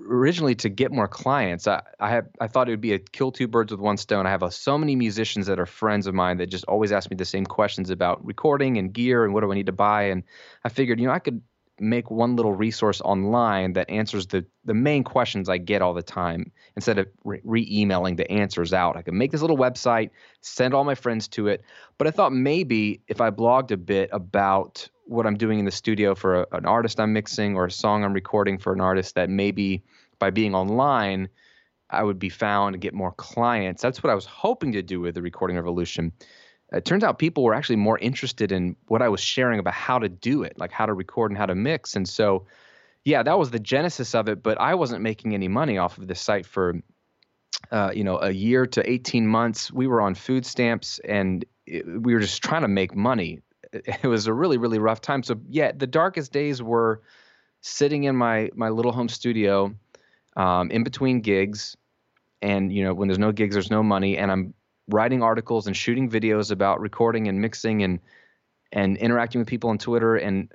originally 0.00 0.54
to 0.56 0.68
get 0.68 0.92
more 0.92 1.08
clients. 1.08 1.66
I 1.66 1.82
I, 2.00 2.10
have, 2.10 2.26
I 2.40 2.46
thought 2.46 2.68
it 2.68 2.72
would 2.72 2.80
be 2.80 2.92
a 2.92 2.98
kill 2.98 3.32
two 3.32 3.48
birds 3.48 3.70
with 3.70 3.80
one 3.80 3.96
stone. 3.96 4.26
I 4.26 4.30
have 4.30 4.42
a, 4.42 4.50
so 4.50 4.78
many 4.78 4.96
musicians 4.96 5.46
that 5.46 5.58
are 5.58 5.66
friends 5.66 6.06
of 6.06 6.14
mine 6.14 6.38
that 6.38 6.46
just 6.46 6.64
always 6.64 6.92
ask 6.92 7.10
me 7.10 7.16
the 7.16 7.24
same 7.24 7.46
questions 7.46 7.90
about 7.90 8.24
recording 8.24 8.76
and 8.78 8.92
gear 8.92 9.24
and 9.24 9.34
what 9.34 9.40
do 9.40 9.50
I 9.50 9.54
need 9.54 9.66
to 9.66 9.72
buy. 9.72 10.04
And 10.04 10.22
I 10.64 10.68
figured, 10.68 11.00
you 11.00 11.06
know, 11.06 11.12
I 11.12 11.18
could 11.18 11.42
make 11.80 12.10
one 12.10 12.36
little 12.36 12.52
resource 12.52 13.00
online 13.02 13.74
that 13.74 13.88
answers 13.88 14.26
the 14.26 14.44
the 14.64 14.74
main 14.74 15.04
questions 15.04 15.48
I 15.48 15.58
get 15.58 15.82
all 15.82 15.94
the 15.94 16.02
time 16.02 16.50
instead 16.76 16.98
of 16.98 17.06
re 17.24 17.66
emailing 17.70 18.16
the 18.16 18.30
answers 18.30 18.72
out. 18.72 18.96
I 18.96 19.02
could 19.02 19.14
make 19.14 19.30
this 19.30 19.40
little 19.40 19.58
website, 19.58 20.10
send 20.40 20.74
all 20.74 20.84
my 20.84 20.94
friends 20.94 21.28
to 21.28 21.48
it. 21.48 21.62
But 21.96 22.06
I 22.06 22.10
thought 22.10 22.32
maybe 22.32 23.00
if 23.08 23.20
I 23.20 23.30
blogged 23.30 23.70
a 23.70 23.76
bit 23.76 24.10
about 24.12 24.88
what 25.08 25.26
I'm 25.26 25.36
doing 25.36 25.58
in 25.58 25.64
the 25.64 25.70
studio 25.70 26.14
for 26.14 26.42
a, 26.42 26.46
an 26.52 26.66
artist 26.66 27.00
I'm 27.00 27.12
mixing 27.12 27.56
or 27.56 27.66
a 27.66 27.70
song 27.70 28.04
I'm 28.04 28.12
recording 28.12 28.58
for 28.58 28.72
an 28.72 28.80
artist 28.80 29.14
that 29.14 29.30
maybe 29.30 29.82
by 30.18 30.30
being 30.30 30.54
online 30.54 31.28
I 31.90 32.02
would 32.02 32.18
be 32.18 32.28
found 32.28 32.74
and 32.74 32.82
get 32.82 32.94
more 32.94 33.12
clients. 33.12 33.82
That's 33.82 34.02
what 34.02 34.10
I 34.10 34.14
was 34.14 34.26
hoping 34.26 34.72
to 34.72 34.82
do 34.82 35.00
with 35.00 35.14
the 35.14 35.22
recording 35.22 35.56
revolution. 35.56 36.12
It 36.72 36.84
turns 36.84 37.02
out 37.02 37.18
people 37.18 37.44
were 37.44 37.54
actually 37.54 37.76
more 37.76 37.98
interested 37.98 38.52
in 38.52 38.76
what 38.88 39.00
I 39.00 39.08
was 39.08 39.20
sharing 39.20 39.58
about 39.58 39.74
how 39.74 39.98
to 39.98 40.08
do 40.08 40.42
it, 40.42 40.58
like 40.58 40.70
how 40.70 40.84
to 40.84 40.92
record 40.92 41.30
and 41.30 41.38
how 41.38 41.46
to 41.46 41.54
mix. 41.54 41.96
And 41.96 42.06
so, 42.06 42.46
yeah, 43.04 43.22
that 43.22 43.38
was 43.38 43.50
the 43.50 43.58
genesis 43.58 44.14
of 44.14 44.28
it. 44.28 44.42
But 44.42 44.60
I 44.60 44.74
wasn't 44.74 45.02
making 45.02 45.32
any 45.32 45.48
money 45.48 45.78
off 45.78 45.96
of 45.96 46.06
the 46.06 46.14
site 46.14 46.44
for, 46.44 46.74
uh, 47.70 47.92
you 47.94 48.04
know, 48.04 48.18
a 48.18 48.30
year 48.30 48.66
to 48.66 48.90
18 48.90 49.26
months. 49.26 49.72
We 49.72 49.86
were 49.86 50.02
on 50.02 50.14
food 50.14 50.44
stamps 50.44 51.00
and 51.02 51.42
it, 51.64 51.86
we 51.86 52.12
were 52.12 52.20
just 52.20 52.42
trying 52.42 52.62
to 52.62 52.68
make 52.68 52.94
money 52.94 53.40
it 54.02 54.06
was 54.06 54.26
a 54.26 54.32
really 54.32 54.58
really 54.58 54.78
rough 54.78 55.00
time. 55.00 55.22
So 55.22 55.40
yeah, 55.48 55.72
the 55.72 55.86
darkest 55.86 56.32
days 56.32 56.62
were 56.62 57.02
sitting 57.60 58.04
in 58.04 58.16
my 58.16 58.50
my 58.54 58.68
little 58.68 58.92
home 58.92 59.08
studio, 59.08 59.74
um, 60.36 60.70
in 60.70 60.84
between 60.84 61.20
gigs, 61.20 61.76
and 62.42 62.72
you 62.72 62.84
know 62.84 62.94
when 62.94 63.08
there's 63.08 63.18
no 63.18 63.32
gigs, 63.32 63.54
there's 63.54 63.70
no 63.70 63.82
money, 63.82 64.16
and 64.16 64.30
I'm 64.30 64.54
writing 64.88 65.22
articles 65.22 65.66
and 65.66 65.76
shooting 65.76 66.10
videos 66.10 66.50
about 66.50 66.80
recording 66.80 67.28
and 67.28 67.40
mixing 67.40 67.82
and 67.82 68.00
and 68.72 68.96
interacting 68.98 69.40
with 69.40 69.48
people 69.48 69.70
on 69.70 69.78
Twitter 69.78 70.16
and 70.16 70.52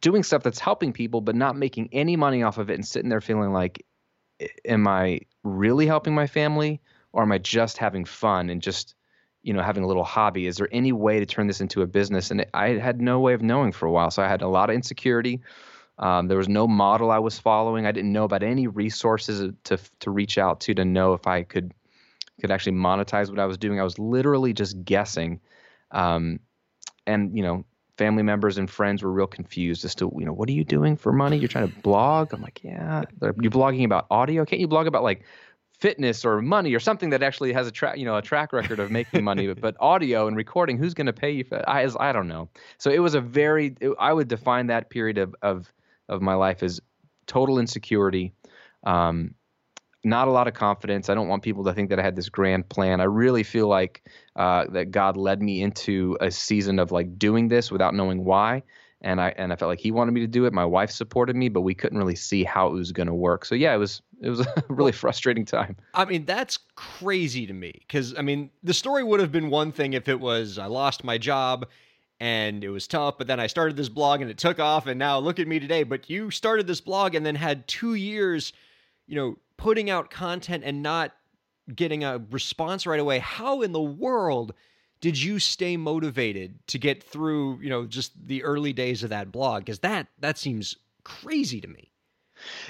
doing 0.00 0.22
stuff 0.22 0.42
that's 0.42 0.58
helping 0.58 0.92
people, 0.92 1.20
but 1.20 1.34
not 1.34 1.56
making 1.56 1.88
any 1.92 2.16
money 2.16 2.42
off 2.42 2.58
of 2.58 2.70
it, 2.70 2.74
and 2.74 2.86
sitting 2.86 3.08
there 3.08 3.20
feeling 3.20 3.52
like, 3.52 3.84
am 4.64 4.86
I 4.86 5.20
really 5.42 5.86
helping 5.86 6.14
my 6.14 6.26
family, 6.26 6.80
or 7.12 7.22
am 7.22 7.32
I 7.32 7.38
just 7.38 7.78
having 7.78 8.04
fun 8.04 8.50
and 8.50 8.62
just 8.62 8.94
you 9.42 9.52
know 9.52 9.62
having 9.62 9.82
a 9.82 9.86
little 9.86 10.04
hobby 10.04 10.46
is 10.46 10.56
there 10.56 10.68
any 10.72 10.92
way 10.92 11.18
to 11.20 11.26
turn 11.26 11.46
this 11.46 11.60
into 11.60 11.82
a 11.82 11.86
business? 11.86 12.30
And 12.30 12.46
i 12.54 12.70
had 12.70 13.00
no 13.00 13.20
way 13.20 13.34
of 13.34 13.42
knowing 13.42 13.72
for 13.72 13.86
a 13.86 13.90
while 13.92 14.10
so 14.10 14.22
i 14.22 14.28
had 14.28 14.42
a 14.42 14.48
lot 14.48 14.70
of 14.70 14.76
insecurity. 14.76 15.40
Um, 15.98 16.28
there 16.28 16.38
was 16.38 16.48
no 16.48 16.66
model 16.66 17.10
i 17.10 17.18
was 17.18 17.38
following. 17.38 17.86
I 17.86 17.92
didn't 17.92 18.12
know 18.12 18.24
about 18.24 18.42
any 18.42 18.66
resources 18.66 19.52
to 19.64 19.78
to 20.00 20.10
reach 20.10 20.38
out 20.38 20.60
to 20.60 20.74
to 20.74 20.84
know 20.84 21.14
if 21.14 21.26
i 21.26 21.42
could 21.42 21.72
could 22.40 22.50
actually 22.50 22.76
monetize 22.76 23.28
what 23.28 23.38
i 23.38 23.46
was 23.46 23.58
doing. 23.58 23.80
I 23.80 23.84
was 23.84 23.98
literally 23.98 24.52
just 24.52 24.82
guessing. 24.84 25.40
Um, 25.90 26.40
and 27.06 27.36
you 27.36 27.42
know 27.42 27.64
family 27.98 28.22
members 28.22 28.56
and 28.56 28.70
friends 28.70 29.02
were 29.02 29.12
real 29.12 29.26
confused 29.26 29.84
as 29.84 29.94
to 29.94 30.10
you 30.18 30.24
know 30.24 30.32
what 30.32 30.48
are 30.48 30.52
you 30.52 30.64
doing 30.64 30.96
for 30.96 31.12
money? 31.12 31.36
You're 31.36 31.48
trying 31.48 31.70
to 31.70 31.80
blog? 31.80 32.32
I'm 32.32 32.40
like 32.40 32.60
yeah 32.62 33.02
you're 33.20 33.34
blogging 33.34 33.84
about 33.84 34.06
audio? 34.10 34.44
Can't 34.44 34.60
you 34.60 34.68
blog 34.68 34.86
about 34.86 35.02
like 35.02 35.24
fitness 35.80 36.24
or 36.24 36.42
money 36.42 36.74
or 36.74 36.80
something 36.80 37.10
that 37.10 37.22
actually 37.22 37.52
has 37.52 37.66
a 37.66 37.70
track 37.70 37.96
you 37.96 38.04
know 38.04 38.16
a 38.16 38.22
track 38.22 38.52
record 38.52 38.78
of 38.78 38.90
making 38.90 39.24
money 39.24 39.46
but, 39.46 39.60
but 39.60 39.76
audio 39.80 40.26
and 40.26 40.36
recording 40.36 40.76
who's 40.76 40.94
going 40.94 41.06
to 41.06 41.12
pay 41.12 41.30
you 41.30 41.44
for 41.44 41.66
I, 41.68 41.88
I 41.98 42.12
don't 42.12 42.28
know 42.28 42.48
so 42.78 42.90
it 42.90 42.98
was 42.98 43.14
a 43.14 43.20
very 43.20 43.76
it, 43.80 43.90
i 43.98 44.12
would 44.12 44.28
define 44.28 44.66
that 44.66 44.90
period 44.90 45.18
of, 45.18 45.34
of 45.42 45.72
of 46.10 46.20
my 46.20 46.34
life 46.34 46.62
as 46.62 46.80
total 47.30 47.60
insecurity. 47.60 48.32
Um, 48.84 49.34
not 50.02 50.28
a 50.28 50.30
lot 50.30 50.48
of 50.48 50.54
confidence. 50.54 51.08
I 51.08 51.14
don't 51.14 51.28
want 51.28 51.42
people 51.42 51.64
to 51.64 51.74
think 51.74 51.90
that 51.90 52.00
I 52.00 52.02
had 52.02 52.16
this 52.16 52.28
grand 52.28 52.68
plan. 52.68 53.00
I 53.00 53.04
really 53.04 53.42
feel 53.42 53.68
like 53.68 54.02
uh, 54.34 54.64
that 54.72 54.90
God 54.90 55.16
led 55.16 55.40
me 55.40 55.62
into 55.62 56.16
a 56.20 56.30
season 56.30 56.78
of 56.78 56.90
like 56.90 57.18
doing 57.18 57.48
this 57.48 57.70
without 57.70 57.94
knowing 57.94 58.24
why, 58.24 58.62
and 59.00 59.20
I 59.20 59.30
and 59.36 59.52
I 59.52 59.56
felt 59.56 59.68
like 59.68 59.80
He 59.80 59.90
wanted 59.90 60.12
me 60.12 60.20
to 60.20 60.26
do 60.26 60.46
it. 60.46 60.52
My 60.52 60.64
wife 60.64 60.90
supported 60.90 61.36
me, 61.36 61.48
but 61.48 61.62
we 61.62 61.74
couldn't 61.74 61.98
really 61.98 62.14
see 62.14 62.44
how 62.44 62.68
it 62.68 62.72
was 62.72 62.92
going 62.92 63.06
to 63.06 63.14
work. 63.14 63.44
So 63.44 63.54
yeah, 63.54 63.74
it 63.74 63.78
was 63.78 64.02
it 64.20 64.30
was 64.30 64.40
a 64.46 64.64
really 64.68 64.92
frustrating 64.92 65.44
time. 65.44 65.76
I 65.94 66.04
mean, 66.04 66.24
that's 66.24 66.58
crazy 66.74 67.46
to 67.46 67.52
me 67.52 67.72
because 67.80 68.14
I 68.16 68.22
mean, 68.22 68.50
the 68.62 68.74
story 68.74 69.02
would 69.02 69.20
have 69.20 69.32
been 69.32 69.50
one 69.50 69.72
thing 69.72 69.92
if 69.94 70.08
it 70.08 70.20
was 70.20 70.58
I 70.58 70.66
lost 70.66 71.04
my 71.04 71.18
job 71.18 71.68
and 72.18 72.62
it 72.62 72.68
was 72.68 72.86
tough, 72.86 73.16
but 73.16 73.26
then 73.26 73.40
I 73.40 73.46
started 73.46 73.76
this 73.76 73.88
blog 73.88 74.20
and 74.20 74.30
it 74.30 74.36
took 74.36 74.60
off, 74.60 74.86
and 74.86 74.98
now 74.98 75.18
look 75.18 75.38
at 75.38 75.48
me 75.48 75.58
today. 75.58 75.84
But 75.84 76.10
you 76.10 76.30
started 76.30 76.66
this 76.66 76.82
blog 76.82 77.14
and 77.14 77.24
then 77.24 77.34
had 77.34 77.66
two 77.66 77.94
years, 77.94 78.52
you 79.06 79.16
know 79.16 79.36
putting 79.60 79.90
out 79.90 80.10
content 80.10 80.64
and 80.64 80.82
not 80.82 81.14
getting 81.72 82.02
a 82.02 82.18
response 82.30 82.86
right 82.86 82.98
away, 82.98 83.18
how 83.18 83.60
in 83.60 83.72
the 83.72 83.80
world 83.80 84.54
did 85.00 85.20
you 85.20 85.38
stay 85.38 85.76
motivated 85.76 86.58
to 86.68 86.78
get 86.78 87.02
through, 87.02 87.60
you 87.60 87.70
know, 87.70 87.86
just 87.86 88.12
the 88.26 88.42
early 88.44 88.72
days 88.72 89.02
of 89.02 89.10
that 89.10 89.32
blog? 89.32 89.64
Because 89.64 89.80
that 89.80 90.08
that 90.18 90.38
seems 90.38 90.76
crazy 91.04 91.60
to 91.60 91.68
me. 91.68 91.90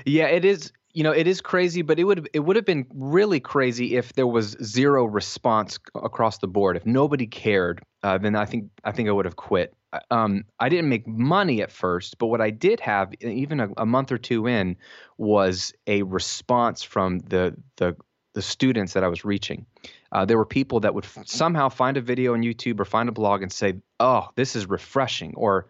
Yeah, 0.04 0.26
it 0.26 0.44
is. 0.44 0.72
You 0.92 1.04
know, 1.04 1.12
it 1.12 1.28
is 1.28 1.40
crazy, 1.40 1.82
but 1.82 2.00
it 2.00 2.04
would 2.04 2.28
it 2.32 2.40
would 2.40 2.56
have 2.56 2.64
been 2.64 2.86
really 2.92 3.38
crazy 3.38 3.96
if 3.96 4.14
there 4.14 4.26
was 4.26 4.56
zero 4.62 5.04
response 5.04 5.78
across 5.94 6.38
the 6.38 6.48
board. 6.48 6.76
If 6.76 6.84
nobody 6.84 7.28
cared, 7.28 7.80
uh, 8.02 8.18
then 8.18 8.34
I 8.34 8.44
think 8.44 8.70
I 8.84 8.90
think 8.90 9.08
I 9.08 9.12
would 9.12 9.24
have 9.24 9.36
quit 9.36 9.74
um, 10.10 10.44
I 10.58 10.68
didn't 10.68 10.88
make 10.88 11.06
money 11.06 11.62
at 11.62 11.72
first, 11.72 12.18
but 12.18 12.26
what 12.26 12.40
I 12.40 12.50
did 12.50 12.80
have, 12.80 13.12
even 13.20 13.60
a, 13.60 13.68
a 13.76 13.86
month 13.86 14.12
or 14.12 14.18
two 14.18 14.46
in, 14.46 14.76
was 15.18 15.72
a 15.86 16.02
response 16.02 16.82
from 16.82 17.18
the 17.20 17.56
the 17.76 17.96
the 18.32 18.42
students 18.42 18.92
that 18.92 19.04
I 19.04 19.08
was 19.08 19.24
reaching. 19.24 19.66
Uh, 20.12 20.24
there 20.24 20.38
were 20.38 20.46
people 20.46 20.80
that 20.80 20.94
would 20.94 21.04
f- 21.04 21.26
somehow 21.26 21.68
find 21.68 21.96
a 21.96 22.00
video 22.00 22.34
on 22.34 22.42
YouTube 22.42 22.80
or 22.80 22.84
find 22.84 23.08
a 23.08 23.12
blog 23.12 23.42
and 23.42 23.52
say, 23.52 23.74
"Oh, 23.98 24.28
this 24.34 24.56
is 24.56 24.68
refreshing," 24.68 25.34
or 25.36 25.68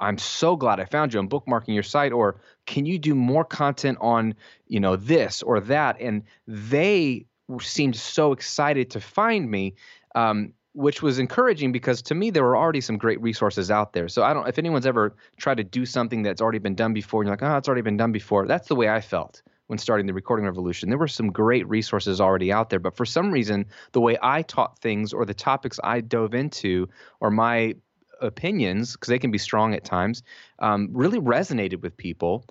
"I'm 0.00 0.18
so 0.18 0.56
glad 0.56 0.80
I 0.80 0.84
found 0.84 1.14
you. 1.14 1.20
I'm 1.20 1.28
bookmarking 1.28 1.74
your 1.74 1.82
site," 1.82 2.12
or 2.12 2.40
"Can 2.66 2.86
you 2.86 2.98
do 2.98 3.14
more 3.14 3.44
content 3.44 3.98
on 4.00 4.34
you 4.66 4.80
know 4.80 4.96
this 4.96 5.42
or 5.42 5.60
that?" 5.60 6.00
And 6.00 6.24
they 6.46 7.26
seemed 7.60 7.96
so 7.96 8.32
excited 8.32 8.90
to 8.90 9.00
find 9.00 9.50
me. 9.50 9.74
Um, 10.14 10.52
which 10.74 11.02
was 11.02 11.18
encouraging 11.18 11.70
because 11.70 12.00
to 12.00 12.14
me 12.14 12.30
there 12.30 12.42
were 12.42 12.56
already 12.56 12.80
some 12.80 12.96
great 12.96 13.20
resources 13.20 13.70
out 13.70 13.92
there. 13.92 14.08
So 14.08 14.22
I 14.22 14.32
don't 14.32 14.48
if 14.48 14.58
anyone's 14.58 14.86
ever 14.86 15.14
tried 15.36 15.58
to 15.58 15.64
do 15.64 15.84
something 15.84 16.22
that's 16.22 16.40
already 16.40 16.60
been 16.60 16.74
done 16.74 16.94
before 16.94 17.20
and 17.20 17.26
you're 17.28 17.36
like, 17.36 17.42
"Oh, 17.42 17.56
it's 17.58 17.68
already 17.68 17.82
been 17.82 17.98
done 17.98 18.12
before." 18.12 18.46
That's 18.46 18.68
the 18.68 18.74
way 18.74 18.88
I 18.88 19.02
felt 19.02 19.42
when 19.72 19.78
starting 19.78 20.04
the 20.04 20.12
recording 20.12 20.44
revolution. 20.44 20.90
There 20.90 20.98
were 20.98 21.08
some 21.08 21.32
great 21.32 21.66
resources 21.66 22.20
already 22.20 22.52
out 22.52 22.68
there, 22.68 22.78
but 22.78 22.94
for 22.94 23.06
some 23.06 23.32
reason, 23.32 23.64
the 23.92 24.02
way 24.02 24.18
I 24.20 24.42
taught 24.42 24.78
things 24.80 25.14
or 25.14 25.24
the 25.24 25.32
topics 25.32 25.80
I 25.82 26.02
dove 26.02 26.34
into 26.34 26.90
or 27.20 27.30
my 27.30 27.76
opinions, 28.20 28.92
because 28.92 29.08
they 29.08 29.18
can 29.18 29.30
be 29.30 29.38
strong 29.38 29.72
at 29.72 29.82
times, 29.82 30.24
um, 30.58 30.90
really 30.92 31.18
resonated 31.18 31.80
with 31.80 31.96
people. 31.96 32.44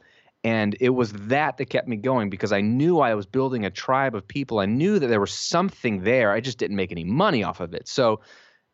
And 0.43 0.75
it 0.79 0.89
was 0.89 1.13
that 1.13 1.57
that 1.57 1.69
kept 1.69 1.87
me 1.87 1.97
going 1.97 2.31
because 2.31 2.51
I 2.51 2.61
knew 2.61 2.99
I 2.99 3.13
was 3.13 3.27
building 3.27 3.65
a 3.65 3.69
tribe 3.69 4.15
of 4.15 4.27
people. 4.27 4.57
I 4.57 4.65
knew 4.65 4.97
that 4.97 5.05
there 5.05 5.21
was 5.21 5.31
something 5.31 6.03
there. 6.03 6.31
I 6.31 6.39
just 6.41 6.57
didn't 6.57 6.75
make 6.75 6.91
any 6.91 7.03
money 7.03 7.43
off 7.43 7.59
of 7.59 7.75
it. 7.75 7.87
So 7.87 8.21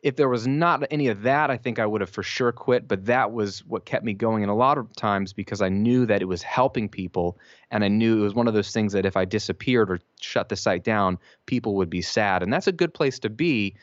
if 0.02 0.16
there 0.16 0.28
was 0.28 0.46
not 0.46 0.84
any 0.90 1.08
of 1.08 1.22
that, 1.22 1.50
I 1.50 1.56
think 1.56 1.78
I 1.78 1.86
would 1.86 2.00
have 2.00 2.10
for 2.10 2.22
sure 2.22 2.52
quit. 2.52 2.86
But 2.86 3.06
that 3.06 3.32
was 3.32 3.64
what 3.66 3.84
kept 3.84 4.04
me 4.04 4.14
going. 4.14 4.42
And 4.42 4.50
a 4.50 4.54
lot 4.54 4.78
of 4.78 4.94
times 4.94 5.32
because 5.32 5.60
I 5.60 5.68
knew 5.68 6.06
that 6.06 6.22
it 6.22 6.26
was 6.26 6.42
helping 6.42 6.88
people. 6.88 7.38
And 7.70 7.84
I 7.84 7.88
knew 7.88 8.20
it 8.20 8.22
was 8.22 8.34
one 8.34 8.48
of 8.48 8.54
those 8.54 8.70
things 8.70 8.92
that 8.92 9.06
if 9.06 9.16
I 9.16 9.24
disappeared 9.24 9.90
or 9.90 10.00
shut 10.20 10.48
the 10.48 10.56
site 10.56 10.84
down, 10.84 11.18
people 11.46 11.74
would 11.76 11.90
be 11.90 12.02
sad. 12.02 12.42
And 12.42 12.52
that's 12.52 12.68
a 12.68 12.72
good 12.72 12.94
place 12.94 13.18
to 13.20 13.30
be 13.30 13.74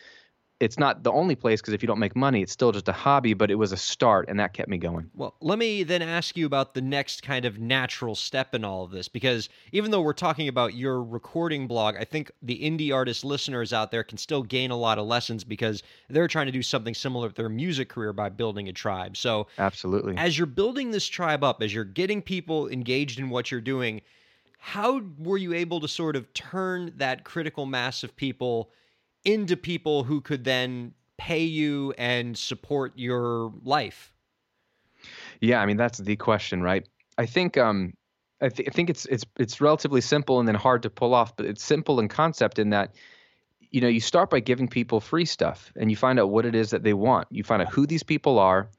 it's 0.60 0.80
not 0.80 1.03
the 1.03 1.12
only 1.12 1.36
place 1.36 1.60
because 1.60 1.74
if 1.74 1.84
you 1.84 1.88
don't 1.88 1.99
make 1.99 2.16
money, 2.16 2.41
it's 2.41 2.51
still 2.51 2.72
just 2.72 2.88
a 2.88 2.93
hobby, 2.93 3.34
but 3.34 3.51
it 3.51 3.56
was 3.56 3.74
a 3.74 3.78
start 3.78 4.30
and 4.30 4.39
that 4.39 4.53
kept 4.53 4.70
me 4.70 4.78
going. 4.78 5.10
Well, 5.14 5.36
let 5.41 5.60
me 5.60 5.84
then 5.84 6.01
ask 6.01 6.38
you 6.38 6.45
about 6.45 6.74
the 6.74 6.82
next 6.82 7.24
kind 7.24 7.43
of 7.43 7.60
natural 7.60 8.16
step 8.16 8.56
in 8.56 8.64
all 8.64 8.84
of 8.84 8.91
this 8.91 9.10
because 9.10 9.49
even 9.74 9.91
though 9.91 10.01
we're 10.01 10.14
talking 10.14 10.47
about 10.47 10.74
your 10.74 11.03
recording 11.03 11.68
blog, 11.68 11.95
I 11.97 12.06
think 12.06 12.32
the 12.41 12.58
indie 12.58 12.93
artist 12.93 13.26
listeners 13.26 13.74
out 13.74 13.91
there 13.91 14.03
can 14.03 14.18
still 14.18 14.43
gain 14.43 14.72
a 14.72 14.78
lot 14.78 14.97
of 14.97 15.06
lessons 15.06 15.43
because 15.43 15.84
they're 16.10 16.30
trying 16.30 16.45
to 16.45 16.53
do 16.53 16.64
something 16.64 16.93
similar 16.93 17.28
with 17.28 17.36
their 17.36 17.49
music 17.49 17.89
career 17.89 18.14
by 18.14 18.30
building 18.30 18.70
a 18.70 18.74
tribe. 18.74 19.18
So, 19.18 19.47
absolutely. 19.58 20.16
As 20.16 20.38
you're 20.38 20.47
building 20.47 20.91
this 20.91 21.06
tribe 21.06 21.43
up, 21.43 21.62
as 21.62 21.74
you're 21.74 21.84
getting 21.84 22.22
people 22.22 22.70
engaged 22.70 23.20
in 23.20 23.30
what 23.30 23.51
you're 23.51 23.60
doing, 23.60 24.01
how 24.58 25.01
were 25.20 25.38
you 25.38 25.53
able 25.53 25.82
to 25.82 25.88
sort 25.88 26.16
of 26.16 26.34
turn 26.34 26.93
that 26.95 27.26
critical 27.26 27.66
mass 27.66 28.03
of 28.03 28.16
people? 28.16 28.72
Into 29.26 29.57
people 29.57 30.03
who 30.03 30.21
could 30.21 30.43
then 30.43 30.93
pay 31.17 31.43
you 31.43 31.93
and 31.97 32.38
support 32.38 32.93
your 32.95 33.51
life? 33.63 34.13
Yeah, 35.41 35.61
I 35.61 35.65
mean 35.65 35.78
that's 35.78 35.97
the 35.97 36.15
question, 36.15 36.61
right? 36.61 36.88
I 37.17 37.26
think 37.26 37.57
um 37.57 37.93
I, 38.41 38.49
th- 38.49 38.67
I 38.67 38.71
think 38.71 38.89
it's 38.89 39.05
it's 39.05 39.26
it's 39.38 39.61
relatively 39.61 40.01
simple 40.01 40.39
and 40.39 40.47
then 40.47 40.55
hard 40.55 40.84
to 40.84 40.89
pull 40.89 41.13
off, 41.13 41.36
but 41.36 41.45
it's 41.45 41.63
simple 41.63 41.99
in 41.99 42.07
concept 42.07 42.59
in 42.59 42.69
that 42.71 42.95
you 43.71 43.82
know, 43.82 43.88
you 43.88 43.99
start 43.99 44.30
by 44.30 44.39
giving 44.39 44.69
people 44.69 45.01
free 45.01 45.26
stuff 45.26 45.73
and 45.76 45.89
you 45.89 45.97
find 45.97 46.19
out 46.19 46.30
what 46.30 46.45
it 46.45 46.55
is 46.55 46.69
that 46.69 46.84
they 46.84 46.93
want. 46.93 47.28
You 47.30 47.43
find 47.43 47.61
out 47.61 47.69
who 47.69 47.86
these 47.86 48.03
people 48.03 48.39
are 48.39 48.69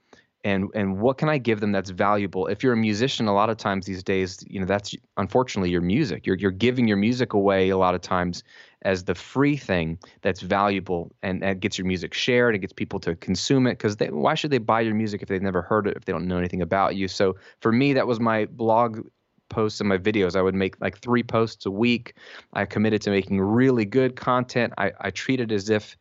and 0.45 0.69
and 0.75 1.01
what 1.01 1.19
can 1.19 1.29
I 1.29 1.39
give 1.39 1.61
them 1.61 1.73
that's 1.73 1.91
valuable? 1.91 2.47
If 2.47 2.63
you're 2.63 2.73
a 2.73 2.77
musician, 2.77 3.27
a 3.27 3.35
lot 3.35 3.51
of 3.51 3.57
times 3.57 3.85
these 3.85 4.03
days, 4.03 4.45
you 4.47 4.61
know, 4.61 4.67
that's 4.67 4.95
unfortunately 5.17 5.71
your 5.71 5.81
music. 5.81 6.27
You're 6.27 6.37
you're 6.37 6.51
giving 6.51 6.87
your 6.87 6.97
music 6.97 7.33
away 7.33 7.71
a 7.71 7.77
lot 7.77 7.95
of 7.95 8.01
times 8.01 8.45
as 8.87 9.03
the 9.03 9.17
free 9.17 9.57
thing 9.57 9.99
that's 10.23 10.41
valuable 10.41 11.11
and 11.21 11.43
that 11.43 11.59
gets 11.59 11.77
your 11.77 11.87
music 11.89 12.15
shared 12.15 12.55
and 12.55 12.61
gets 12.61 12.73
people 12.73 13.01
to 13.01 13.17
consume 13.17 13.67
it 13.67 13.73
because 13.73 13.97
why 14.11 14.35
should 14.35 14.53
they 14.53 14.59
buy 14.59 14.81
your 14.81 14.95
music 14.95 15.23
if 15.23 15.29
they've 15.29 15.43
never 15.43 15.61
heard 15.61 15.89
it 15.89 15.97
if 15.97 16.05
they 16.05 16.13
don't 16.13 16.29
know 16.29 16.39
anything 16.39 16.63
about 16.63 16.95
you? 16.95 17.09
So 17.09 17.35
for 17.61 17.73
me 17.73 17.95
that 17.95 18.07
was 18.07 18.21
my 18.21 18.47
blog 18.47 19.05
posts 19.49 19.81
and 19.81 19.89
my 19.89 19.99
videos. 19.99 20.37
I 20.37 20.43
would 20.43 20.55
make 20.55 20.81
like 20.81 20.99
three 20.99 21.25
posts 21.25 21.67
a 21.67 21.71
week. 21.71 22.15
I 22.53 22.65
committed 22.65 23.03
to 23.03 23.11
making 23.11 23.41
really 23.41 23.85
good 23.85 24.15
content. 24.15 24.73
I, 24.79 24.93
I 25.01 25.11
treat 25.11 25.41
it 25.41 25.51
as 25.51 25.69
if 25.69 25.97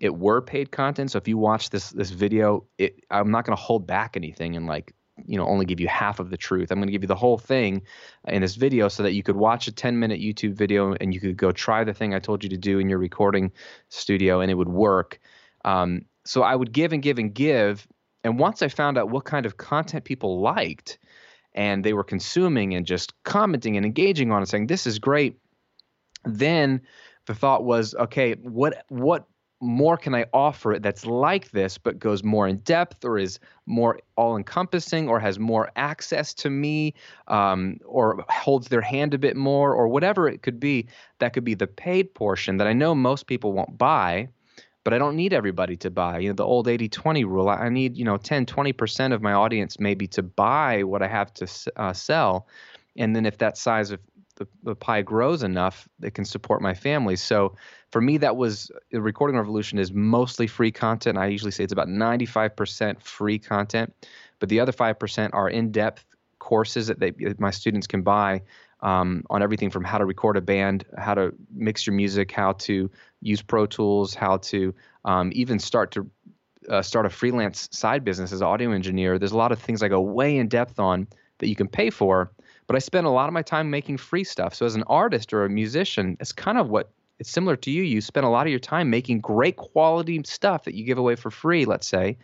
it 0.00 0.16
were 0.16 0.40
paid 0.40 0.72
content. 0.72 1.10
So 1.10 1.18
if 1.18 1.28
you 1.28 1.36
watch 1.36 1.68
this 1.68 1.90
this 1.90 2.08
video 2.08 2.64
it, 2.78 3.04
i'm 3.10 3.30
not 3.30 3.44
going 3.44 3.56
to 3.56 3.62
hold 3.62 3.86
back 3.86 4.16
anything 4.16 4.56
and 4.56 4.66
like 4.66 4.94
you 5.26 5.36
know 5.36 5.46
only 5.46 5.64
give 5.64 5.80
you 5.80 5.88
half 5.88 6.20
of 6.20 6.30
the 6.30 6.36
truth. 6.36 6.70
I'm 6.70 6.78
going 6.78 6.88
to 6.88 6.92
give 6.92 7.02
you 7.02 7.08
the 7.08 7.14
whole 7.14 7.38
thing 7.38 7.82
in 8.26 8.42
this 8.42 8.56
video 8.56 8.88
so 8.88 9.02
that 9.02 9.12
you 9.12 9.22
could 9.22 9.36
watch 9.36 9.68
a 9.68 9.72
10 9.72 9.98
minute 9.98 10.20
YouTube 10.20 10.54
video 10.54 10.94
and 10.94 11.14
you 11.14 11.20
could 11.20 11.36
go 11.36 11.52
try 11.52 11.84
the 11.84 11.94
thing 11.94 12.14
I 12.14 12.18
told 12.18 12.42
you 12.42 12.50
to 12.50 12.56
do 12.56 12.78
in 12.78 12.88
your 12.88 12.98
recording 12.98 13.52
studio 13.88 14.40
and 14.40 14.50
it 14.50 14.54
would 14.54 14.68
work. 14.68 15.20
Um, 15.64 16.06
so 16.24 16.42
I 16.42 16.54
would 16.54 16.72
give 16.72 16.92
and 16.92 17.02
give 17.02 17.18
and 17.18 17.34
give. 17.34 17.86
And 18.22 18.38
once 18.38 18.62
I 18.62 18.68
found 18.68 18.98
out 18.98 19.10
what 19.10 19.24
kind 19.24 19.46
of 19.46 19.56
content 19.56 20.04
people 20.04 20.40
liked 20.40 20.98
and 21.54 21.84
they 21.84 21.92
were 21.92 22.04
consuming 22.04 22.74
and 22.74 22.86
just 22.86 23.12
commenting 23.24 23.76
and 23.76 23.86
engaging 23.86 24.30
on 24.30 24.42
it, 24.42 24.48
saying, 24.48 24.66
This 24.66 24.86
is 24.86 24.98
great, 24.98 25.38
then 26.24 26.82
the 27.26 27.34
thought 27.34 27.64
was, 27.64 27.94
okay, 27.94 28.34
what 28.34 28.84
what 28.88 29.26
more 29.60 29.96
can 29.96 30.14
I 30.14 30.24
offer 30.32 30.72
it 30.72 30.82
that's 30.82 31.04
like 31.04 31.50
this, 31.50 31.76
but 31.76 31.98
goes 31.98 32.24
more 32.24 32.48
in 32.48 32.58
depth 32.58 33.04
or 33.04 33.18
is 33.18 33.38
more 33.66 33.98
all 34.16 34.36
encompassing 34.36 35.08
or 35.08 35.20
has 35.20 35.38
more 35.38 35.70
access 35.76 36.32
to 36.34 36.50
me 36.50 36.94
um, 37.28 37.78
or 37.84 38.24
holds 38.28 38.68
their 38.68 38.80
hand 38.80 39.12
a 39.12 39.18
bit 39.18 39.36
more 39.36 39.74
or 39.74 39.88
whatever 39.88 40.28
it 40.28 40.42
could 40.42 40.58
be? 40.58 40.88
That 41.18 41.34
could 41.34 41.44
be 41.44 41.54
the 41.54 41.66
paid 41.66 42.14
portion 42.14 42.56
that 42.56 42.66
I 42.66 42.72
know 42.72 42.94
most 42.94 43.26
people 43.26 43.52
won't 43.52 43.76
buy, 43.76 44.28
but 44.82 44.94
I 44.94 44.98
don't 44.98 45.16
need 45.16 45.34
everybody 45.34 45.76
to 45.76 45.90
buy. 45.90 46.18
You 46.20 46.30
know, 46.30 46.34
the 46.34 46.44
old 46.44 46.66
80 46.66 46.88
20 46.88 47.24
rule, 47.24 47.48
I 47.50 47.68
need, 47.68 47.98
you 47.98 48.04
know, 48.04 48.16
10, 48.16 48.46
20% 48.46 49.12
of 49.12 49.20
my 49.20 49.34
audience 49.34 49.78
maybe 49.78 50.06
to 50.08 50.22
buy 50.22 50.84
what 50.84 51.02
I 51.02 51.08
have 51.08 51.34
to 51.34 51.72
uh, 51.76 51.92
sell. 51.92 52.46
And 52.96 53.14
then 53.14 53.26
if 53.26 53.38
that 53.38 53.58
size 53.58 53.90
of 53.90 54.00
the, 54.36 54.48
the 54.62 54.74
pie 54.74 55.02
grows 55.02 55.42
enough, 55.42 55.86
it 56.02 56.14
can 56.14 56.24
support 56.24 56.62
my 56.62 56.72
family. 56.72 57.14
So 57.14 57.56
for 57.90 58.00
me, 58.00 58.18
that 58.18 58.36
was 58.36 58.70
the 58.90 59.00
recording 59.00 59.36
revolution 59.36 59.78
is 59.78 59.92
mostly 59.92 60.46
free 60.46 60.70
content. 60.70 61.18
I 61.18 61.26
usually 61.26 61.50
say 61.50 61.64
it's 61.64 61.72
about 61.72 61.88
95% 61.88 63.00
free 63.00 63.38
content, 63.38 63.92
but 64.38 64.48
the 64.48 64.60
other 64.60 64.72
5% 64.72 65.30
are 65.32 65.50
in-depth 65.50 66.04
courses 66.38 66.86
that 66.86 67.00
they, 67.00 67.12
my 67.38 67.50
students 67.50 67.86
can 67.86 68.02
buy 68.02 68.42
um, 68.80 69.24
on 69.28 69.42
everything 69.42 69.70
from 69.70 69.84
how 69.84 69.98
to 69.98 70.04
record 70.04 70.36
a 70.36 70.40
band, 70.40 70.84
how 70.96 71.14
to 71.14 71.34
mix 71.52 71.86
your 71.86 71.94
music, 71.94 72.30
how 72.30 72.52
to 72.52 72.90
use 73.20 73.42
Pro 73.42 73.66
Tools, 73.66 74.14
how 74.14 74.38
to 74.38 74.74
um, 75.04 75.30
even 75.34 75.58
start 75.58 75.90
to 75.92 76.08
uh, 76.68 76.82
start 76.82 77.06
a 77.06 77.10
freelance 77.10 77.68
side 77.72 78.04
business 78.04 78.32
as 78.32 78.42
audio 78.42 78.70
engineer. 78.70 79.18
There's 79.18 79.32
a 79.32 79.36
lot 79.36 79.50
of 79.50 79.58
things 79.58 79.82
I 79.82 79.88
go 79.88 80.00
way 80.00 80.36
in 80.36 80.48
depth 80.48 80.78
on 80.78 81.08
that 81.38 81.48
you 81.48 81.56
can 81.56 81.68
pay 81.68 81.90
for, 81.90 82.30
but 82.66 82.76
I 82.76 82.78
spend 82.78 83.06
a 83.06 83.10
lot 83.10 83.28
of 83.28 83.32
my 83.32 83.42
time 83.42 83.70
making 83.70 83.96
free 83.96 84.24
stuff. 84.24 84.54
So 84.54 84.64
as 84.66 84.76
an 84.76 84.84
artist 84.84 85.32
or 85.32 85.44
a 85.44 85.50
musician, 85.50 86.16
it's 86.20 86.32
kind 86.32 86.58
of 86.58 86.68
what 86.68 86.90
it's 87.20 87.30
similar 87.30 87.54
to 87.56 87.70
you. 87.70 87.82
You 87.82 88.00
spend 88.00 88.26
a 88.26 88.30
lot 88.30 88.46
of 88.46 88.50
your 88.50 88.58
time 88.58 88.90
making 88.90 89.20
great 89.20 89.56
quality 89.56 90.20
stuff 90.24 90.64
that 90.64 90.74
you 90.74 90.84
give 90.84 90.98
away 90.98 91.14
for 91.14 91.30
free, 91.30 91.66
let's 91.66 91.86
say, 91.86 92.16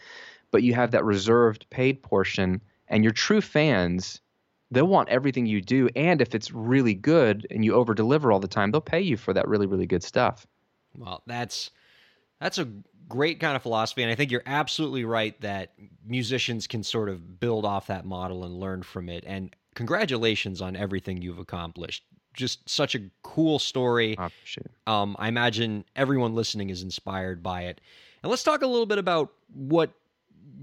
but 0.51 0.63
you 0.63 0.75
have 0.75 0.91
that 0.91 1.05
reserved 1.05 1.67
paid 1.71 2.03
portion, 2.03 2.61
and 2.89 3.05
your 3.05 3.13
true 3.13 3.41
fans 3.41 4.21
they'll 4.71 4.87
want 4.87 5.09
everything 5.09 5.47
you 5.47 5.61
do. 5.61 5.89
And 5.95 6.21
if 6.21 6.35
it's 6.35 6.51
really 6.51 6.95
good 6.95 7.47
and 7.51 7.65
you 7.65 7.75
over 7.75 7.95
deliver 7.95 8.33
all 8.33 8.41
the 8.41 8.49
time, 8.49 8.73
they'll 8.73 8.81
pay 8.81 9.01
you 9.01 9.17
for 9.17 9.33
that 9.33 9.47
really, 9.47 9.67
really 9.67 9.87
good 9.87 10.03
stuff. 10.03 10.47
Well, 10.97 11.23
that's 11.27 11.71
that's 12.41 12.59
a 12.59 12.69
great 13.09 13.39
kind 13.39 13.55
of 13.55 13.63
philosophy. 13.63 14.03
And 14.03 14.11
I 14.11 14.15
think 14.15 14.31
you're 14.31 14.43
absolutely 14.47 15.05
right 15.05 15.41
that 15.41 15.75
musicians 16.05 16.67
can 16.67 16.83
sort 16.83 17.09
of 17.09 17.39
build 17.39 17.65
off 17.65 17.87
that 17.87 18.05
model 18.05 18.45
and 18.45 18.59
learn 18.59 18.83
from 18.83 19.09
it. 19.09 19.25
And 19.27 19.55
congratulations 19.75 20.61
on 20.61 20.75
everything 20.75 21.23
you've 21.23 21.39
accomplished. 21.39 22.05
Just 22.37 22.69
such 22.69 22.95
a 22.95 23.01
cool 23.23 23.59
story. 23.59 24.17
I. 24.19 24.29
Um, 24.87 25.17
I 25.19 25.29
imagine 25.29 25.85
everyone 25.97 26.35
listening 26.35 26.71
is 26.71 26.83
inspired 26.83 27.43
by 27.43 27.63
it. 27.63 27.81
And 28.23 28.31
let's 28.31 28.43
talk 28.45 28.63
a 28.63 28.67
little 28.67 28.87
bit 28.87 28.99
about 28.99 29.33
what 29.55 29.91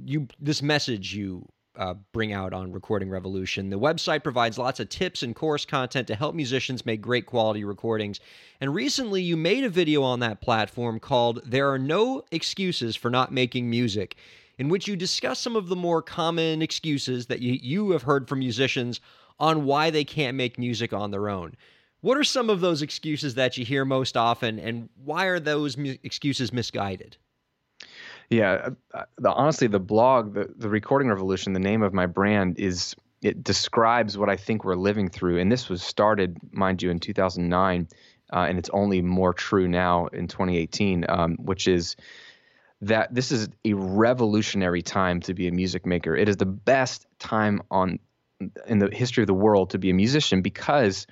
you 0.06 0.28
this 0.40 0.62
message 0.62 1.14
you 1.14 1.48
uh, 1.76 1.96
bring 2.12 2.34
out 2.34 2.54
on 2.54 2.72
Recording 2.72 3.10
Revolution. 3.10 3.70
The 3.70 3.80
website 3.80 4.24
provides 4.24 4.58
lots 4.58 4.80
of 4.80 4.90
tips 4.90 5.24
and 5.24 5.36
course 5.36 5.66
content 5.66 6.08
to 6.08 6.16
help 6.16 6.36
musicians 6.36 6.86
make 6.86 7.02
great 7.02 7.26
quality 7.26 7.64
recordings. 7.64 8.20
And 8.62 8.74
recently, 8.74 9.22
you 9.22 9.36
made 9.36 9.64
a 9.64 9.70
video 9.70 10.04
on 10.04 10.20
that 10.20 10.42
platform 10.42 11.00
called 11.00 11.42
There 11.46 11.72
Are 11.72 11.80
No 11.80 12.24
Excuses 12.32 12.96
for 12.96 13.10
Not 13.10 13.32
Making 13.32 13.70
Music, 13.70 14.16
in 14.58 14.70
which 14.70 14.88
you 14.88 14.96
discuss 14.96 15.40
some 15.40 15.56
of 15.56 15.68
the 15.68 15.76
more 15.76 16.02
common 16.02 16.62
excuses 16.62 17.26
that 17.28 17.40
you, 17.40 17.54
you 17.54 17.92
have 17.92 18.04
heard 18.04 18.28
from 18.28 18.40
musicians 18.40 19.02
on 19.44 19.66
why 19.66 19.90
they 19.90 20.06
can't 20.06 20.38
make 20.38 20.58
music 20.58 20.94
on 20.94 21.12
their 21.12 21.28
own. 21.28 21.54
What 22.00 22.18
are 22.18 22.24
some 22.24 22.50
of 22.50 22.62
those 22.62 22.82
excuses 22.82 23.36
that 23.36 23.58
you 23.58 23.66
hear 23.66 23.84
most 23.84 24.16
often, 24.16 24.58
and 24.58 24.88
why 24.96 25.26
are 25.26 25.40
those 25.40 25.76
mu- 25.76 25.98
excuses 26.02 26.54
misguided? 26.54 27.18
Yeah, 28.30 28.70
uh, 28.94 29.04
the, 29.18 29.34
honestly, 29.34 29.68
the 29.68 29.82
blog, 29.82 30.34
the, 30.34 30.50
the 30.56 30.70
Recording 30.70 31.10
Revolution, 31.10 31.52
the 31.52 31.60
name 31.60 31.84
of 31.84 31.94
my 31.94 32.06
brand 32.06 32.58
is 32.58 32.96
it 33.22 33.44
describes 33.44 34.18
what 34.18 34.30
I 34.30 34.38
think 34.38 34.64
we're 34.64 34.76
living 34.76 35.10
through. 35.10 35.40
And 35.40 35.52
this 35.52 35.68
was 35.68 35.84
started, 35.84 36.38
mind 36.54 36.82
you, 36.82 36.90
in 36.90 37.00
2009, 37.00 37.90
uh, 38.32 38.36
and 38.38 38.58
it's 38.58 38.70
only 38.70 39.02
more 39.02 39.34
true 39.34 39.68
now 39.68 40.08
in 40.08 40.30
2018, 40.30 41.06
um, 41.10 41.36
which 41.36 41.68
is 41.68 41.98
that 42.80 43.14
this 43.14 43.30
is 43.30 43.50
a 43.66 43.74
revolutionary 43.74 44.82
time 44.82 45.20
to 45.22 45.34
be 45.34 45.50
a 45.50 45.52
music 45.52 45.86
maker. 45.86 46.16
It 46.16 46.30
is 46.30 46.38
the 46.38 46.46
best 46.46 47.08
time 47.20 47.62
on 47.70 48.00
in 48.68 48.80
the 48.80 48.90
history 48.92 49.24
of 49.24 49.28
the 49.28 49.34
world 49.34 49.72
to 49.72 49.78
be 49.78 49.90
a 49.90 49.94
musician 49.94 50.42
because 50.42 51.08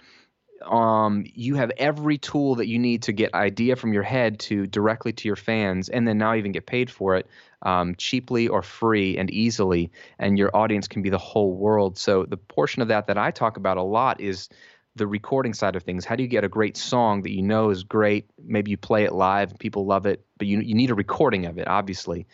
um, 0.65 1.25
you 1.33 1.55
have 1.55 1.71
every 1.77 2.17
tool 2.17 2.55
that 2.55 2.67
you 2.67 2.79
need 2.79 3.03
to 3.03 3.11
get 3.11 3.33
idea 3.33 3.75
from 3.75 3.93
your 3.93 4.03
head 4.03 4.39
to 4.41 4.67
directly 4.67 5.11
to 5.13 5.27
your 5.27 5.35
fans, 5.35 5.89
and 5.89 6.07
then 6.07 6.17
now 6.17 6.35
even 6.35 6.51
get 6.51 6.65
paid 6.65 6.89
for 6.89 7.15
it 7.15 7.27
um, 7.63 7.95
cheaply 7.95 8.47
or 8.47 8.61
free 8.61 9.17
and 9.17 9.29
easily. 9.31 9.91
And 10.19 10.37
your 10.37 10.55
audience 10.55 10.87
can 10.87 11.01
be 11.01 11.09
the 11.09 11.17
whole 11.17 11.53
world. 11.53 11.97
So 11.97 12.25
the 12.25 12.37
portion 12.37 12.81
of 12.81 12.89
that 12.89 13.07
that 13.07 13.17
I 13.17 13.31
talk 13.31 13.57
about 13.57 13.77
a 13.77 13.83
lot 13.83 14.21
is 14.21 14.49
the 14.95 15.07
recording 15.07 15.53
side 15.53 15.75
of 15.75 15.83
things. 15.83 16.05
How 16.05 16.15
do 16.15 16.23
you 16.23 16.29
get 16.29 16.43
a 16.43 16.49
great 16.49 16.75
song 16.77 17.21
that 17.23 17.31
you 17.31 17.41
know 17.41 17.69
is 17.69 17.83
great? 17.83 18.29
Maybe 18.43 18.71
you 18.71 18.77
play 18.77 19.05
it 19.05 19.13
live 19.13 19.57
people 19.57 19.85
love 19.85 20.05
it, 20.05 20.25
but 20.37 20.47
you 20.47 20.59
you 20.59 20.75
need 20.75 20.91
a 20.91 20.95
recording 20.95 21.45
of 21.45 21.57
it, 21.57 21.67
obviously. 21.67 22.27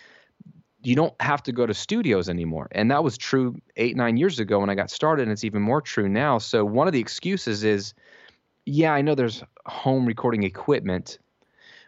You 0.87 0.95
don't 0.95 1.13
have 1.19 1.43
to 1.43 1.51
go 1.51 1.65
to 1.65 1.73
studios 1.73 2.29
anymore. 2.29 2.69
And 2.71 2.89
that 2.91 3.03
was 3.03 3.17
true 3.17 3.59
eight, 3.75 3.97
nine 3.97 4.15
years 4.15 4.39
ago 4.39 4.59
when 4.59 4.69
I 4.69 4.75
got 4.75 4.89
started, 4.89 5.23
and 5.23 5.33
it's 5.33 5.43
even 5.43 5.61
more 5.61 5.81
true 5.81 6.07
now. 6.07 6.37
So 6.37 6.63
one 6.63 6.87
of 6.87 6.93
the 6.93 6.99
excuses 7.01 7.65
is 7.65 7.93
yeah, 8.65 8.93
I 8.93 9.01
know 9.01 9.13
there's 9.13 9.43
home 9.65 10.05
recording 10.05 10.43
equipment, 10.43 11.19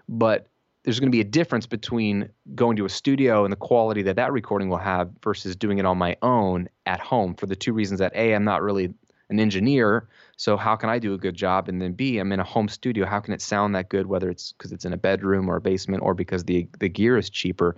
but 0.10 0.48
there's 0.84 1.00
going 1.00 1.10
to 1.10 1.16
be 1.16 1.22
a 1.22 1.26
difference 1.26 1.66
between 1.66 2.30
going 2.56 2.76
to 2.76 2.84
a 2.84 2.90
studio 2.90 3.46
and 3.46 3.54
the 3.54 3.58
quality 3.58 4.02
that 4.02 4.18
that 4.18 4.34
recording 4.34 4.68
will 4.68 4.78
have 4.78 5.10
versus 5.24 5.56
doing 5.56 5.78
it 5.78 5.86
on 5.86 5.98
my 5.98 6.18
own 6.22 6.68
at 6.86 7.00
home 7.00 7.36
for 7.36 7.46
the 7.46 7.56
two 7.56 7.72
reasons 7.72 8.00
that 8.00 8.12
A, 8.16 8.36
I'm 8.36 8.44
not 8.44 8.62
really 8.62 8.94
an 9.30 9.40
engineer, 9.40 10.10
so 10.36 10.58
how 10.58 10.76
can 10.76 10.90
I 10.90 11.00
do 11.00 11.14
a 11.14 11.18
good 11.18 11.36
job? 11.36 11.70
And 11.70 11.82
then 11.82 11.94
B, 11.94 12.18
I'm 12.18 12.34
in 12.34 12.40
a 12.42 12.44
home 12.44 12.68
studio, 12.68 13.06
how 13.06 13.22
can 13.22 13.34
it 13.34 13.42
sound 13.42 13.76
that 13.76 13.88
good, 13.88 14.08
whether 14.08 14.30
it's 14.30 14.52
because 14.52 14.74
it's 14.74 14.84
in 14.84 14.92
a 14.92 14.98
bedroom 14.98 15.50
or 15.50 15.58
a 15.58 15.62
basement 15.62 16.04
or 16.04 16.14
because 16.14 16.44
the, 16.44 16.68
the 16.80 16.90
gear 16.90 17.18
is 17.18 17.30
cheaper? 17.30 17.78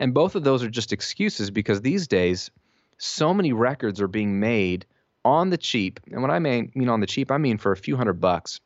And 0.00 0.14
both 0.14 0.34
of 0.34 0.44
those 0.44 0.62
are 0.62 0.70
just 0.70 0.92
excuses 0.92 1.50
because 1.50 1.80
these 1.80 2.08
days, 2.08 2.50
so 2.98 3.34
many 3.34 3.52
records 3.52 4.00
are 4.00 4.08
being 4.08 4.40
made 4.40 4.86
on 5.24 5.50
the 5.50 5.56
cheap, 5.56 6.00
and 6.10 6.20
when 6.20 6.30
I 6.30 6.38
mean, 6.38 6.70
on 6.88 7.00
the 7.00 7.06
cheap, 7.06 7.30
I 7.30 7.38
mean 7.38 7.56
for 7.56 7.72
a 7.72 7.76
few 7.76 7.96
hundred 7.96 8.20
bucks, 8.20 8.60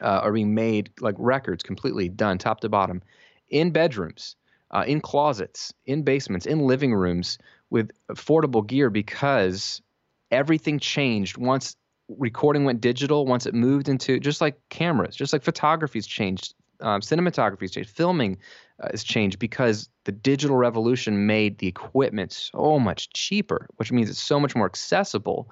uh, 0.00 0.20
are 0.22 0.32
being 0.32 0.54
made 0.54 0.90
like 1.00 1.16
records 1.18 1.62
completely 1.62 2.08
done 2.08 2.38
top 2.38 2.60
to 2.60 2.68
bottom 2.68 3.02
in 3.48 3.70
bedrooms, 3.70 4.36
uh, 4.70 4.84
in 4.86 5.00
closets, 5.00 5.72
in 5.86 6.02
basements, 6.02 6.46
in 6.46 6.60
living 6.60 6.94
rooms 6.94 7.38
with 7.70 7.90
affordable 8.10 8.66
gear 8.66 8.90
because 8.90 9.82
everything 10.30 10.78
changed 10.78 11.36
once 11.36 11.76
recording 12.08 12.64
went 12.64 12.80
digital, 12.80 13.26
once 13.26 13.46
it 13.46 13.54
moved 13.54 13.88
into 13.88 14.20
just 14.20 14.40
like 14.40 14.56
cameras, 14.68 15.16
just 15.16 15.32
like 15.32 15.42
photography's 15.42 16.06
changed, 16.06 16.54
um, 16.80 17.00
cinematography's 17.00 17.70
changed, 17.70 17.90
filming 17.90 18.38
uh, 18.82 18.88
has 18.90 19.04
changed 19.04 19.38
because 19.38 19.88
the 20.04 20.12
digital 20.12 20.56
revolution 20.56 21.26
made 21.26 21.58
the 21.58 21.68
equipment 21.68 22.32
so 22.32 22.78
much 22.78 23.10
cheaper, 23.12 23.68
which 23.76 23.92
means 23.92 24.10
it's 24.10 24.22
so 24.22 24.40
much 24.40 24.56
more 24.56 24.66
accessible, 24.66 25.50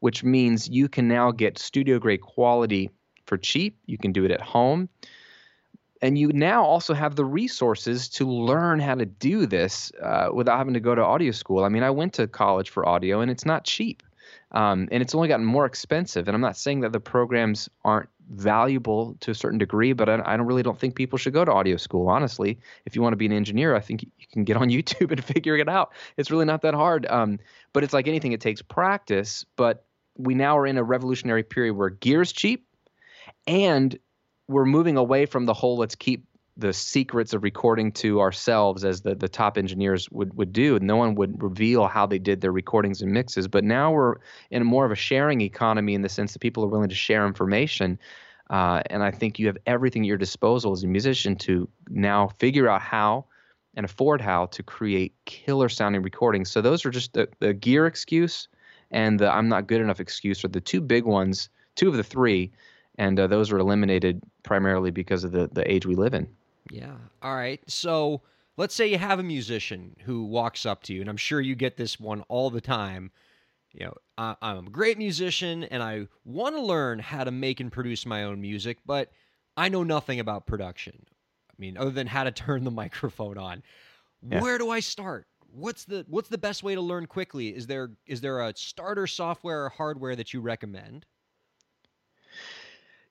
which 0.00 0.22
means 0.22 0.68
you 0.68 0.88
can 0.88 1.08
now 1.08 1.30
get 1.30 1.58
studio 1.58 1.98
grade 1.98 2.20
quality 2.20 2.90
for 3.26 3.36
cheap. 3.36 3.78
You 3.86 3.98
can 3.98 4.12
do 4.12 4.24
it 4.24 4.30
at 4.30 4.40
home. 4.40 4.88
And 6.00 6.16
you 6.16 6.28
now 6.28 6.62
also 6.62 6.94
have 6.94 7.16
the 7.16 7.24
resources 7.24 8.08
to 8.10 8.30
learn 8.30 8.78
how 8.78 8.94
to 8.94 9.04
do 9.04 9.46
this 9.46 9.90
uh, 10.00 10.28
without 10.32 10.58
having 10.58 10.74
to 10.74 10.80
go 10.80 10.94
to 10.94 11.02
audio 11.02 11.32
school. 11.32 11.64
I 11.64 11.68
mean, 11.68 11.82
I 11.82 11.90
went 11.90 12.12
to 12.14 12.28
college 12.28 12.70
for 12.70 12.88
audio, 12.88 13.20
and 13.20 13.30
it's 13.30 13.44
not 13.44 13.64
cheap. 13.64 14.02
Um, 14.52 14.88
and 14.90 15.02
it's 15.02 15.14
only 15.14 15.28
gotten 15.28 15.44
more 15.44 15.66
expensive. 15.66 16.26
And 16.26 16.34
I'm 16.34 16.40
not 16.40 16.56
saying 16.56 16.80
that 16.80 16.92
the 16.92 17.00
programs 17.00 17.68
aren't 17.84 18.08
valuable 18.30 19.16
to 19.20 19.30
a 19.30 19.34
certain 19.34 19.58
degree, 19.58 19.92
but 19.92 20.08
I, 20.08 20.36
don't 20.36 20.46
really 20.46 20.62
don't 20.62 20.78
think 20.78 20.94
people 20.94 21.18
should 21.18 21.32
go 21.32 21.44
to 21.44 21.52
audio 21.52 21.76
school. 21.76 22.08
Honestly, 22.08 22.58
if 22.84 22.96
you 22.96 23.02
want 23.02 23.12
to 23.12 23.16
be 23.16 23.26
an 23.26 23.32
engineer, 23.32 23.74
I 23.74 23.80
think 23.80 24.02
you 24.02 24.26
can 24.32 24.44
get 24.44 24.56
on 24.56 24.68
YouTube 24.70 25.10
and 25.10 25.22
figure 25.22 25.56
it 25.56 25.68
out. 25.68 25.92
It's 26.16 26.30
really 26.30 26.44
not 26.44 26.62
that 26.62 26.74
hard. 26.74 27.06
Um, 27.06 27.38
but 27.72 27.84
it's 27.84 27.92
like 27.92 28.08
anything; 28.08 28.32
it 28.32 28.40
takes 28.40 28.62
practice. 28.62 29.44
But 29.56 29.84
we 30.16 30.34
now 30.34 30.58
are 30.58 30.66
in 30.66 30.78
a 30.78 30.82
revolutionary 30.82 31.42
period 31.42 31.74
where 31.74 31.90
gear 31.90 32.22
is 32.22 32.32
cheap, 32.32 32.66
and 33.46 33.98
we're 34.48 34.64
moving 34.64 34.96
away 34.96 35.26
from 35.26 35.44
the 35.44 35.54
whole 35.54 35.76
let's 35.76 35.94
keep 35.94 36.24
the 36.58 36.72
secrets 36.72 37.32
of 37.32 37.44
recording 37.44 37.92
to 37.92 38.20
ourselves 38.20 38.84
as 38.84 39.00
the, 39.00 39.14
the 39.14 39.28
top 39.28 39.56
engineers 39.56 40.10
would, 40.10 40.36
would 40.36 40.52
do. 40.52 40.76
No 40.80 40.96
one 40.96 41.14
would 41.14 41.40
reveal 41.40 41.86
how 41.86 42.04
they 42.04 42.18
did 42.18 42.40
their 42.40 42.50
recordings 42.50 43.00
and 43.00 43.12
mixes. 43.12 43.46
But 43.46 43.62
now 43.62 43.92
we're 43.92 44.16
in 44.50 44.66
more 44.66 44.84
of 44.84 44.90
a 44.90 44.96
sharing 44.96 45.40
economy 45.40 45.94
in 45.94 46.02
the 46.02 46.08
sense 46.08 46.32
that 46.32 46.40
people 46.40 46.64
are 46.64 46.68
willing 46.68 46.88
to 46.88 46.96
share 46.96 47.26
information. 47.26 47.96
Uh, 48.50 48.82
and 48.90 49.04
I 49.04 49.12
think 49.12 49.38
you 49.38 49.46
have 49.46 49.56
everything 49.66 50.02
at 50.02 50.08
your 50.08 50.18
disposal 50.18 50.72
as 50.72 50.82
a 50.82 50.88
musician 50.88 51.36
to 51.36 51.68
now 51.90 52.28
figure 52.40 52.68
out 52.68 52.82
how 52.82 53.26
and 53.74 53.84
afford 53.84 54.20
how 54.20 54.46
to 54.46 54.62
create 54.64 55.14
killer 55.26 55.68
sounding 55.68 56.02
recordings. 56.02 56.50
So 56.50 56.60
those 56.60 56.84
are 56.84 56.90
just 56.90 57.12
the, 57.12 57.28
the 57.38 57.54
gear 57.54 57.86
excuse 57.86 58.48
and 58.90 59.20
the 59.20 59.32
I'm 59.32 59.48
not 59.48 59.68
good 59.68 59.80
enough 59.80 60.00
excuse 60.00 60.44
are 60.44 60.48
the 60.48 60.60
two 60.60 60.80
big 60.80 61.04
ones, 61.04 61.50
two 61.76 61.88
of 61.88 61.94
the 61.94 62.02
three. 62.02 62.50
And 62.96 63.20
uh, 63.20 63.28
those 63.28 63.52
are 63.52 63.58
eliminated 63.58 64.20
primarily 64.42 64.90
because 64.90 65.22
of 65.22 65.30
the, 65.30 65.48
the 65.52 65.70
age 65.70 65.86
we 65.86 65.94
live 65.94 66.14
in. 66.14 66.26
Yeah. 66.70 66.96
All 67.22 67.34
right. 67.34 67.60
So 67.66 68.22
let's 68.56 68.74
say 68.74 68.86
you 68.86 68.98
have 68.98 69.18
a 69.18 69.24
musician 69.24 69.96
who 70.04 70.24
walks 70.24 70.66
up 70.66 70.82
to 70.84 70.94
you, 70.94 71.00
and 71.00 71.08
I'm 71.08 71.16
sure 71.16 71.40
you 71.40 71.54
get 71.54 71.76
this 71.76 71.98
one 71.98 72.22
all 72.22 72.50
the 72.50 72.60
time. 72.60 73.10
You 73.72 73.86
know, 73.86 73.94
I, 74.16 74.36
I'm 74.42 74.66
a 74.66 74.70
great 74.70 74.98
musician 74.98 75.64
and 75.64 75.82
I 75.82 76.08
want 76.24 76.56
to 76.56 76.60
learn 76.60 76.98
how 76.98 77.24
to 77.24 77.30
make 77.30 77.60
and 77.60 77.70
produce 77.70 78.06
my 78.06 78.24
own 78.24 78.40
music, 78.40 78.78
but 78.86 79.12
I 79.56 79.68
know 79.68 79.82
nothing 79.82 80.20
about 80.20 80.46
production. 80.46 81.04
I 81.50 81.54
mean, 81.58 81.76
other 81.76 81.90
than 81.90 82.06
how 82.06 82.24
to 82.24 82.30
turn 82.32 82.64
the 82.64 82.70
microphone 82.70 83.38
on. 83.38 83.62
Yeah. 84.28 84.40
Where 84.40 84.58
do 84.58 84.70
I 84.70 84.80
start? 84.80 85.26
What's 85.50 85.84
the 85.84 86.04
what's 86.08 86.28
the 86.28 86.38
best 86.38 86.62
way 86.62 86.74
to 86.74 86.80
learn 86.80 87.06
quickly? 87.06 87.48
Is 87.48 87.66
there 87.66 87.90
is 88.06 88.20
there 88.20 88.40
a 88.40 88.54
starter 88.54 89.06
software 89.06 89.64
or 89.64 89.68
hardware 89.70 90.16
that 90.16 90.34
you 90.34 90.40
recommend? 90.40 91.06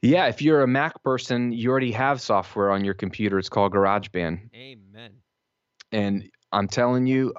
Yeah, 0.01 0.27
if 0.27 0.41
you're 0.41 0.61
a 0.61 0.67
Mac 0.67 1.01
person, 1.03 1.51
you 1.51 1.71
already 1.71 1.91
have 1.91 2.21
software 2.21 2.71
on 2.71 2.85
your 2.85 2.93
computer. 2.93 3.39
It's 3.39 3.49
called 3.49 3.73
GarageBand. 3.73 4.53
Amen. 4.55 5.11
And 5.91 6.29
I'm 6.51 6.67
telling 6.67 7.07
you, 7.07 7.33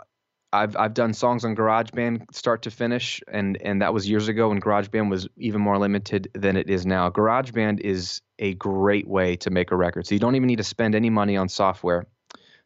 I've 0.53 0.77
I've 0.77 0.95
done 0.95 1.13
songs 1.13 1.45
on 1.45 1.55
GarageBand 1.55 2.35
start 2.35 2.63
to 2.63 2.71
finish, 2.71 3.21
and 3.31 3.61
and 3.63 3.83
that 3.83 3.93
was 3.93 4.09
years 4.09 4.29
ago 4.29 4.49
when 4.49 4.61
GarageBand 4.61 5.11
was 5.11 5.29
even 5.37 5.61
more 5.61 5.79
limited 5.79 6.31
than 6.35 6.57
it 6.57 6.71
is 6.71 6.87
now. 6.87 7.11
GarageBand 7.11 7.81
is 7.81 8.23
a 8.39 8.55
great 8.55 9.07
way 9.07 9.37
to 9.37 9.51
make 9.51 9.71
a 9.71 9.77
record. 9.77 10.07
So 10.07 10.15
you 10.15 10.19
don't 10.19 10.37
even 10.37 10.47
need 10.47 10.57
to 10.57 10.65
spend 10.65 10.95
any 10.95 11.11
money 11.11 11.37
on 11.37 11.49
software. 11.49 12.07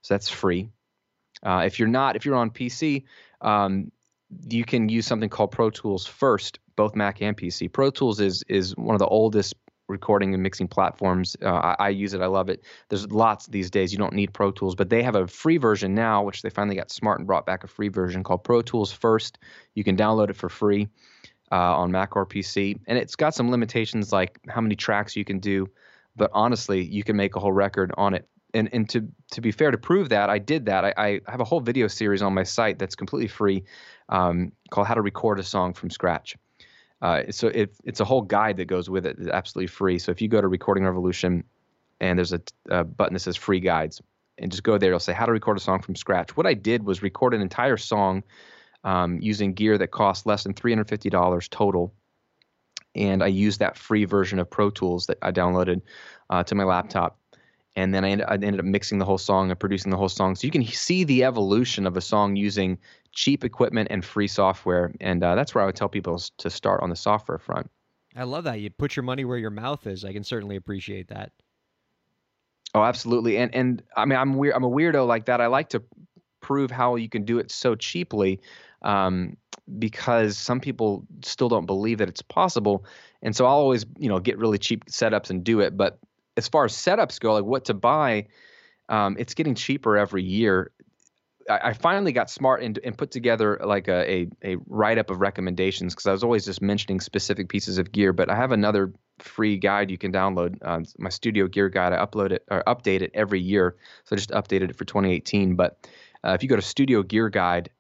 So 0.03 0.15
that's 0.15 0.29
free. 0.29 0.71
Uh, 1.43 1.65
if 1.67 1.79
you're 1.79 1.89
not, 1.89 2.15
if 2.15 2.25
you're 2.25 2.37
on 2.37 2.51
PC, 2.51 3.05
um, 3.41 3.91
you 4.49 4.65
can 4.65 4.89
use 4.89 5.07
something 5.07 5.29
called 5.29 5.51
Pro 5.51 5.71
Tools 5.71 6.07
first, 6.07 6.61
both 6.77 6.95
Mac 6.95 7.21
and 7.21 7.37
PC. 7.37 7.73
Pro 7.73 7.91
Tools 7.91 8.21
is 8.21 8.45
is 8.49 8.77
one 8.77 8.95
of 8.95 9.01
the 9.01 9.07
oldest 9.07 9.55
recording 9.93 10.35
and 10.35 10.43
mixing 10.43 10.69
platforms. 10.69 11.37
Uh, 11.43 11.53
I, 11.53 11.77
I, 11.79 11.89
use 11.91 12.15
it. 12.15 12.23
I 12.23 12.27
love 12.27 12.49
it. 12.49 12.65
There's 12.89 13.07
lots 13.13 13.47
these 13.47 13.71
days. 13.71 13.93
You 13.93 13.99
don't 13.99 14.15
need 14.15 14.33
Pro 14.35 14.51
Tools, 14.51 14.75
but 14.75 14.91
they 14.91 15.03
have 15.05 15.17
a 15.17 15.29
free 15.29 15.59
version 15.59 15.95
now, 15.95 16.25
which 16.25 16.43
they 16.43 16.51
finally 16.51 16.77
got 16.77 16.91
smart 16.91 17.21
and 17.21 17.27
brought 17.27 17.47
back 17.47 17.65
a 17.65 17.69
free 17.69 17.89
version 17.89 18.25
called 18.25 18.45
Pro 18.45 18.63
Tools 18.63 18.93
First. 18.93 19.39
You 19.75 19.85
can 19.85 19.97
download 19.97 20.31
it 20.31 20.37
for 20.37 20.49
free. 20.49 20.89
uh, 21.53 21.77
on 21.77 21.93
Mac 21.93 22.17
or 22.17 22.27
PC, 22.27 22.81
and 22.87 22.99
it's 22.99 23.15
got 23.15 23.35
some 23.35 23.51
limitations 23.51 24.13
like 24.13 24.41
how 24.49 24.61
many 24.61 24.75
tracks 24.75 25.15
you 25.15 25.25
can 25.25 25.39
do. 25.39 25.69
But 26.17 26.31
honestly, 26.35 26.83
you 26.83 27.05
can 27.05 27.17
make 27.17 27.37
a 27.37 27.41
whole 27.41 27.53
record 27.53 27.93
on 27.97 28.15
it. 28.15 28.29
And 28.55 28.69
and 28.73 28.89
to 28.91 29.09
to 29.33 29.41
be 29.41 29.53
fair, 29.53 29.71
to 29.71 29.79
prove 29.79 30.09
that, 30.11 30.31
I 30.31 30.39
did 30.39 30.67
that. 30.67 30.85
I, 30.85 30.95
I 30.97 31.21
have 31.29 31.41
a 31.41 31.45
whole 31.45 31.61
video 31.61 31.89
series 31.89 32.23
on 32.23 32.35
my 32.35 32.43
site 32.43 32.79
that's 32.79 32.95
completely 32.95 33.29
free, 33.29 33.65
um, 34.09 34.53
called 34.71 34.87
"How 34.87 34.95
to 34.95 35.03
Record 35.03 35.39
a 35.39 35.43
Song 35.43 35.75
from 35.75 35.91
Scratch." 35.91 36.37
Uh, 37.03 37.25
so 37.31 37.49
it, 37.49 37.75
it's 37.85 38.01
a 38.01 38.05
whole 38.05 38.23
guide 38.23 38.57
that 38.57 38.67
goes 38.67 38.89
with 38.89 39.05
it. 39.05 39.17
It's 39.19 39.29
absolutely 39.29 39.67
free. 39.67 39.99
So 39.99 40.13
if 40.13 40.23
you 40.23 40.29
go 40.29 40.41
to 40.41 40.49
Recording 40.49 40.85
Revolution, 40.85 41.45
and 42.01 42.19
there's 42.19 42.33
a, 42.33 42.41
a 42.71 42.85
button 42.85 43.15
that 43.15 43.21
says 43.21 43.37
"Free 43.37 43.61
Guides," 43.61 44.01
and 44.39 44.51
just 44.51 44.63
go 44.63 44.79
there, 44.79 44.91
it'll 44.91 45.01
say 45.01 45.13
"How 45.13 45.27
to 45.27 45.33
Record 45.33 45.57
a 45.57 45.61
Song 45.61 45.83
from 45.83 45.97
Scratch." 45.97 46.37
What 46.37 46.47
I 46.47 46.55
did 46.55 46.85
was 46.85 47.03
record 47.03 47.35
an 47.35 47.43
entire 47.43 47.77
song 47.77 48.23
um, 48.85 49.21
using 49.21 49.53
gear 49.53 49.79
that 49.79 49.89
costs 49.91 50.27
less 50.27 50.45
than 50.45 50.55
$350 50.55 51.49
total. 51.51 51.93
And 52.95 53.23
I 53.23 53.29
used 53.29 53.61
that 53.61 53.79
free 53.79 54.05
version 54.05 54.39
of 54.39 54.51
Pro 54.51 54.71
Tools 54.71 55.07
that 55.07 55.19
I 55.23 55.33
downloaded 55.33 55.83
uh, 56.31 56.43
to 56.45 56.55
my 56.55 56.65
laptop. 56.65 57.19
And 57.75 57.95
then 57.95 58.05
I 58.05 58.11
ended, 58.11 58.59
up 58.59 58.67
mixing 58.67 58.99
the 58.99 59.07
whole 59.07 59.19
song 59.19 59.51
and 59.51 59.59
producing 59.59 59.91
the 59.91 59.97
whole 59.97 60.11
song. 60.11 60.35
So 60.35 60.47
you 60.47 60.51
can 60.51 60.65
see 60.65 61.05
the 61.05 61.25
evolution 61.25 61.87
of 61.87 61.97
a 61.97 62.03
song 62.03 62.37
using 62.37 62.77
cheap 63.13 63.45
equipment 63.45 63.89
and 63.91 64.05
free 64.05 64.29
software. 64.29 64.93
And 65.01 65.23
uh, 65.23 65.35
that's 65.35 65.55
where 65.55 65.63
I 65.63 65.67
would 65.67 65.77
tell 65.77 65.89
people 65.89 66.19
to 66.39 66.51
start 66.51 66.83
on 66.83 66.91
the 66.91 66.97
software 66.97 67.39
front. 67.39 67.71
I 68.17 68.25
love 68.25 68.45
that. 68.45 68.61
You 68.61 68.71
put 68.71 68.97
your 68.97 69.05
money 69.05 69.25
where 69.25 69.39
your 69.39 69.51
mouth 69.51 69.87
is. 69.87 70.05
I 70.05 70.13
can 70.13 70.25
certainly 70.25 70.57
appreciate 70.57 71.09
that. 71.09 71.33
Oh, 72.75 72.83
absolutely. 72.83 73.37
And 73.37 73.55
and 73.55 73.83
I 73.97 74.05
mean, 74.07 74.19
I'm 74.19 74.35
weird. 74.35 74.55
I'm 74.55 74.65
a 74.65 74.71
weirdo 74.71 75.07
like 75.07 75.27
that. 75.27 75.41
I 75.41 75.47
like 75.47 75.71
to 75.71 75.83
prove 76.41 76.71
how 76.71 76.97
you 76.97 77.09
can 77.09 77.25
do 77.25 77.39
it 77.39 77.51
so 77.51 77.75
cheaply 77.75 78.41
um, 78.83 79.37
because 79.79 80.37
some 80.37 80.61
people 80.61 81.07
still 81.23 81.49
don't 81.49 81.67
believe 81.67 81.99
that 81.99 82.09
it's 82.09 82.23
possible. 82.23 82.85
And 83.23 83.35
so 83.35 83.47
I'll 83.47 83.53
always, 83.53 83.87
you 83.99 84.09
know, 84.09 84.19
get 84.19 84.39
really 84.39 84.59
cheap 84.59 84.87
setups 84.87 85.31
and 85.31 85.45
do 85.45 85.61
it. 85.61 85.77
But 85.77 85.99
as 86.37 86.49
far 86.49 86.65
as 86.65 86.73
setups 86.73 87.21
go, 87.21 87.35
like 87.35 87.45
what 87.45 87.67
to 87.67 87.75
buy, 87.75 88.27
um, 88.89 89.17
it's 89.19 89.35
getting 89.35 89.55
cheaper 89.55 89.97
every 89.97 90.23
year. 90.23 90.73
I, 91.49 91.73
finally 91.73 92.13
got 92.13 92.31
smart 92.31 92.63
and, 92.63 92.79
and 92.85 92.97
put 92.97 93.11
together 93.11 93.61
like 93.65 93.89
a, 93.89 94.11
a, 94.11 94.29
a 94.43 94.57
write 94.67 94.99
up 94.99 95.11
of 95.11 95.21
recommendations 95.21 95.95
because 95.95 96.07
I 96.07 96.13
was 96.13 96.23
always 96.23 96.45
just 96.45 96.63
mentioning 96.63 97.01
specific 97.01 97.49
pieces 97.49 97.79
of 97.79 97.93
gear. 97.93 98.13
But 98.13 98.31
I 98.31 98.37
have 98.37 98.53
another 98.53 98.93
free 99.19 99.57
guide 99.57 99.91
you 99.91 99.99
can 99.99 100.13
download, 100.13 100.59
uh, 100.63 100.81
my 100.99 101.11
studio 101.11 101.47
gear 101.47 101.69
guide. 101.69 101.93
I 101.93 102.05
upload 102.05 102.33
it 102.33 102.45
or 102.51 102.63
update 102.67 103.03
it 103.03 103.11
every 103.15 103.41
year. 103.41 103.77
So 104.05 104.15
I 104.15 104.17
just 104.17 104.31
updated 104.31 104.71
it 104.71 104.77
for 104.77 104.85
2018. 104.85 105.57
But 105.57 105.89
uh, 106.25 106.33
if 106.33 106.43
you 106.43 106.49
go 106.49 106.57
to 106.57 106.63
Studio 106.63 107.03
Gear 107.03 107.29
Guide. 107.29 107.71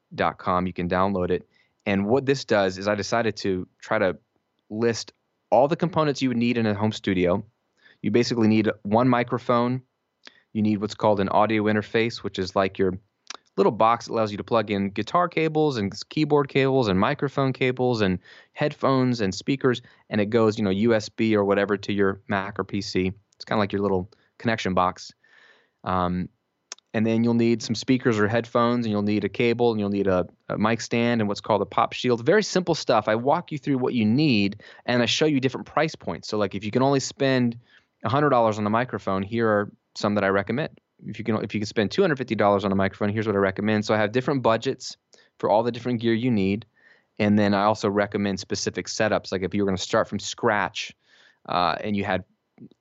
You 0.66 0.72
can 0.74 0.88
download 0.88 1.30
it. 1.30 1.48
And 1.86 2.06
what 2.06 2.26
this 2.26 2.44
does 2.44 2.78
is 2.78 2.86
I 2.86 2.94
decided 2.94 3.36
to 3.38 3.66
try 3.80 3.98
to 3.98 4.18
list 4.68 5.12
all 5.50 5.68
the 5.68 5.76
components 5.76 6.22
you 6.22 6.28
would 6.28 6.36
need 6.36 6.58
in 6.58 6.66
a 6.66 6.74
home 6.74 6.92
studio. 6.92 7.44
You 8.02 8.10
basically 8.10 8.48
need 8.48 8.70
one 8.82 9.08
microphone. 9.08 9.82
You 10.52 10.62
need 10.62 10.80
what's 10.80 10.94
called 10.94 11.20
an 11.20 11.28
audio 11.28 11.64
interface, 11.64 12.18
which 12.18 12.38
is 12.38 12.54
like 12.54 12.78
your 12.78 12.98
little 13.56 13.72
box 13.72 14.06
that 14.06 14.12
allows 14.12 14.30
you 14.30 14.38
to 14.38 14.44
plug 14.44 14.70
in 14.70 14.90
guitar 14.90 15.28
cables 15.28 15.76
and 15.76 15.92
keyboard 16.08 16.48
cables 16.48 16.88
and 16.88 16.98
microphone 16.98 17.52
cables 17.52 18.00
and 18.00 18.18
headphones 18.52 19.20
and 19.20 19.34
speakers 19.34 19.82
and 20.08 20.20
it 20.20 20.30
goes 20.30 20.58
you 20.58 20.64
know 20.64 20.70
usb 20.70 21.34
or 21.34 21.44
whatever 21.44 21.76
to 21.76 21.92
your 21.92 22.20
mac 22.28 22.58
or 22.58 22.64
pc 22.64 23.12
it's 23.42 23.44
kind 23.44 23.58
of 23.58 23.60
like 23.60 23.72
your 23.72 23.82
little 23.82 24.08
connection 24.38 24.72
box. 24.72 25.12
Um, 25.82 26.28
and 26.94 27.06
then 27.06 27.24
you'll 27.24 27.34
need 27.34 27.62
some 27.62 27.74
speakers 27.74 28.18
or 28.18 28.28
headphones 28.28 28.84
and 28.84 28.92
you'll 28.92 29.02
need 29.02 29.24
a 29.24 29.28
cable 29.28 29.72
and 29.72 29.80
you'll 29.80 29.88
need 29.88 30.06
a, 30.06 30.26
a, 30.48 30.58
mic 30.58 30.80
stand 30.80 31.20
and 31.20 31.26
what's 31.26 31.40
called 31.40 31.62
a 31.62 31.66
pop 31.66 31.92
shield. 31.94 32.24
Very 32.24 32.42
simple 32.42 32.74
stuff. 32.74 33.08
I 33.08 33.14
walk 33.14 33.50
you 33.50 33.58
through 33.58 33.78
what 33.78 33.94
you 33.94 34.04
need 34.04 34.62
and 34.84 35.02
i 35.02 35.06
show 35.06 35.24
you 35.24 35.40
different 35.40 35.66
price 35.66 35.96
points. 35.96 36.28
So 36.28 36.36
like 36.36 36.54
if 36.54 36.64
you 36.64 36.70
can 36.70 36.82
only 36.82 37.00
spend 37.00 37.58
$100 38.04 38.58
on 38.58 38.66
a 38.66 38.70
microphone 38.70 39.22
here 39.22 39.48
are 39.48 39.72
some 39.94 40.14
that 40.14 40.24
i 40.24 40.28
recommend 40.28 40.70
if 41.06 41.18
you 41.18 41.24
can 41.24 41.36
if 41.42 41.54
you 41.54 41.60
can 41.60 41.66
spend 41.66 41.90
$250 41.90 42.64
on 42.64 42.72
a 42.72 42.74
microphone 42.74 43.08
here's 43.08 43.26
what 43.26 43.36
i 43.36 43.38
recommend. 43.38 43.84
So 43.84 43.94
i 43.94 43.98
have 43.98 44.12
different 44.12 44.42
budgets 44.42 44.96
for 45.38 45.50
all 45.50 45.62
the 45.62 45.72
different 45.72 46.00
gear 46.00 46.14
you 46.14 46.30
need. 46.30 46.66
And 47.18 47.38
then 47.38 47.54
i 47.54 47.64
also 47.64 47.88
recommend 47.88 48.40
specific 48.40 48.86
setups. 48.86 49.32
Like 49.32 49.42
if 49.42 49.54
you 49.54 49.62
were 49.62 49.66
going 49.66 49.76
to 49.76 49.82
start 49.82 50.08
from 50.08 50.18
scratch 50.18 50.92
uh, 51.48 51.76
and 51.80 51.96
you 51.96 52.04
had 52.04 52.24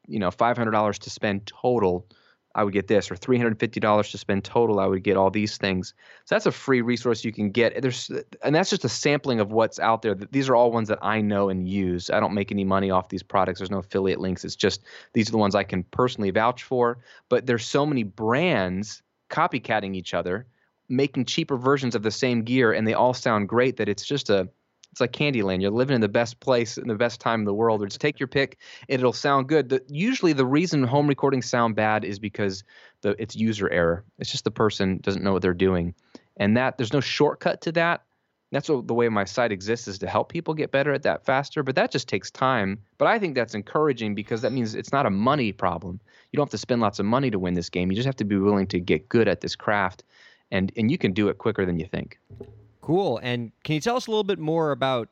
you 0.07 0.19
know 0.19 0.29
$500 0.29 0.99
to 0.99 1.09
spend 1.09 1.47
total 1.47 2.07
I 2.55 2.63
would 2.63 2.73
get 2.73 2.87
this, 2.87 3.09
or 3.09 3.15
$350 3.15 4.11
to 4.11 4.17
spend 4.17 4.43
total, 4.43 4.79
I 4.79 4.85
would 4.85 5.03
get 5.03 5.17
all 5.17 5.29
these 5.29 5.57
things. 5.57 5.93
So 6.25 6.35
that's 6.35 6.45
a 6.45 6.51
free 6.51 6.81
resource 6.81 7.23
you 7.23 7.31
can 7.31 7.51
get. 7.51 7.81
There's, 7.81 8.11
and 8.43 8.53
that's 8.53 8.69
just 8.69 8.85
a 8.85 8.89
sampling 8.89 9.39
of 9.39 9.51
what's 9.51 9.79
out 9.79 10.01
there. 10.01 10.15
These 10.15 10.49
are 10.49 10.55
all 10.55 10.71
ones 10.71 10.87
that 10.89 10.99
I 11.01 11.21
know 11.21 11.49
and 11.49 11.67
use. 11.67 12.09
I 12.09 12.19
don't 12.19 12.33
make 12.33 12.51
any 12.51 12.63
money 12.63 12.91
off 12.91 13.09
these 13.09 13.23
products. 13.23 13.59
There's 13.59 13.71
no 13.71 13.79
affiliate 13.79 14.19
links. 14.19 14.43
It's 14.43 14.55
just 14.55 14.81
these 15.13 15.29
are 15.29 15.31
the 15.31 15.37
ones 15.37 15.55
I 15.55 15.63
can 15.63 15.83
personally 15.83 16.31
vouch 16.31 16.63
for. 16.63 16.99
But 17.29 17.45
there's 17.45 17.65
so 17.65 17.85
many 17.85 18.03
brands 18.03 19.01
copycatting 19.29 19.95
each 19.95 20.13
other, 20.13 20.45
making 20.89 21.25
cheaper 21.25 21.57
versions 21.57 21.95
of 21.95 22.03
the 22.03 22.11
same 22.11 22.43
gear, 22.43 22.73
and 22.73 22.85
they 22.85 22.93
all 22.93 23.13
sound 23.13 23.47
great. 23.47 23.77
That 23.77 23.87
it's 23.87 24.05
just 24.05 24.29
a 24.29 24.49
it's 24.91 24.99
like 24.99 25.13
Candyland. 25.13 25.61
You're 25.61 25.71
living 25.71 25.95
in 25.95 26.01
the 26.01 26.09
best 26.09 26.39
place 26.39 26.77
in 26.77 26.87
the 26.87 26.95
best 26.95 27.21
time 27.21 27.41
in 27.41 27.45
the 27.45 27.53
world. 27.53 27.81
Or 27.81 27.85
just 27.85 28.01
take 28.01 28.19
your 28.19 28.27
pick, 28.27 28.57
it'll 28.87 29.13
sound 29.13 29.47
good. 29.47 29.69
The, 29.69 29.81
usually, 29.87 30.33
the 30.33 30.45
reason 30.45 30.83
home 30.83 31.07
recordings 31.07 31.49
sound 31.49 31.75
bad 31.75 32.03
is 32.03 32.19
because 32.19 32.63
the 33.01 33.15
it's 33.21 33.35
user 33.35 33.69
error. 33.69 34.03
It's 34.19 34.31
just 34.31 34.43
the 34.43 34.51
person 34.51 34.99
doesn't 35.01 35.23
know 35.23 35.31
what 35.33 35.41
they're 35.41 35.53
doing, 35.53 35.95
and 36.37 36.57
that 36.57 36.77
there's 36.77 36.93
no 36.93 36.99
shortcut 36.99 37.61
to 37.61 37.71
that. 37.73 38.03
That's 38.51 38.67
what, 38.67 38.85
the 38.85 38.93
way 38.93 39.07
my 39.07 39.23
site 39.23 39.53
exists 39.53 39.87
is 39.87 39.97
to 39.99 40.07
help 40.07 40.27
people 40.27 40.53
get 40.53 40.71
better 40.71 40.91
at 40.91 41.03
that 41.03 41.25
faster. 41.25 41.63
But 41.63 41.75
that 41.75 41.89
just 41.89 42.09
takes 42.09 42.29
time. 42.29 42.77
But 42.97 43.07
I 43.07 43.17
think 43.17 43.33
that's 43.33 43.55
encouraging 43.55 44.13
because 44.13 44.41
that 44.41 44.51
means 44.51 44.75
it's 44.75 44.91
not 44.91 45.05
a 45.05 45.09
money 45.09 45.53
problem. 45.53 46.01
You 46.31 46.37
don't 46.37 46.47
have 46.47 46.51
to 46.51 46.57
spend 46.57 46.81
lots 46.81 46.99
of 46.99 47.05
money 47.05 47.31
to 47.31 47.39
win 47.39 47.53
this 47.53 47.69
game. 47.69 47.89
You 47.89 47.95
just 47.95 48.07
have 48.07 48.17
to 48.17 48.25
be 48.25 48.35
willing 48.35 48.67
to 48.67 48.79
get 48.81 49.07
good 49.07 49.29
at 49.29 49.39
this 49.39 49.55
craft, 49.55 50.03
and 50.51 50.69
and 50.75 50.91
you 50.91 50.97
can 50.97 51.13
do 51.13 51.29
it 51.29 51.37
quicker 51.37 51.65
than 51.65 51.79
you 51.79 51.85
think. 51.85 52.19
Cool. 52.91 53.21
And 53.23 53.53
can 53.63 53.75
you 53.75 53.79
tell 53.79 53.95
us 53.95 54.07
a 54.07 54.11
little 54.11 54.25
bit 54.25 54.37
more 54.37 54.73
about 54.73 55.07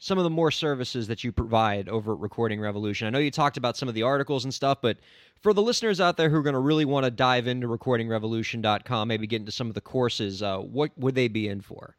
some 0.00 0.18
of 0.18 0.24
the 0.24 0.30
more 0.30 0.50
services 0.50 1.06
that 1.06 1.22
you 1.22 1.30
provide 1.30 1.88
over 1.88 2.12
at 2.12 2.18
Recording 2.18 2.60
Revolution? 2.60 3.06
I 3.06 3.10
know 3.10 3.20
you 3.20 3.30
talked 3.30 3.56
about 3.56 3.76
some 3.76 3.88
of 3.88 3.94
the 3.94 4.02
articles 4.02 4.42
and 4.42 4.52
stuff, 4.52 4.78
but 4.82 4.98
for 5.40 5.54
the 5.54 5.62
listeners 5.62 6.00
out 6.00 6.16
there 6.16 6.28
who 6.28 6.34
are 6.34 6.42
going 6.42 6.54
to 6.54 6.58
really 6.58 6.84
want 6.84 7.04
to 7.04 7.10
dive 7.12 7.46
into 7.46 7.68
recordingrevolution.com, 7.68 9.06
maybe 9.06 9.28
get 9.28 9.42
into 9.42 9.52
some 9.52 9.68
of 9.68 9.74
the 9.74 9.80
courses, 9.80 10.42
uh, 10.42 10.58
what 10.58 10.90
would 10.98 11.14
they 11.14 11.28
be 11.28 11.46
in 11.46 11.60
for? 11.60 11.96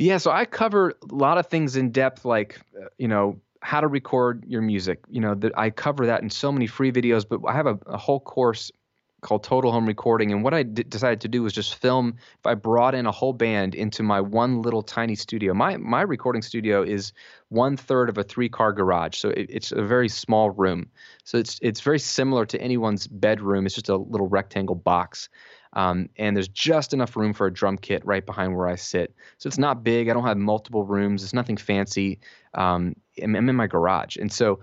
Yeah, 0.00 0.18
so 0.18 0.32
I 0.32 0.44
cover 0.44 0.94
a 1.08 1.14
lot 1.14 1.38
of 1.38 1.46
things 1.46 1.76
in 1.76 1.92
depth, 1.92 2.24
like, 2.24 2.60
uh, 2.76 2.86
you 2.98 3.06
know, 3.06 3.40
how 3.62 3.80
to 3.80 3.86
record 3.86 4.44
your 4.44 4.62
music. 4.62 4.98
You 5.08 5.20
know, 5.20 5.36
that 5.36 5.56
I 5.56 5.70
cover 5.70 6.06
that 6.06 6.20
in 6.20 6.30
so 6.30 6.50
many 6.50 6.66
free 6.66 6.90
videos, 6.90 7.24
but 7.28 7.42
I 7.46 7.52
have 7.52 7.68
a, 7.68 7.78
a 7.86 7.96
whole 7.96 8.18
course 8.18 8.72
called 9.20 9.44
Total 9.44 9.70
Home 9.70 9.86
Recording. 9.86 10.32
And 10.32 10.42
what 10.42 10.54
I 10.54 10.62
d- 10.62 10.82
decided 10.82 11.20
to 11.22 11.28
do 11.28 11.42
was 11.42 11.52
just 11.52 11.74
film. 11.76 12.14
If 12.38 12.46
I 12.46 12.54
brought 12.54 12.94
in 12.94 13.06
a 13.06 13.12
whole 13.12 13.32
band 13.32 13.74
into 13.74 14.02
my 14.02 14.20
one 14.20 14.62
little 14.62 14.82
tiny 14.82 15.14
studio, 15.14 15.54
my 15.54 15.76
my 15.76 16.02
recording 16.02 16.42
studio 16.42 16.82
is 16.82 17.12
one 17.48 17.76
third 17.76 18.08
of 18.08 18.18
a 18.18 18.22
three 18.22 18.48
car 18.48 18.72
garage, 18.72 19.16
so 19.16 19.30
it, 19.30 19.46
it's 19.48 19.72
a 19.72 19.82
very 19.82 20.08
small 20.08 20.50
room. 20.50 20.88
So 21.24 21.38
it's 21.38 21.58
it's 21.62 21.80
very 21.80 21.98
similar 21.98 22.46
to 22.46 22.60
anyone's 22.60 23.06
bedroom. 23.06 23.66
It's 23.66 23.74
just 23.74 23.88
a 23.88 23.96
little 23.96 24.28
rectangle 24.28 24.76
box. 24.76 25.28
Um, 25.72 26.08
and 26.16 26.36
there's 26.36 26.48
just 26.48 26.92
enough 26.92 27.16
room 27.16 27.32
for 27.32 27.46
a 27.46 27.52
drum 27.52 27.78
kit 27.78 28.04
right 28.04 28.26
behind 28.26 28.56
where 28.56 28.66
I 28.66 28.74
sit. 28.74 29.14
So 29.38 29.46
it's 29.46 29.58
not 29.58 29.84
big. 29.84 30.08
I 30.08 30.14
don't 30.14 30.24
have 30.24 30.36
multiple 30.36 30.84
rooms. 30.84 31.22
It's 31.22 31.32
nothing 31.32 31.56
fancy. 31.56 32.18
Um, 32.54 32.96
I'm, 33.22 33.36
I'm 33.36 33.48
in 33.48 33.54
my 33.56 33.68
garage, 33.68 34.16
and 34.16 34.32
so 34.32 34.60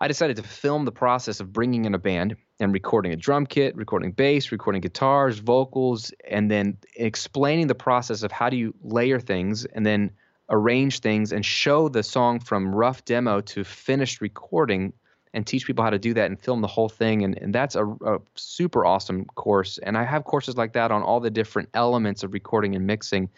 I 0.00 0.08
decided 0.08 0.36
to 0.36 0.42
film 0.42 0.84
the 0.84 0.92
process 0.92 1.40
of 1.40 1.52
bringing 1.52 1.86
in 1.86 1.94
a 1.94 1.98
band 1.98 2.36
and 2.60 2.72
recording 2.72 3.12
a 3.12 3.16
drum 3.16 3.46
kit, 3.46 3.74
recording 3.76 4.12
bass, 4.12 4.52
recording 4.52 4.82
guitars, 4.82 5.38
vocals, 5.38 6.12
and 6.30 6.50
then 6.50 6.76
explaining 6.96 7.66
the 7.66 7.74
process 7.74 8.22
of 8.22 8.30
how 8.30 8.50
do 8.50 8.56
you 8.56 8.74
layer 8.82 9.18
things 9.18 9.64
and 9.64 9.86
then 9.86 10.10
arrange 10.50 11.00
things 11.00 11.32
and 11.32 11.44
show 11.44 11.88
the 11.88 12.02
song 12.02 12.40
from 12.40 12.74
rough 12.74 13.04
demo 13.06 13.40
to 13.40 13.64
finished 13.64 14.20
recording 14.20 14.92
and 15.32 15.46
teach 15.46 15.66
people 15.66 15.82
how 15.82 15.90
to 15.90 15.98
do 15.98 16.14
that 16.14 16.26
and 16.26 16.40
film 16.40 16.60
the 16.60 16.66
whole 16.66 16.88
thing. 16.88 17.24
And, 17.24 17.36
and 17.38 17.54
that's 17.54 17.74
a, 17.74 17.86
a 17.86 18.18
super 18.34 18.84
awesome 18.84 19.24
course. 19.24 19.78
And 19.78 19.96
I 19.96 20.04
have 20.04 20.24
courses 20.24 20.56
like 20.56 20.74
that 20.74 20.90
on 20.90 21.02
all 21.02 21.20
the 21.20 21.30
different 21.30 21.70
elements 21.74 22.22
of 22.22 22.32
recording 22.32 22.74
and 22.74 22.86
mixing. 22.86 23.30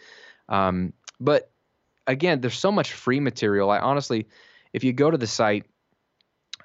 Um, 0.49 0.93
but 1.19 1.51
again, 2.05 2.41
there's 2.41 2.57
so 2.57 2.71
much 2.71 2.93
free 2.93 3.19
material. 3.19 3.69
I 3.69 3.79
honestly, 3.79 4.27
if 4.73 4.83
you 4.83 4.93
go 4.93 5.09
to 5.09 5.17
the 5.17 5.27
site, 5.27 5.65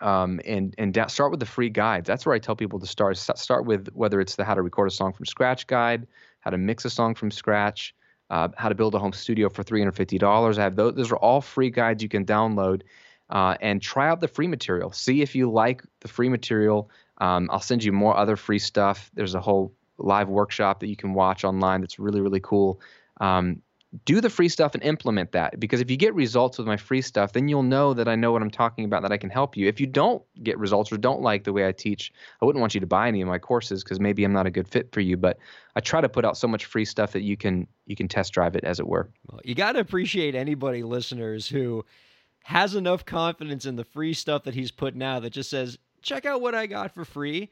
um, 0.00 0.40
and 0.44 0.74
and 0.78 0.92
da- 0.94 1.06
start 1.06 1.30
with 1.30 1.40
the 1.40 1.46
free 1.46 1.70
guides. 1.70 2.06
That's 2.06 2.26
where 2.26 2.34
I 2.34 2.38
tell 2.38 2.56
people 2.56 2.78
to 2.80 2.86
start. 2.86 3.16
Start 3.16 3.64
with 3.66 3.88
whether 3.94 4.20
it's 4.20 4.36
the 4.36 4.44
how 4.44 4.54
to 4.54 4.62
record 4.62 4.88
a 4.88 4.90
song 4.90 5.12
from 5.12 5.26
scratch 5.26 5.66
guide, 5.66 6.06
how 6.40 6.50
to 6.50 6.58
mix 6.58 6.84
a 6.84 6.90
song 6.90 7.14
from 7.14 7.30
scratch, 7.30 7.94
uh, 8.30 8.48
how 8.56 8.68
to 8.68 8.74
build 8.74 8.94
a 8.94 8.98
home 8.98 9.12
studio 9.12 9.48
for 9.48 9.62
three 9.62 9.80
hundred 9.80 9.96
fifty 9.96 10.18
dollars. 10.18 10.58
I 10.58 10.62
have 10.62 10.76
those. 10.76 10.94
Those 10.94 11.12
are 11.12 11.16
all 11.16 11.40
free 11.40 11.70
guides 11.70 12.02
you 12.02 12.08
can 12.08 12.24
download 12.24 12.82
uh, 13.30 13.56
and 13.60 13.80
try 13.80 14.08
out 14.08 14.20
the 14.20 14.28
free 14.28 14.46
material. 14.46 14.92
See 14.92 15.22
if 15.22 15.34
you 15.34 15.50
like 15.50 15.82
the 16.00 16.08
free 16.08 16.28
material. 16.28 16.90
Um, 17.18 17.48
I'll 17.52 17.60
send 17.60 17.84
you 17.84 17.92
more 17.92 18.16
other 18.16 18.36
free 18.36 18.58
stuff. 18.58 19.10
There's 19.14 19.34
a 19.34 19.40
whole 19.40 19.72
live 19.98 20.28
workshop 20.28 20.80
that 20.80 20.88
you 20.88 20.96
can 20.96 21.14
watch 21.14 21.44
online 21.44 21.80
that's 21.80 21.98
really 21.98 22.20
really 22.20 22.40
cool. 22.40 22.80
Um, 23.20 23.62
do 24.04 24.20
the 24.20 24.30
free 24.30 24.48
stuff 24.48 24.74
and 24.74 24.82
implement 24.82 25.30
that 25.32 25.60
because 25.60 25.80
if 25.80 25.90
you 25.90 25.96
get 25.96 26.12
results 26.14 26.58
with 26.58 26.66
my 26.66 26.76
free 26.76 27.00
stuff 27.00 27.32
then 27.32 27.46
you'll 27.46 27.62
know 27.62 27.94
that 27.94 28.08
i 28.08 28.16
know 28.16 28.32
what 28.32 28.42
i'm 28.42 28.50
talking 28.50 28.84
about 28.84 29.02
that 29.02 29.12
i 29.12 29.16
can 29.16 29.30
help 29.30 29.56
you. 29.56 29.68
If 29.68 29.78
you 29.78 29.86
don't 29.86 30.22
get 30.42 30.58
results 30.58 30.90
or 30.90 30.96
don't 30.96 31.20
like 31.20 31.44
the 31.44 31.52
way 31.52 31.68
i 31.68 31.72
teach 31.72 32.12
i 32.42 32.44
wouldn't 32.44 32.60
want 32.60 32.74
you 32.74 32.80
to 32.80 32.86
buy 32.86 33.06
any 33.06 33.20
of 33.20 33.28
my 33.28 33.38
courses 33.38 33.84
because 33.84 34.00
maybe 34.00 34.24
i'm 34.24 34.32
not 34.32 34.46
a 34.46 34.50
good 34.50 34.66
fit 34.66 34.90
for 34.92 35.00
you 35.00 35.16
but 35.16 35.38
i 35.76 35.80
try 35.80 36.00
to 36.00 36.08
put 36.08 36.24
out 36.24 36.36
so 36.36 36.48
much 36.48 36.64
free 36.64 36.84
stuff 36.84 37.12
that 37.12 37.22
you 37.22 37.36
can 37.36 37.66
you 37.86 37.94
can 37.94 38.08
test 38.08 38.32
drive 38.32 38.56
it 38.56 38.64
as 38.64 38.80
it 38.80 38.86
were. 38.86 39.10
Well, 39.30 39.40
you 39.44 39.54
got 39.54 39.72
to 39.72 39.80
appreciate 39.80 40.34
anybody 40.34 40.82
listeners 40.82 41.48
who 41.48 41.84
has 42.42 42.74
enough 42.74 43.04
confidence 43.04 43.66
in 43.66 43.76
the 43.76 43.84
free 43.84 44.14
stuff 44.14 44.44
that 44.44 44.54
he's 44.54 44.70
putting 44.70 45.02
out 45.02 45.22
that 45.22 45.30
just 45.30 45.50
says 45.50 45.78
check 46.02 46.26
out 46.26 46.40
what 46.40 46.54
i 46.54 46.66
got 46.66 46.94
for 46.94 47.04
free. 47.04 47.50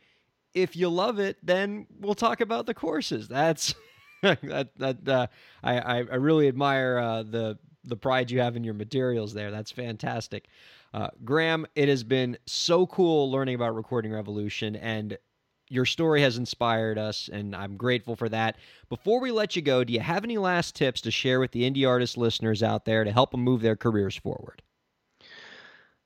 If 0.55 0.77
you 0.77 0.89
love 0.89 1.19
it 1.19 1.37
then 1.43 1.87
we'll 2.01 2.15
talk 2.15 2.41
about 2.41 2.67
the 2.67 2.75
courses. 2.75 3.29
That's 3.29 3.75
that 4.23 4.71
that 4.77 5.09
uh, 5.09 5.27
I 5.65 5.81
I 5.81 5.99
really 5.99 6.47
admire 6.47 6.99
uh, 6.99 7.23
the 7.25 7.59
the 7.85 7.97
pride 7.97 8.31
you 8.31 8.41
have 8.41 8.55
in 8.57 8.63
your 8.63 8.75
materials 8.75 9.35
there. 9.35 9.51
That's 9.51 9.73
fantastic. 9.73 10.47
Uh, 10.95 11.09
Graham, 11.25 11.67
it 11.75 11.89
has 11.89 12.05
been 12.05 12.39
so 12.47 12.87
cool 12.87 13.33
learning 13.33 13.57
about 13.57 13.75
Recording 13.75 14.13
Revolution, 14.13 14.77
and 14.77 15.19
your 15.69 15.87
story 15.87 16.21
has 16.21 16.37
inspired 16.37 16.99
us, 16.99 17.31
and 17.33 17.57
I'm 17.57 17.77
grateful 17.77 18.15
for 18.15 18.29
that. 18.29 18.59
Before 18.89 19.21
we 19.21 19.33
let 19.33 19.57
you 19.57 19.63
go, 19.63 19.83
do 19.83 19.93
you 19.93 20.01
have 20.01 20.23
any 20.23 20.39
last 20.39 20.77
tips 20.77 21.01
to 21.01 21.11
share 21.11 21.41
with 21.41 21.51
the 21.51 21.69
indie 21.69 21.89
artist 21.89 22.17
listeners 22.17 22.63
out 22.63 22.85
there 22.85 23.03
to 23.03 23.11
help 23.11 23.33
them 23.33 23.41
move 23.41 23.63
their 23.63 23.77
careers 23.77 24.17
forward? 24.17 24.63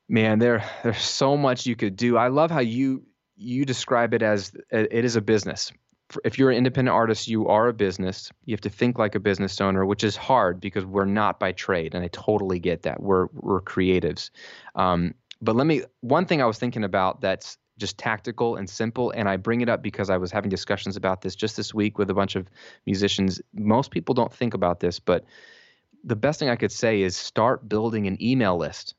Man, 0.09 0.39
there 0.39 0.63
there's 0.83 1.01
so 1.01 1.37
much 1.37 1.67
you 1.67 1.75
could 1.75 1.95
do. 1.95 2.17
I 2.17 2.29
love 2.29 2.49
how 2.49 2.61
you 2.61 3.05
you 3.35 3.65
describe 3.65 4.15
it 4.15 4.23
as 4.23 4.53
it 4.71 5.05
is 5.05 5.15
a 5.15 5.21
business 5.21 5.71
if 6.23 6.37
you're 6.37 6.51
an 6.51 6.57
independent 6.57 6.93
artist, 6.93 7.27
you 7.27 7.47
are 7.47 7.67
a 7.67 7.73
business. 7.73 8.31
You 8.45 8.53
have 8.53 8.61
to 8.61 8.69
think 8.69 8.97
like 8.97 9.15
a 9.15 9.19
business 9.19 9.59
owner, 9.59 9.85
which 9.85 10.03
is 10.03 10.15
hard 10.15 10.59
because 10.59 10.85
we're 10.85 11.05
not 11.05 11.39
by 11.39 11.51
trade, 11.51 11.95
and 11.95 12.03
I 12.03 12.07
totally 12.09 12.59
get 12.59 12.83
that. 12.83 13.01
We're 13.01 13.27
we're 13.33 13.61
creatives. 13.61 14.29
Um, 14.75 15.13
but 15.41 15.55
let 15.55 15.67
me 15.67 15.83
one 16.01 16.25
thing 16.25 16.41
I 16.41 16.45
was 16.45 16.57
thinking 16.57 16.83
about 16.83 17.21
that's 17.21 17.57
just 17.77 17.97
tactical 17.97 18.55
and 18.55 18.69
simple, 18.69 19.11
and 19.11 19.29
I 19.29 19.37
bring 19.37 19.61
it 19.61 19.69
up 19.69 19.81
because 19.81 20.09
I 20.09 20.17
was 20.17 20.31
having 20.31 20.49
discussions 20.49 20.95
about 20.95 21.21
this 21.21 21.35
just 21.35 21.57
this 21.57 21.73
week 21.73 21.97
with 21.97 22.09
a 22.09 22.13
bunch 22.13 22.35
of 22.35 22.47
musicians. 22.85 23.41
Most 23.53 23.91
people 23.91 24.15
don't 24.15 24.33
think 24.33 24.53
about 24.53 24.79
this, 24.79 24.99
but 24.99 25.25
the 26.03 26.15
best 26.15 26.39
thing 26.39 26.49
I 26.49 26.55
could 26.55 26.71
say 26.71 27.01
is 27.01 27.15
start 27.15 27.67
building 27.67 28.07
an 28.07 28.21
email 28.23 28.57
list 28.57 28.95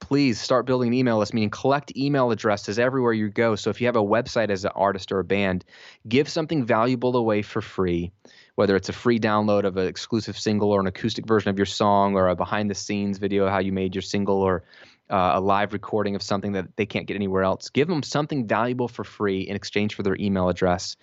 please 0.00 0.40
start 0.40 0.66
building 0.66 0.88
an 0.88 0.94
email 0.94 1.18
list, 1.18 1.34
meaning 1.34 1.50
collect 1.50 1.96
email 1.96 2.30
addresses 2.30 2.78
everywhere 2.78 3.12
you 3.12 3.28
go. 3.28 3.56
So 3.56 3.70
if 3.70 3.80
you 3.80 3.86
have 3.86 3.96
a 3.96 4.02
website 4.02 4.50
as 4.50 4.64
an 4.64 4.72
artist 4.74 5.12
or 5.12 5.18
a 5.20 5.24
band, 5.24 5.64
give 6.08 6.28
something 6.28 6.64
valuable 6.64 7.16
away 7.16 7.42
for 7.42 7.60
free, 7.60 8.12
whether 8.54 8.76
it's 8.76 8.88
a 8.88 8.92
free 8.92 9.18
download 9.18 9.64
of 9.64 9.76
an 9.76 9.86
exclusive 9.86 10.38
single 10.38 10.70
or 10.70 10.80
an 10.80 10.86
acoustic 10.86 11.26
version 11.26 11.50
of 11.50 11.58
your 11.58 11.66
song 11.66 12.14
or 12.14 12.28
a 12.28 12.36
behind 12.36 12.70
the 12.70 12.74
scenes 12.74 13.18
video 13.18 13.44
of 13.44 13.50
how 13.50 13.58
you 13.58 13.72
made 13.72 13.94
your 13.94 14.02
single 14.02 14.42
or 14.42 14.64
uh, 15.08 15.32
a 15.34 15.40
live 15.40 15.72
recording 15.72 16.14
of 16.16 16.22
something 16.22 16.52
that 16.52 16.76
they 16.76 16.86
can't 16.86 17.06
get 17.06 17.14
anywhere 17.14 17.42
else. 17.42 17.70
Give 17.70 17.88
them 17.88 18.02
something 18.02 18.46
valuable 18.46 18.88
for 18.88 19.04
free 19.04 19.40
in 19.40 19.56
exchange 19.56 19.94
for 19.94 20.02
their 20.02 20.16
email 20.16 20.48
address. 20.48 20.96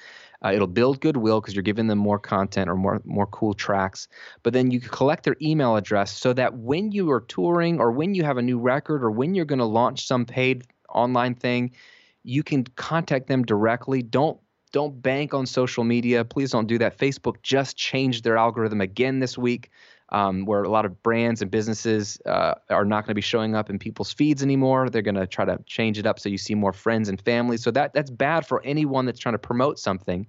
Uh, 0.44 0.52
it'll 0.54 0.68
build 0.68 1.00
goodwill 1.00 1.40
because 1.40 1.56
you're 1.56 1.64
giving 1.64 1.88
them 1.88 1.98
more 1.98 2.20
content 2.20 2.70
or 2.70 2.76
more 2.76 3.02
more 3.06 3.28
cool 3.28 3.54
tracks. 3.54 4.08
But 4.44 4.54
then 4.54 4.72
you 4.72 4.80
collect 4.80 5.24
their 5.24 5.38
email 5.42 5.76
address 5.76 6.12
so 6.12 6.34
that 6.34 6.58
when 6.58 6.92
you 6.92 7.10
are 7.12 7.22
touring 7.22 7.80
or 7.80 7.92
when 7.92 8.14
you 8.14 8.24
have 8.24 8.38
a 8.38 8.42
new 8.42 8.60
record 8.60 9.04
or 9.04 9.12
when 9.12 9.36
you're 9.36 9.46
going 9.46 9.60
to 9.60 9.66
launch 9.66 10.06
some 10.06 10.26
paid 10.26 10.66
online 10.90 11.36
thing, 11.36 11.72
you 12.24 12.44
can 12.44 12.64
contact 12.76 13.28
them 13.28 13.44
directly. 13.44 14.02
Don't 14.02 14.40
don't 14.72 15.02
bank 15.02 15.34
on 15.34 15.46
social 15.46 15.84
media. 15.84 16.26
Please 16.26 16.52
don't 16.52 16.68
do 16.68 16.80
that. 16.80 16.98
Facebook 16.98 17.36
just 17.44 17.78
changed 17.78 18.24
their 18.24 18.38
algorithm 18.38 18.82
again 18.82 19.20
this 19.20 19.38
week 19.38 19.70
um, 20.14 20.46
where 20.46 20.64
a 20.64 20.70
lot 20.70 20.86
of 20.86 21.02
brands 21.02 21.42
and 21.42 21.50
businesses 21.50 22.20
uh, 22.28 22.54
are 22.70 22.86
not 22.86 23.04
going 23.04 23.10
to 23.12 23.16
be 23.16 23.22
showing 23.22 23.56
up 23.56 23.70
in 23.70 23.80
people's 23.80 24.14
feeds 24.14 24.44
anymore. 24.44 24.90
They're 24.90 25.02
going 25.02 25.16
to 25.16 25.28
try 25.28 25.44
to 25.44 25.58
change 25.66 25.98
it 25.98 26.06
up 26.06 26.20
so 26.20 26.30
you 26.30 26.38
see 26.38 26.54
more 26.56 26.72
friends 26.72 27.10
and 27.10 27.20
family. 27.20 27.58
So 27.58 27.72
that 27.72 27.94
that's 27.94 28.12
bad 28.12 28.46
for 28.46 28.64
anyone 28.64 29.06
that's 29.06 29.20
trying 29.20 29.34
to 29.34 29.40
promote 29.40 29.80
something. 29.80 30.28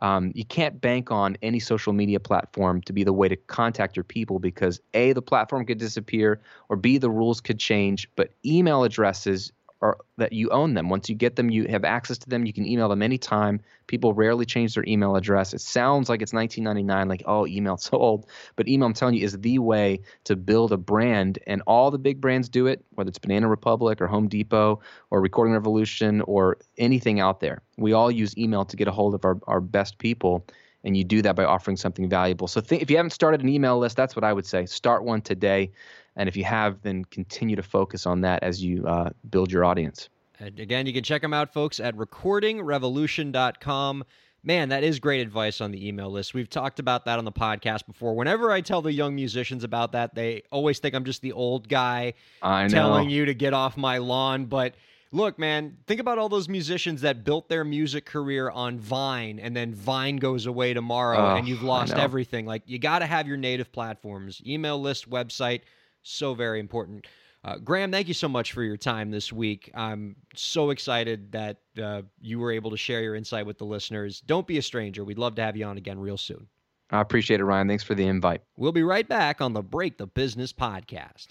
Um, 0.00 0.32
you 0.34 0.44
can't 0.44 0.80
bank 0.80 1.10
on 1.10 1.38
any 1.40 1.58
social 1.58 1.92
media 1.92 2.20
platform 2.20 2.82
to 2.82 2.92
be 2.92 3.02
the 3.02 3.14
way 3.14 3.28
to 3.28 3.36
contact 3.36 3.96
your 3.96 4.04
people 4.04 4.38
because 4.38 4.78
a 4.92 5.12
the 5.12 5.22
platform 5.22 5.64
could 5.64 5.78
disappear 5.78 6.40
or 6.68 6.76
b 6.76 6.98
the 6.98 7.10
rules 7.10 7.40
could 7.40 7.58
change. 7.58 8.08
But 8.16 8.30
email 8.44 8.84
addresses 8.84 9.52
or 9.80 9.98
that 10.16 10.32
you 10.32 10.48
own 10.50 10.74
them. 10.74 10.88
Once 10.88 11.08
you 11.08 11.14
get 11.14 11.36
them, 11.36 11.50
you 11.50 11.66
have 11.68 11.84
access 11.84 12.16
to 12.18 12.28
them. 12.28 12.46
You 12.46 12.52
can 12.52 12.66
email 12.66 12.88
them 12.88 13.02
anytime. 13.02 13.60
People 13.86 14.14
rarely 14.14 14.46
change 14.46 14.74
their 14.74 14.84
email 14.86 15.16
address. 15.16 15.52
It 15.52 15.60
sounds 15.60 16.08
like 16.08 16.22
it's 16.22 16.32
1999, 16.32 17.08
like 17.08 17.22
oh, 17.26 17.46
email's 17.46 17.84
so 17.84 17.98
old, 17.98 18.26
but 18.56 18.68
email, 18.68 18.86
I'm 18.86 18.94
telling 18.94 19.14
you, 19.14 19.24
is 19.24 19.38
the 19.38 19.58
way 19.58 20.00
to 20.24 20.36
build 20.36 20.72
a 20.72 20.76
brand. 20.76 21.38
And 21.46 21.62
all 21.66 21.90
the 21.90 21.98
big 21.98 22.20
brands 22.20 22.48
do 22.48 22.66
it, 22.66 22.84
whether 22.94 23.08
it's 23.08 23.18
Banana 23.18 23.48
Republic 23.48 24.00
or 24.00 24.06
Home 24.06 24.28
Depot 24.28 24.80
or 25.10 25.20
Recording 25.20 25.52
Revolution 25.52 26.22
or 26.22 26.58
anything 26.78 27.20
out 27.20 27.40
there. 27.40 27.62
We 27.76 27.92
all 27.92 28.10
use 28.10 28.36
email 28.38 28.64
to 28.64 28.76
get 28.76 28.88
a 28.88 28.92
hold 28.92 29.14
of 29.14 29.24
our, 29.24 29.38
our 29.46 29.60
best 29.60 29.98
people. 29.98 30.46
And 30.84 30.96
you 30.96 31.02
do 31.02 31.20
that 31.22 31.34
by 31.34 31.44
offering 31.44 31.76
something 31.76 32.08
valuable. 32.08 32.46
So, 32.46 32.62
if 32.70 32.90
you 32.90 32.96
haven't 32.96 33.10
started 33.10 33.40
an 33.40 33.48
email 33.48 33.76
list, 33.76 33.96
that's 33.96 34.14
what 34.14 34.24
I 34.24 34.32
would 34.32 34.46
say. 34.46 34.66
Start 34.66 35.02
one 35.02 35.20
today. 35.20 35.72
And 36.16 36.28
if 36.28 36.36
you 36.36 36.44
have, 36.44 36.82
then 36.82 37.04
continue 37.04 37.56
to 37.56 37.62
focus 37.62 38.06
on 38.06 38.20
that 38.22 38.42
as 38.42 38.62
you 38.62 38.86
uh, 38.86 39.10
build 39.30 39.52
your 39.52 39.64
audience. 39.64 40.08
And 40.38 40.58
again, 40.58 40.86
you 40.86 40.92
can 40.92 41.02
check 41.02 41.22
them 41.22 41.32
out, 41.32 41.50
folks, 41.52 41.80
at 41.80 41.96
recordingrevolution.com. 41.96 44.04
Man, 44.42 44.68
that 44.68 44.84
is 44.84 45.00
great 45.00 45.22
advice 45.22 45.60
on 45.60 45.72
the 45.72 45.88
email 45.88 46.10
list. 46.10 46.32
We've 46.32 46.48
talked 46.48 46.78
about 46.78 47.04
that 47.06 47.18
on 47.18 47.24
the 47.24 47.32
podcast 47.32 47.84
before. 47.86 48.14
Whenever 48.14 48.52
I 48.52 48.60
tell 48.60 48.80
the 48.80 48.92
young 48.92 49.12
musicians 49.14 49.64
about 49.64 49.90
that, 49.92 50.14
they 50.14 50.42
always 50.52 50.78
think 50.78 50.94
I'm 50.94 51.04
just 51.04 51.20
the 51.20 51.32
old 51.32 51.68
guy 51.68 52.14
telling 52.42 53.10
you 53.10 53.24
to 53.24 53.34
get 53.34 53.54
off 53.54 53.76
my 53.76 53.98
lawn. 53.98 54.44
But 54.44 54.76
look, 55.10 55.36
man, 55.38 55.78
think 55.88 56.00
about 56.00 56.18
all 56.18 56.28
those 56.28 56.48
musicians 56.48 57.00
that 57.00 57.24
built 57.24 57.48
their 57.48 57.64
music 57.64 58.06
career 58.06 58.50
on 58.50 58.78
Vine 58.78 59.40
and 59.40 59.56
then 59.56 59.74
Vine 59.74 60.18
goes 60.18 60.46
away 60.46 60.74
tomorrow 60.74 61.18
oh, 61.18 61.36
and 61.36 61.48
you've 61.48 61.64
lost 61.64 61.94
everything. 61.94 62.46
Like, 62.46 62.62
you 62.66 62.78
got 62.78 63.00
to 63.00 63.06
have 63.06 63.26
your 63.26 63.38
native 63.38 63.72
platforms, 63.72 64.40
email 64.46 64.80
list, 64.80 65.10
website 65.10 65.62
so 66.06 66.34
very 66.34 66.60
important. 66.60 67.06
Uh, 67.44 67.58
Graham, 67.58 67.92
thank 67.92 68.08
you 68.08 68.14
so 68.14 68.28
much 68.28 68.52
for 68.52 68.62
your 68.62 68.76
time 68.76 69.10
this 69.10 69.32
week. 69.32 69.70
I'm 69.74 70.16
so 70.34 70.70
excited 70.70 71.30
that 71.32 71.58
uh, 71.80 72.02
you 72.20 72.40
were 72.40 72.50
able 72.50 72.70
to 72.72 72.76
share 72.76 73.02
your 73.02 73.14
insight 73.14 73.46
with 73.46 73.58
the 73.58 73.64
listeners. 73.64 74.20
Don't 74.20 74.46
be 74.46 74.58
a 74.58 74.62
stranger. 74.62 75.04
We'd 75.04 75.18
love 75.18 75.36
to 75.36 75.42
have 75.42 75.56
you 75.56 75.64
on 75.64 75.76
again 75.76 75.98
real 75.98 76.18
soon. 76.18 76.48
I 76.90 77.00
appreciate 77.00 77.40
it, 77.40 77.44
Ryan. 77.44 77.68
Thanks 77.68 77.84
for 77.84 77.94
the 77.94 78.06
invite. 78.06 78.42
We'll 78.56 78.72
be 78.72 78.82
right 78.82 79.08
back 79.08 79.40
on 79.40 79.52
the 79.52 79.62
Break 79.62 79.98
the 79.98 80.06
Business 80.06 80.52
podcast. 80.52 81.28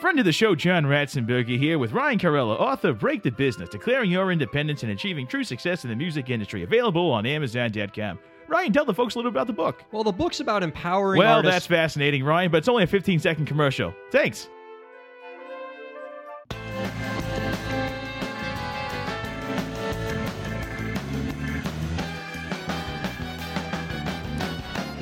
Friend 0.00 0.18
of 0.18 0.24
the 0.24 0.32
show, 0.32 0.54
John 0.54 0.84
Ratzenberger 0.84 1.58
here 1.58 1.78
with 1.78 1.92
Ryan 1.92 2.18
Kairalla, 2.18 2.58
author 2.60 2.90
of 2.90 3.00
Break 3.00 3.22
the 3.22 3.32
Business, 3.32 3.68
Declaring 3.68 4.10
Your 4.10 4.30
Independence 4.30 4.84
and 4.84 4.92
Achieving 4.92 5.26
True 5.26 5.42
Success 5.42 5.82
in 5.82 5.90
the 5.90 5.96
Music 5.96 6.30
Industry, 6.30 6.62
available 6.62 7.10
on 7.10 7.26
Amazon.com. 7.26 8.18
Ryan, 8.48 8.72
tell 8.72 8.84
the 8.86 8.94
folks 8.94 9.14
a 9.14 9.18
little 9.18 9.30
bit 9.30 9.36
about 9.36 9.46
the 9.46 9.52
book. 9.52 9.84
Well, 9.92 10.04
the 10.04 10.12
book's 10.12 10.40
about 10.40 10.62
empowering 10.62 11.18
Well, 11.18 11.36
artists. 11.36 11.54
that's 11.54 11.66
fascinating, 11.66 12.24
Ryan, 12.24 12.50
but 12.50 12.58
it's 12.58 12.68
only 12.68 12.84
a 12.84 12.86
15 12.86 13.18
second 13.20 13.44
commercial. 13.46 13.94
Thanks. 14.10 14.48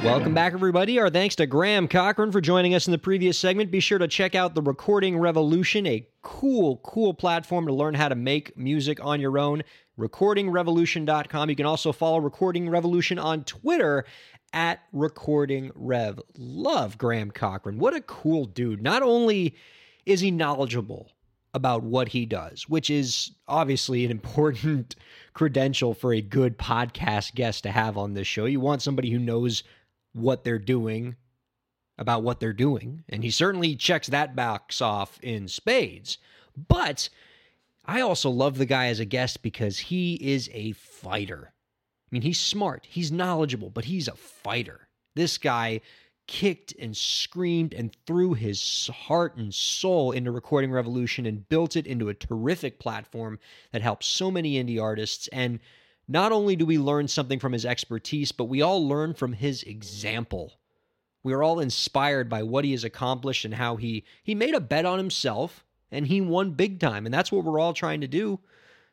Welcome 0.05 0.35
back, 0.35 0.53
everybody. 0.53 1.01
Our 1.01 1.11
thanks 1.11 1.35
to 1.37 1.47
Graham 1.47 1.89
Cochrane 1.89 2.31
for 2.31 2.41
joining 2.41 2.75
us 2.77 2.87
in 2.87 2.93
the 2.93 2.99
previous 2.99 3.37
segment. 3.37 3.73
Be 3.73 3.81
sure 3.81 3.99
to 3.99 4.07
check 4.07 4.37
out 4.37 4.55
the 4.55 4.63
Recording 4.63 5.19
Revolution, 5.19 5.85
a 5.87 6.07
cool, 6.23 6.77
cool 6.85 7.13
platform 7.13 7.67
to 7.67 7.73
learn 7.73 7.95
how 7.95 8.09
to 8.09 8.15
make 8.15 8.57
music 8.57 9.05
on 9.05 9.21
your 9.21 9.37
own 9.37 9.63
recordingrevolution.com. 9.99 11.51
You 11.51 11.57
can 11.57 11.67
also 11.67 11.93
follow 11.93 12.19
Recording 12.19 12.69
Revolution 12.69 13.19
on 13.19 13.45
Twitter 13.45 14.05
at 14.53 14.81
Recording 14.93 15.71
Rev. 15.75 16.21
Love 16.37 16.99
Graham 16.99 17.31
Cochrane. 17.31 17.79
What 17.79 17.95
a 17.95 18.01
cool 18.01 18.45
dude. 18.47 18.83
Not 18.83 19.03
only 19.03 19.55
is 20.05 20.21
he 20.21 20.31
knowledgeable 20.31 21.11
about 21.55 21.83
what 21.83 22.09
he 22.09 22.27
does, 22.27 22.69
which 22.69 22.91
is 22.91 23.33
obviously 23.49 24.05
an 24.05 24.11
important 24.11 24.95
credential 25.35 25.95
for 25.95 26.13
a 26.13 26.21
good 26.21 26.59
podcast 26.59 27.35
guest 27.35 27.63
to 27.63 27.71
have 27.71 27.97
on 27.97 28.15
this 28.15 28.27
show. 28.27 28.45
You 28.45 28.61
want 28.61 28.83
somebody 28.83 29.11
who 29.11 29.19
knows 29.19 29.63
what 30.13 30.45
they're 30.45 30.59
doing 30.59 31.17
about 31.99 32.23
what 32.23 32.41
they're 32.41 32.53
doing, 32.53 33.05
and 33.09 33.25
he 33.25 33.31
certainly 33.31 33.75
checks 33.75 34.09
that 34.09 34.37
box 34.37 34.83
off 34.83 35.19
in 35.23 35.49
spades. 35.49 36.19
But 36.69 37.09
I 37.87 38.01
also 38.01 38.31
love 38.31 38.59
the 38.59 38.67
guy 38.67 38.87
as 38.87 38.99
a 38.99 39.05
guest 39.05 39.43
because 39.43 39.79
he 39.79 40.15
is 40.15 40.51
a 40.53 40.73
fighter. 40.73 41.53
I 41.53 42.09
mean, 42.11 42.23
he's 42.23 42.41
smart, 42.41 42.87
he's 42.89 43.13
knowledgeable, 43.13 43.71
but 43.71 43.85
he's 43.85 44.09
a 44.09 44.17
fighter. 44.17 44.89
This 45.15 45.39
guy 45.39 45.81
kicked 46.27 46.75
and 46.81 46.97
screamed 46.97 47.73
and 47.73 47.97
threw 48.07 48.35
his 48.35 48.89
heart 48.89 49.37
and 49.37 49.55
soul 49.55 50.11
into 50.11 50.33
Recording 50.33 50.73
Revolution 50.73 51.27
and 51.27 51.49
built 51.49 51.77
it 51.77 51.87
into 51.87 52.09
a 52.09 52.15
terrific 52.15 52.81
platform 52.81 53.39
that 53.71 53.83
helps 53.83 54.07
so 54.07 54.31
many 54.31 54.63
indie 54.63 54.83
artists. 54.83 55.29
And 55.29 55.61
not 56.09 56.33
only 56.33 56.57
do 56.57 56.67
we 56.67 56.79
learn 56.79 57.07
something 57.07 57.39
from 57.39 57.53
his 57.53 57.65
expertise, 57.65 58.33
but 58.33 58.45
we 58.45 58.63
all 58.63 58.87
learn 58.87 59.15
from 59.15 59.33
his 59.33 59.63
example. 59.63 60.55
We 61.23 61.33
are 61.33 61.43
all 61.43 61.61
inspired 61.61 62.29
by 62.29 62.43
what 62.43 62.65
he 62.65 62.73
has 62.73 62.85
accomplished 62.85 63.45
and 63.45 63.55
how 63.55 63.77
he 63.77 64.05
he 64.23 64.35
made 64.35 64.55
a 64.55 64.61
bet 64.61 64.87
on 64.87 64.99
himself 64.99 65.65
and 65.91 66.07
he 66.07 66.21
won 66.21 66.53
big 66.53 66.81
time. 66.81 67.07
And 67.07 67.15
that's 67.15 67.31
what 67.33 67.45
we're 67.45 67.59
all 67.59 67.73
trying 67.73 68.01
to 68.01 68.09
do 68.09 68.41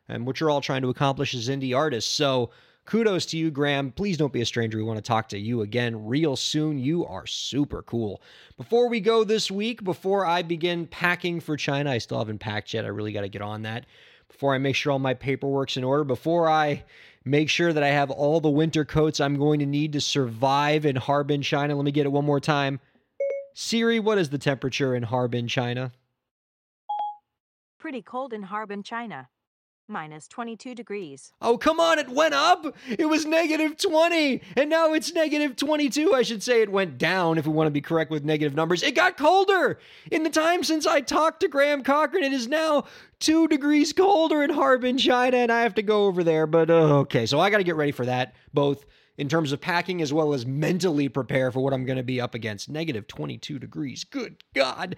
and 0.08 0.26
what 0.26 0.40
you're 0.40 0.50
all 0.50 0.60
trying 0.60 0.82
to 0.82 0.90
accomplish 0.90 1.34
as 1.34 1.48
indie 1.48 1.76
artists. 1.76 2.10
So 2.10 2.50
kudos 2.84 3.26
to 3.26 3.38
you, 3.38 3.50
Graham. 3.50 3.90
Please 3.92 4.16
don't 4.16 4.32
be 4.32 4.42
a 4.42 4.46
stranger. 4.46 4.78
We 4.78 4.84
want 4.84 4.98
to 4.98 5.02
talk 5.02 5.28
to 5.30 5.38
you 5.38 5.62
again 5.62 6.06
real 6.06 6.36
soon. 6.36 6.78
You 6.78 7.06
are 7.06 7.26
super 7.26 7.82
cool. 7.82 8.22
Before 8.56 8.88
we 8.88 9.00
go 9.00 9.24
this 9.24 9.50
week, 9.50 9.82
before 9.82 10.26
I 10.26 10.42
begin 10.42 10.86
packing 10.86 11.40
for 11.40 11.56
China, 11.56 11.90
I 11.90 11.98
still 11.98 12.18
haven't 12.18 12.38
packed 12.38 12.74
yet. 12.74 12.84
I 12.84 12.88
really 12.88 13.12
got 13.12 13.22
to 13.22 13.28
get 13.28 13.42
on 13.42 13.62
that. 13.62 13.86
Before 14.28 14.54
I 14.54 14.58
make 14.58 14.76
sure 14.76 14.92
all 14.92 14.98
my 14.98 15.14
paperwork's 15.14 15.76
in 15.76 15.84
order, 15.84 16.04
before 16.04 16.48
I 16.48 16.84
make 17.24 17.48
sure 17.48 17.72
that 17.72 17.82
I 17.82 17.88
have 17.88 18.10
all 18.10 18.40
the 18.40 18.50
winter 18.50 18.84
coats 18.84 19.20
I'm 19.20 19.36
going 19.36 19.60
to 19.60 19.66
need 19.66 19.92
to 19.92 20.00
survive 20.00 20.84
in 20.84 20.96
Harbin, 20.96 21.40
China. 21.40 21.76
Let 21.76 21.84
me 21.84 21.92
get 21.92 22.06
it 22.06 22.12
one 22.12 22.24
more 22.24 22.40
time. 22.40 22.80
Siri, 23.54 24.00
what 24.00 24.18
is 24.18 24.30
the 24.30 24.38
temperature 24.38 24.94
in 24.94 25.04
Harbin, 25.04 25.46
China? 25.46 25.92
Pretty 27.84 28.00
cold 28.00 28.32
in 28.32 28.44
Harbin, 28.44 28.82
China. 28.82 29.28
Minus 29.88 30.26
22 30.28 30.74
degrees. 30.74 31.34
Oh, 31.42 31.58
come 31.58 31.78
on, 31.80 31.98
it 31.98 32.08
went 32.08 32.32
up. 32.32 32.74
It 32.88 33.04
was 33.04 33.26
negative 33.26 33.76
20, 33.76 34.40
and 34.56 34.70
now 34.70 34.94
it's 34.94 35.12
negative 35.12 35.54
22. 35.54 36.14
I 36.14 36.22
should 36.22 36.42
say 36.42 36.62
it 36.62 36.72
went 36.72 36.96
down 36.96 37.36
if 37.36 37.46
we 37.46 37.52
want 37.52 37.66
to 37.66 37.70
be 37.70 37.82
correct 37.82 38.10
with 38.10 38.24
negative 38.24 38.54
numbers. 38.54 38.82
It 38.82 38.94
got 38.94 39.18
colder. 39.18 39.78
In 40.10 40.22
the 40.22 40.30
time 40.30 40.64
since 40.64 40.86
I 40.86 41.02
talked 41.02 41.40
to 41.40 41.48
Graham 41.48 41.82
Cochrane, 41.82 42.24
it 42.24 42.32
is 42.32 42.48
now 42.48 42.84
two 43.20 43.48
degrees 43.48 43.92
colder 43.92 44.42
in 44.42 44.48
Harbin, 44.48 44.96
China, 44.96 45.36
and 45.36 45.52
I 45.52 45.60
have 45.60 45.74
to 45.74 45.82
go 45.82 46.06
over 46.06 46.24
there. 46.24 46.46
But 46.46 46.70
uh, 46.70 47.00
okay, 47.00 47.26
so 47.26 47.38
I 47.38 47.50
got 47.50 47.58
to 47.58 47.64
get 47.64 47.76
ready 47.76 47.92
for 47.92 48.06
that, 48.06 48.34
both 48.54 48.86
in 49.18 49.28
terms 49.28 49.52
of 49.52 49.60
packing 49.60 50.00
as 50.00 50.10
well 50.10 50.32
as 50.32 50.46
mentally 50.46 51.10
prepare 51.10 51.52
for 51.52 51.60
what 51.60 51.74
I'm 51.74 51.84
going 51.84 51.98
to 51.98 52.02
be 52.02 52.18
up 52.18 52.34
against. 52.34 52.70
Negative 52.70 53.06
22 53.06 53.58
degrees. 53.58 54.04
Good 54.04 54.42
God. 54.54 54.96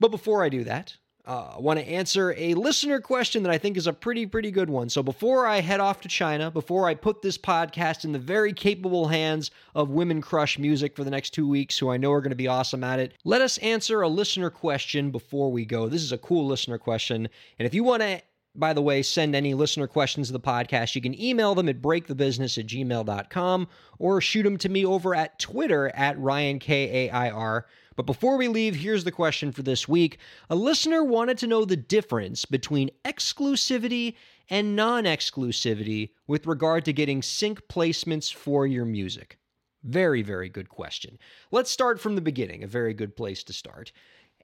But 0.00 0.10
before 0.10 0.42
I 0.42 0.48
do 0.48 0.64
that, 0.64 0.96
uh, 1.24 1.54
I 1.56 1.60
want 1.60 1.78
to 1.78 1.88
answer 1.88 2.34
a 2.36 2.54
listener 2.54 3.00
question 3.00 3.44
that 3.44 3.52
I 3.52 3.58
think 3.58 3.76
is 3.76 3.86
a 3.86 3.92
pretty, 3.92 4.26
pretty 4.26 4.50
good 4.50 4.68
one. 4.68 4.88
So 4.88 5.04
before 5.04 5.46
I 5.46 5.60
head 5.60 5.78
off 5.78 6.00
to 6.00 6.08
China, 6.08 6.50
before 6.50 6.88
I 6.88 6.94
put 6.94 7.22
this 7.22 7.38
podcast 7.38 8.04
in 8.04 8.10
the 8.10 8.18
very 8.18 8.52
capable 8.52 9.06
hands 9.06 9.52
of 9.76 9.90
Women 9.90 10.20
Crush 10.20 10.58
Music 10.58 10.96
for 10.96 11.04
the 11.04 11.10
next 11.10 11.30
two 11.30 11.46
weeks, 11.46 11.78
who 11.78 11.90
I 11.90 11.96
know 11.96 12.10
are 12.12 12.20
going 12.20 12.30
to 12.30 12.36
be 12.36 12.48
awesome 12.48 12.82
at 12.82 12.98
it, 12.98 13.14
let 13.24 13.40
us 13.40 13.58
answer 13.58 14.02
a 14.02 14.08
listener 14.08 14.50
question 14.50 15.12
before 15.12 15.52
we 15.52 15.64
go. 15.64 15.88
This 15.88 16.02
is 16.02 16.10
a 16.10 16.18
cool 16.18 16.46
listener 16.46 16.78
question. 16.78 17.28
And 17.58 17.66
if 17.66 17.74
you 17.74 17.84
want 17.84 18.02
to 18.02 18.20
by 18.54 18.72
the 18.72 18.82
way, 18.82 19.02
send 19.02 19.34
any 19.34 19.54
listener 19.54 19.86
questions 19.86 20.26
to 20.26 20.32
the 20.32 20.40
podcast. 20.40 20.94
You 20.94 21.00
can 21.00 21.20
email 21.20 21.54
them 21.54 21.68
at 21.68 21.80
breakthebusiness 21.80 22.58
at 22.58 22.66
gmail.com 22.66 23.68
or 23.98 24.20
shoot 24.20 24.42
them 24.42 24.58
to 24.58 24.68
me 24.68 24.84
over 24.84 25.14
at 25.14 25.38
Twitter 25.38 25.88
at 25.94 26.18
Ryan 26.18 26.58
K 26.58 27.06
A 27.06 27.10
I 27.10 27.30
R. 27.30 27.66
But 27.96 28.06
before 28.06 28.36
we 28.36 28.48
leave, 28.48 28.74
here's 28.74 29.04
the 29.04 29.12
question 29.12 29.52
for 29.52 29.62
this 29.62 29.86
week. 29.86 30.18
A 30.48 30.54
listener 30.54 31.04
wanted 31.04 31.38
to 31.38 31.46
know 31.46 31.64
the 31.64 31.76
difference 31.76 32.44
between 32.44 32.90
exclusivity 33.04 34.14
and 34.48 34.76
non 34.76 35.04
exclusivity 35.04 36.10
with 36.26 36.46
regard 36.46 36.84
to 36.84 36.92
getting 36.92 37.22
sync 37.22 37.68
placements 37.68 38.32
for 38.32 38.66
your 38.66 38.84
music. 38.84 39.38
Very, 39.84 40.22
very 40.22 40.48
good 40.48 40.68
question. 40.68 41.18
Let's 41.50 41.70
start 41.70 42.00
from 42.00 42.14
the 42.14 42.20
beginning, 42.20 42.62
a 42.62 42.68
very 42.68 42.94
good 42.94 43.16
place 43.16 43.42
to 43.44 43.52
start, 43.52 43.92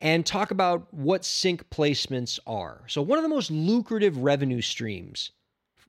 and 0.01 0.25
talk 0.25 0.51
about 0.51 0.93
what 0.93 1.25
sync 1.25 1.69
placements 1.71 2.39
are. 2.47 2.83
So, 2.87 3.03
one 3.03 3.19
of 3.19 3.23
the 3.23 3.29
most 3.29 3.51
lucrative 3.51 4.19
revenue 4.19 4.61
streams, 4.61 5.33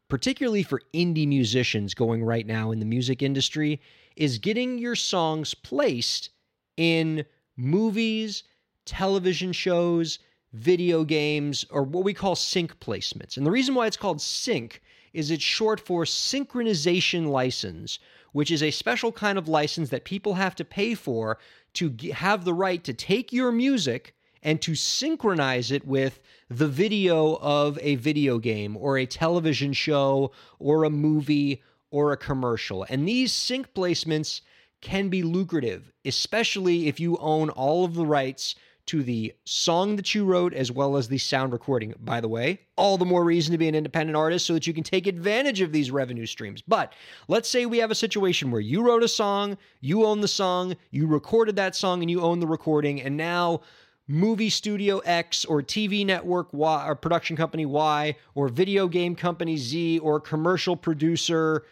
particularly 0.08 0.64
for 0.64 0.82
indie 0.94 1.28
musicians 1.28 1.94
going 1.94 2.24
right 2.24 2.46
now 2.46 2.72
in 2.72 2.80
the 2.80 2.86
music 2.86 3.22
industry, 3.22 3.80
is 4.16 4.38
getting 4.38 4.78
your 4.78 4.96
songs 4.96 5.54
placed 5.54 6.30
in 6.78 7.26
movies, 7.56 8.44
television 8.86 9.52
shows, 9.52 10.20
video 10.54 11.04
games, 11.04 11.66
or 11.70 11.84
what 11.84 12.04
we 12.04 12.14
call 12.14 12.36
sync 12.36 12.80
placements. 12.80 13.38
And 13.38 13.46
the 13.46 13.52
reason 13.52 13.76
why 13.76 13.86
it's 13.86 13.98
called 13.98 14.22
sync 14.22 14.82
is 15.14 15.32
it's 15.32 15.44
short 15.44 15.80
for 15.80 16.06
synchronization 16.06 17.28
license, 17.28 18.00
which 18.32 18.52
is 18.52 18.64
a 18.64 18.72
special 18.72 19.12
kind 19.12 19.38
of 19.38 19.48
license 19.48 19.90
that 19.90 20.04
people 20.04 20.36
have 20.36 20.56
to 20.56 20.66
pay 20.66 20.94
for 20.96 21.38
to 21.74 21.96
have 22.14 22.46
the 22.46 22.54
right 22.54 22.84
to 22.84 22.94
take 22.94 23.34
your 23.34 23.52
music 23.52 24.16
and 24.42 24.62
to 24.62 24.76
synchronize 24.76 25.72
it 25.72 25.86
with 25.86 26.20
the 26.50 26.68
video 26.68 27.38
of 27.42 27.78
a 27.82 27.96
video 27.96 28.40
game 28.40 28.78
or 28.78 28.98
a 28.98 29.06
television 29.06 29.74
show 29.74 30.32
or 30.60 30.84
a 30.84 30.90
movie 30.90 31.62
or 31.92 32.12
a 32.12 32.18
commercial. 32.18 32.86
And 32.90 33.08
these 33.08 33.34
sync 33.34 33.74
placements 33.74 34.42
can 34.82 35.10
be 35.10 35.24
lucrative, 35.24 35.92
especially 36.06 36.88
if 36.88 37.00
you 37.00 37.18
own 37.18 37.50
all 37.50 37.84
of 37.84 37.96
the 37.96 38.06
rights 38.06 38.56
to 38.90 39.04
the 39.04 39.32
song 39.46 39.98
that 39.98 40.16
you 40.16 40.26
wrote 40.26 40.52
as 40.52 40.72
well 40.72 40.98
as 40.98 41.08
the 41.08 41.18
sound 41.20 41.54
recording. 41.54 41.94
By 42.00 42.22
the 42.22 42.28
way, 42.28 42.62
all 42.76 42.98
the 42.98 43.06
more 43.06 43.24
reason 43.24 43.52
to 43.52 43.58
be 43.60 43.68
an 43.68 43.76
independent 43.76 44.18
artist 44.18 44.48
so 44.48 44.56
that 44.56 44.66
you 44.66 44.74
can 44.74 44.84
take 44.84 45.06
advantage 45.06 45.62
of 45.62 45.72
these 45.72 45.92
revenue 45.92 46.26
streams. 46.26 46.64
But 46.68 46.94
let's 47.28 47.48
say 47.48 47.68
we 47.68 47.78
have 47.78 47.92
a 47.92 47.96
situation 47.96 48.50
where 48.50 48.62
you 48.62 48.82
wrote 48.82 49.04
a 49.04 49.08
song, 49.08 49.60
you 49.80 50.08
own 50.08 50.22
the 50.22 50.28
song, 50.28 50.76
you 50.90 51.06
recorded 51.06 51.56
that 51.58 51.76
song, 51.76 52.02
and 52.02 52.10
you 52.10 52.22
own 52.22 52.40
the 52.40 52.48
recording, 52.48 53.00
and 53.00 53.16
now 53.16 53.62
movie 54.08 54.50
studio 54.50 54.98
X 55.06 55.46
or 55.46 55.62
TV 55.62 56.04
network 56.04 56.52
Y 56.52 56.88
or 56.88 56.96
production 56.96 57.38
company 57.38 57.68
Y 57.68 58.16
or 58.34 58.48
video 58.48 58.88
game 58.88 59.16
company 59.16 59.56
Z 59.56 60.00
or 60.00 60.20
commercial 60.20 60.76
producer 60.76 61.64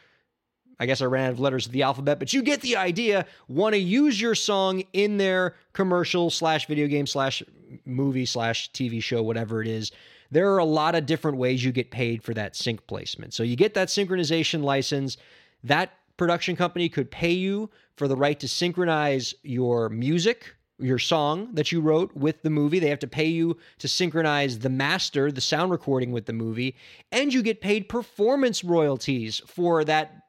I 0.79 0.85
guess 0.85 1.01
I 1.01 1.05
ran 1.05 1.27
out 1.27 1.33
of 1.33 1.39
letters 1.39 1.65
of 1.65 1.71
the 1.71 1.83
alphabet, 1.83 2.19
but 2.19 2.33
you 2.33 2.41
get 2.43 2.61
the 2.61 2.77
idea. 2.77 3.25
Want 3.47 3.73
to 3.73 3.79
use 3.79 4.19
your 4.21 4.35
song 4.35 4.83
in 4.93 5.17
their 5.17 5.55
commercial 5.73 6.29
slash 6.29 6.67
video 6.67 6.87
game 6.87 7.07
slash 7.07 7.41
movie 7.85 8.25
slash 8.25 8.71
TV 8.71 9.01
show, 9.01 9.23
whatever 9.23 9.61
it 9.61 9.67
is. 9.67 9.91
There 10.29 10.53
are 10.53 10.59
a 10.59 10.65
lot 10.65 10.95
of 10.95 11.05
different 11.05 11.37
ways 11.37 11.63
you 11.63 11.71
get 11.71 11.89
paid 11.89 12.21
for 12.21 12.33
that 12.33 12.55
sync 12.55 12.85
placement. 12.87 13.33
So 13.33 13.43
you 13.43 13.55
get 13.55 13.73
that 13.73 13.87
synchronization 13.87 14.61
license. 14.63 15.17
That 15.63 15.91
production 16.17 16.55
company 16.55 16.89
could 16.89 17.09
pay 17.09 17.31
you 17.31 17.69
for 17.95 18.07
the 18.07 18.15
right 18.15 18.39
to 18.39 18.47
synchronize 18.47 19.33
your 19.43 19.89
music, 19.89 20.55
your 20.79 20.99
song 20.99 21.49
that 21.53 21.71
you 21.71 21.81
wrote 21.81 22.15
with 22.15 22.41
the 22.43 22.49
movie. 22.49 22.79
They 22.79 22.89
have 22.89 22.99
to 22.99 23.07
pay 23.07 23.25
you 23.25 23.57
to 23.79 23.87
synchronize 23.87 24.59
the 24.59 24.69
master, 24.69 25.31
the 25.31 25.41
sound 25.41 25.71
recording 25.71 26.11
with 26.11 26.25
the 26.25 26.33
movie, 26.33 26.75
and 27.11 27.33
you 27.33 27.41
get 27.41 27.61
paid 27.61 27.89
performance 27.89 28.63
royalties 28.63 29.41
for 29.47 29.83
that 29.85 30.26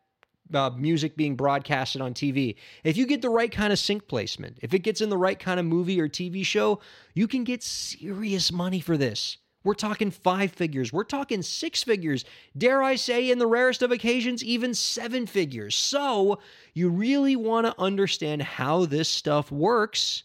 uh, 0.54 0.70
music 0.70 1.16
being 1.16 1.36
broadcasted 1.36 2.00
on 2.00 2.14
TV. 2.14 2.56
If 2.84 2.96
you 2.96 3.06
get 3.06 3.22
the 3.22 3.30
right 3.30 3.50
kind 3.50 3.72
of 3.72 3.78
sync 3.78 4.08
placement, 4.08 4.58
if 4.62 4.74
it 4.74 4.80
gets 4.80 5.00
in 5.00 5.10
the 5.10 5.16
right 5.16 5.38
kind 5.38 5.60
of 5.60 5.66
movie 5.66 6.00
or 6.00 6.08
TV 6.08 6.44
show, 6.44 6.80
you 7.14 7.28
can 7.28 7.44
get 7.44 7.62
serious 7.62 8.52
money 8.52 8.80
for 8.80 8.96
this. 8.96 9.38
We're 9.64 9.74
talking 9.74 10.10
five 10.10 10.52
figures. 10.52 10.92
We're 10.92 11.04
talking 11.04 11.42
six 11.42 11.82
figures. 11.82 12.24
Dare 12.56 12.82
I 12.82 12.94
say, 12.94 13.30
in 13.30 13.38
the 13.38 13.46
rarest 13.46 13.82
of 13.82 13.90
occasions, 13.90 14.42
even 14.44 14.72
seven 14.72 15.26
figures. 15.26 15.74
So, 15.74 16.38
you 16.74 16.88
really 16.88 17.36
want 17.36 17.66
to 17.66 17.74
understand 17.78 18.42
how 18.42 18.86
this 18.86 19.08
stuff 19.08 19.50
works, 19.50 20.22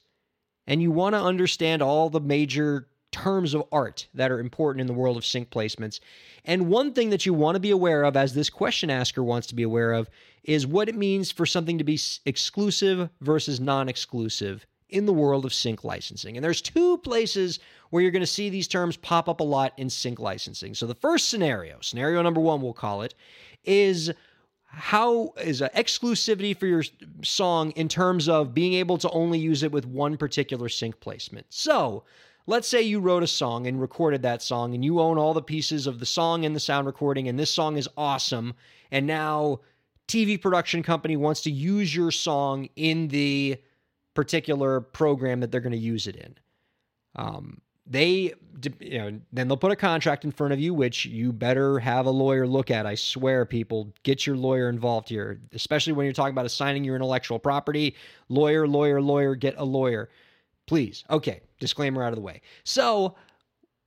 and 0.67 0.81
you 0.81 0.91
want 0.91 1.15
to 1.15 1.21
understand 1.21 1.81
all 1.81 2.09
the 2.09 2.21
major 2.21 2.87
terms 3.13 3.53
of 3.53 3.63
art 3.71 4.07
that 4.13 4.31
are 4.31 4.41
important 4.41 4.81
in 4.81 4.87
the 4.87 4.93
world 4.93 5.15
of 5.15 5.25
sync 5.25 5.49
placements. 5.49 6.01
And 6.43 6.67
one 6.67 6.91
thing 6.91 7.09
that 7.11 7.25
you 7.25 7.33
want 7.33 7.55
to 7.55 7.61
be 7.61 7.71
aware 7.71 8.03
of, 8.03 8.17
as 8.17 8.33
this 8.33 8.49
question 8.49 8.89
asker 8.89 9.23
wants 9.23 9.47
to 9.47 9.55
be 9.55 9.63
aware 9.63 9.93
of, 9.93 10.09
is 10.43 10.67
what 10.67 10.89
it 10.89 10.95
means 10.95 11.31
for 11.31 11.45
something 11.45 11.77
to 11.77 11.85
be 11.85 11.97
exclusive 12.25 13.09
versus 13.21 13.61
non 13.61 13.87
exclusive 13.87 14.65
in 14.89 15.05
the 15.05 15.13
world 15.13 15.45
of 15.45 15.53
sync 15.53 15.83
licensing. 15.83 16.35
And 16.35 16.43
there's 16.43 16.61
two 16.61 16.97
places 16.99 17.59
where 17.89 18.01
you're 18.01 18.11
going 18.11 18.21
to 18.21 18.27
see 18.27 18.49
these 18.49 18.67
terms 18.67 18.97
pop 18.97 19.29
up 19.29 19.39
a 19.39 19.43
lot 19.43 19.73
in 19.77 19.89
sync 19.89 20.19
licensing. 20.19 20.75
So 20.75 20.85
the 20.85 20.95
first 20.95 21.29
scenario, 21.29 21.77
scenario 21.81 22.21
number 22.21 22.41
one, 22.41 22.61
we'll 22.61 22.73
call 22.73 23.01
it, 23.01 23.15
is 23.63 24.11
how 24.65 25.33
is 25.41 25.61
exclusivity 25.61 26.57
for 26.57 26.65
your 26.65 26.83
song 27.21 27.71
in 27.71 27.87
terms 27.87 28.27
of 28.27 28.53
being 28.53 28.73
able 28.73 28.97
to 28.97 29.09
only 29.11 29.37
use 29.37 29.63
it 29.63 29.71
with 29.71 29.85
one 29.85 30.17
particular 30.17 30.67
sync 30.67 30.99
placement. 30.99 31.45
So 31.49 32.03
let's 32.45 32.67
say 32.67 32.81
you 32.81 32.99
wrote 32.99 33.23
a 33.23 33.27
song 33.27 33.67
and 33.67 33.79
recorded 33.79 34.21
that 34.21 34.41
song 34.41 34.73
and 34.73 34.83
you 34.83 34.99
own 34.99 35.17
all 35.17 35.33
the 35.33 35.41
pieces 35.41 35.87
of 35.87 35.99
the 35.99 36.05
song 36.05 36.45
and 36.45 36.55
the 36.55 36.59
sound 36.59 36.87
recording 36.87 37.27
and 37.27 37.39
this 37.39 37.51
song 37.51 37.77
is 37.77 37.87
awesome 37.97 38.53
and 38.91 39.07
now 39.07 39.59
TV 40.07 40.39
production 40.39 40.83
company 40.83 41.15
wants 41.15 41.41
to 41.41 41.51
use 41.51 41.95
your 41.95 42.11
song 42.11 42.67
in 42.75 43.07
the 43.07 43.57
particular 44.13 44.81
program 44.81 45.39
that 45.39 45.51
they're 45.51 45.61
going 45.61 45.71
to 45.71 45.77
use 45.77 46.07
it 46.07 46.15
in. 46.15 46.35
Um, 47.15 47.61
they, 47.85 48.33
you 48.79 48.97
know, 48.97 49.19
then 49.31 49.47
they'll 49.47 49.57
put 49.57 49.71
a 49.71 49.75
contract 49.75 50.23
in 50.23 50.31
front 50.31 50.53
of 50.53 50.59
you, 50.59 50.73
which 50.73 51.05
you 51.05 51.33
better 51.33 51.79
have 51.79 52.05
a 52.05 52.11
lawyer 52.11 52.47
look 52.47 52.71
at. 52.71 52.85
I 52.85 52.95
swear, 52.95 53.45
people, 53.45 53.93
get 54.03 54.25
your 54.25 54.37
lawyer 54.37 54.69
involved 54.69 55.09
here, 55.09 55.41
especially 55.53 55.93
when 55.93 56.05
you're 56.05 56.13
talking 56.13 56.33
about 56.33 56.45
assigning 56.45 56.83
your 56.83 56.95
intellectual 56.95 57.39
property. 57.39 57.95
Lawyer, 58.29 58.67
lawyer, 58.67 59.01
lawyer, 59.01 59.35
get 59.35 59.55
a 59.57 59.65
lawyer. 59.65 60.09
Please. 60.67 61.03
Okay, 61.09 61.41
disclaimer 61.59 62.03
out 62.03 62.13
of 62.13 62.15
the 62.15 62.21
way. 62.21 62.41
So, 62.63 63.15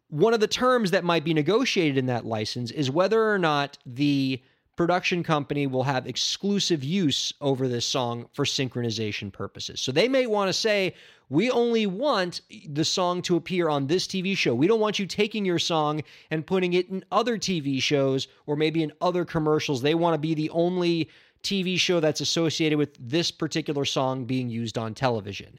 one 0.08 0.34
of 0.34 0.40
the 0.40 0.46
terms 0.46 0.92
that 0.92 1.04
might 1.04 1.24
be 1.24 1.34
negotiated 1.34 1.98
in 1.98 2.06
that 2.06 2.24
license 2.24 2.70
is 2.70 2.90
whether 2.90 3.32
or 3.32 3.38
not 3.38 3.76
the 3.84 4.40
production 4.76 5.22
company 5.22 5.66
will 5.66 5.82
have 5.82 6.06
exclusive 6.06 6.84
use 6.84 7.32
over 7.40 7.66
this 7.66 7.86
song 7.86 8.28
for 8.34 8.44
synchronization 8.44 9.32
purposes. 9.32 9.80
So 9.80 9.90
they 9.90 10.06
may 10.06 10.26
want 10.26 10.48
to 10.48 10.52
say, 10.52 10.94
we 11.30 11.50
only 11.50 11.86
want 11.86 12.42
the 12.68 12.84
song 12.84 13.22
to 13.22 13.36
appear 13.36 13.68
on 13.68 13.86
this 13.86 14.06
TV 14.06 14.36
show. 14.36 14.54
We 14.54 14.66
don't 14.66 14.78
want 14.78 14.98
you 14.98 15.06
taking 15.06 15.44
your 15.44 15.58
song 15.58 16.02
and 16.30 16.46
putting 16.46 16.74
it 16.74 16.88
in 16.90 17.04
other 17.10 17.38
TV 17.38 17.80
shows 17.80 18.28
or 18.44 18.54
maybe 18.54 18.82
in 18.82 18.92
other 19.00 19.24
commercials. 19.24 19.80
They 19.80 19.94
want 19.94 20.14
to 20.14 20.18
be 20.18 20.34
the 20.34 20.50
only 20.50 21.08
TV 21.42 21.78
show 21.78 21.98
that's 21.98 22.20
associated 22.20 22.76
with 22.76 22.96
this 23.00 23.30
particular 23.30 23.84
song 23.84 24.24
being 24.26 24.50
used 24.50 24.76
on 24.76 24.94
television. 24.94 25.58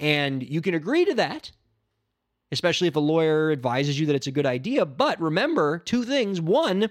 And 0.00 0.42
you 0.42 0.62
can 0.62 0.74
agree 0.74 1.04
to 1.04 1.14
that, 1.14 1.52
especially 2.50 2.88
if 2.88 2.96
a 2.96 3.00
lawyer 3.00 3.52
advises 3.52 4.00
you 4.00 4.06
that 4.06 4.16
it's 4.16 4.26
a 4.26 4.32
good 4.32 4.46
idea. 4.46 4.86
But 4.86 5.20
remember 5.20 5.78
two 5.78 6.04
things. 6.04 6.40
One, 6.40 6.88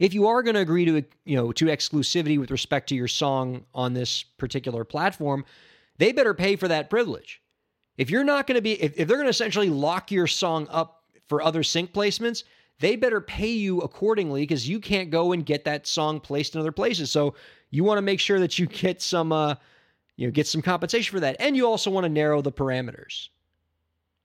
if 0.00 0.12
you 0.12 0.26
are 0.26 0.42
going 0.42 0.56
to 0.56 0.60
agree 0.60 0.84
to 0.84 1.04
you 1.24 1.36
know 1.36 1.52
to 1.52 1.66
exclusivity 1.66 2.38
with 2.38 2.50
respect 2.50 2.88
to 2.88 2.96
your 2.96 3.08
song 3.08 3.64
on 3.72 3.94
this 3.94 4.24
particular 4.24 4.84
platform, 4.84 5.44
they 5.98 6.10
better 6.10 6.34
pay 6.34 6.56
for 6.56 6.66
that 6.68 6.90
privilege. 6.90 7.40
If 7.96 8.10
you're 8.10 8.24
not 8.24 8.48
going 8.48 8.56
to 8.56 8.62
be 8.62 8.72
if, 8.82 8.98
if 8.98 9.06
they're 9.06 9.16
going 9.16 9.26
to 9.26 9.30
essentially 9.30 9.70
lock 9.70 10.10
your 10.10 10.26
song 10.26 10.66
up 10.70 11.04
for 11.28 11.40
other 11.40 11.62
sync 11.62 11.92
placements, 11.92 12.42
they 12.80 12.96
better 12.96 13.20
pay 13.20 13.52
you 13.52 13.80
accordingly 13.80 14.42
because 14.42 14.68
you 14.68 14.80
can't 14.80 15.10
go 15.10 15.32
and 15.32 15.46
get 15.46 15.64
that 15.64 15.86
song 15.86 16.18
placed 16.18 16.56
in 16.56 16.60
other 16.60 16.72
places. 16.72 17.12
So 17.12 17.34
you 17.70 17.84
want 17.84 17.98
to 17.98 18.02
make 18.02 18.18
sure 18.18 18.40
that 18.40 18.58
you 18.58 18.66
get 18.66 19.00
some 19.00 19.30
uh 19.30 19.54
you 20.16 20.26
know 20.26 20.30
get 20.30 20.46
some 20.46 20.62
compensation 20.62 21.14
for 21.14 21.20
that. 21.20 21.36
And 21.40 21.56
you 21.56 21.66
also 21.66 21.90
want 21.90 22.04
to 22.04 22.10
narrow 22.10 22.42
the 22.42 22.52
parameters. 22.52 23.28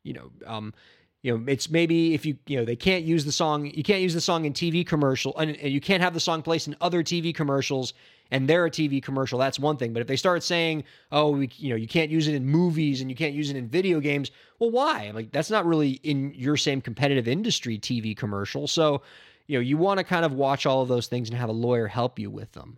You 0.03 0.13
know, 0.13 0.31
um 0.47 0.73
you 1.21 1.37
know 1.37 1.51
it's 1.51 1.69
maybe 1.69 2.13
if 2.13 2.25
you 2.25 2.37
you 2.47 2.57
know 2.57 2.65
they 2.65 2.75
can't 2.75 3.03
use 3.03 3.25
the 3.25 3.31
song 3.31 3.65
you 3.65 3.83
can't 3.83 4.01
use 4.01 4.13
the 4.13 4.21
song 4.21 4.45
in 4.45 4.53
tv 4.53 4.85
commercial 4.85 5.37
and, 5.37 5.55
you 5.61 5.81
can't 5.81 6.01
have 6.01 6.13
the 6.13 6.19
song 6.19 6.41
placed 6.41 6.67
in 6.67 6.75
other 6.81 7.03
tv 7.03 7.33
commercials 7.33 7.93
and 8.31 8.47
they're 8.47 8.65
a 8.65 8.71
tv 8.71 9.01
commercial 9.01 9.37
that's 9.37 9.59
one 9.59 9.77
thing 9.77 9.93
but 9.93 10.01
if 10.01 10.07
they 10.07 10.15
start 10.15 10.43
saying 10.43 10.83
oh 11.11 11.31
we, 11.31 11.49
you 11.57 11.69
know 11.69 11.75
you 11.75 11.87
can't 11.87 12.09
use 12.09 12.27
it 12.27 12.35
in 12.35 12.45
movies 12.45 13.01
and 13.01 13.09
you 13.09 13.15
can't 13.15 13.33
use 13.33 13.49
it 13.49 13.55
in 13.55 13.67
video 13.67 13.99
games 13.99 14.31
well 14.59 14.71
why 14.71 15.03
I'm 15.03 15.15
like 15.15 15.31
that's 15.31 15.51
not 15.51 15.65
really 15.65 15.91
in 16.03 16.33
your 16.33 16.57
same 16.57 16.81
competitive 16.81 17.27
industry 17.27 17.77
tv 17.77 18.15
commercial 18.17 18.67
so 18.67 19.01
you 19.47 19.57
know 19.57 19.61
you 19.61 19.77
want 19.77 19.99
to 19.99 20.03
kind 20.03 20.25
of 20.25 20.33
watch 20.33 20.65
all 20.65 20.81
of 20.81 20.87
those 20.87 21.07
things 21.07 21.29
and 21.29 21.37
have 21.37 21.49
a 21.49 21.53
lawyer 21.53 21.87
help 21.87 22.17
you 22.17 22.29
with 22.29 22.51
them 22.53 22.77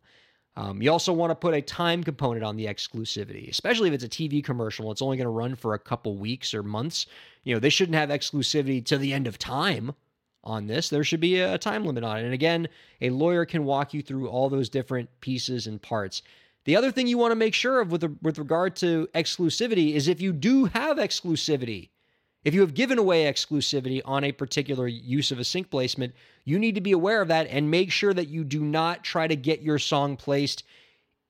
um, 0.56 0.82
you 0.82 0.91
also 0.91 1.12
want 1.12 1.32
to 1.32 1.36
put 1.36 1.56
a 1.56 1.62
time 1.62 2.04
component 2.04 2.43
on 2.43 2.56
the 2.56 2.66
exclusivity, 2.66 3.49
especially 3.49 3.88
if 3.88 3.95
it's 3.95 4.04
a 4.04 4.10
TV 4.10 4.43
commercial. 4.43 4.91
It's 4.91 5.01
only 5.01 5.18
going 5.18 5.26
to 5.26 5.32
run 5.32 5.56
for 5.56 5.74
a 5.74 5.80
couple 5.80 6.16
weeks 6.16 6.54
or 6.54 6.62
months. 6.62 7.08
You 7.43 7.56
know, 7.56 7.60
they 7.60 7.70
shouldn't 7.70 7.95
have 7.95 8.10
exclusivity 8.10 8.86
to 8.86 8.97
the 8.97 9.14
end 9.14 9.26
of 9.26 9.39
time 9.39 9.95
on 10.43 10.68
this. 10.68 10.89
There 10.89 11.04
should 11.04 11.20
be 11.20 11.39
a 11.39 11.58
time 11.58 11.86
limit 11.86 12.04
on 12.04 12.20
it. 12.20 12.26
And 12.26 12.34
again, 12.34 12.68
a 13.01 13.10
lawyer 13.10 13.45
can 13.45 13.66
walk 13.66 13.93
you 13.93 14.04
through 14.04 14.30
all 14.30 14.49
those 14.49 14.70
different 14.70 15.10
pieces 15.22 15.66
and 15.66 15.82
parts. 15.82 16.22
The 16.66 16.76
other 16.76 16.91
thing 16.91 17.08
you 17.08 17.18
want 17.18 17.32
to 17.32 17.36
make 17.36 17.54
sure 17.54 17.82
of 17.82 17.91
with, 17.91 18.04
with 18.22 18.38
regard 18.38 18.76
to 18.78 19.08
exclusivity 19.16 19.93
is 19.95 20.08
if 20.08 20.22
you 20.22 20.32
do 20.32 20.66
have 20.66 20.97
exclusivity, 20.97 21.89
if 22.44 22.54
you 22.54 22.62
have 22.62 22.74
given 22.74 22.98
away 22.98 23.24
exclusivity 23.24 24.02
on 24.04 24.24
a 24.24 24.32
particular 24.32 24.88
use 24.88 25.32
of 25.32 25.39
a 25.39 25.44
sync 25.44 25.70
placement, 25.70 26.14
you 26.44 26.60
need 26.60 26.76
to 26.76 26.82
be 26.82 26.91
aware 26.91 27.22
of 27.22 27.30
that 27.30 27.48
and 27.48 27.72
make 27.72 27.91
sure 27.91 28.14
that 28.14 28.28
you 28.28 28.44
do 28.44 28.62
not 28.64 29.04
try 29.04 29.28
to 29.28 29.36
get 29.36 29.62
your 29.62 29.80
song 29.80 30.18
placed 30.18 30.64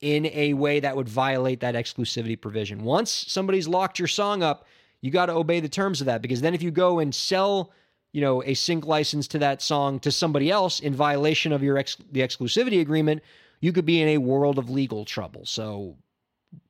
in 0.02 0.26
a 0.34 0.54
way 0.54 0.80
that 0.80 0.96
would 0.96 1.08
violate 1.08 1.62
that 1.62 1.76
exclusivity 1.76 2.40
provision. 2.40 2.84
Once 2.84 3.12
somebody's 3.12 3.68
locked 3.68 4.00
your 4.00 4.08
song 4.08 4.44
up, 4.44 4.66
you 5.02 5.12
got 5.12 5.28
to 5.28 5.34
obey 5.34 5.60
the 5.60 5.70
terms 5.70 6.02
of 6.02 6.06
that 6.06 6.22
because 6.22 6.42
then 6.42 6.54
if 6.54 6.64
you 6.64 6.72
go 6.72 7.00
and 7.00 7.14
sell, 7.14 7.72
you 8.12 8.22
know, 8.22 8.44
a 8.44 8.54
sync 8.54 8.86
license 8.86 9.28
to 9.30 9.40
that 9.40 9.62
song 9.62 10.00
to 10.00 10.12
somebody 10.12 10.50
else 10.50 10.80
in 10.80 10.94
violation 10.94 11.54
of 11.54 11.62
your 11.62 11.78
ex- 11.78 11.98
the 12.12 12.22
exclusivity 12.22 12.82
agreement, 12.82 13.22
you 13.62 13.72
could 13.72 13.86
be 13.86 14.02
in 14.02 14.10
a 14.10 14.18
world 14.18 14.58
of 14.58 14.70
legal 14.70 15.06
trouble. 15.06 15.46
So 15.46 15.96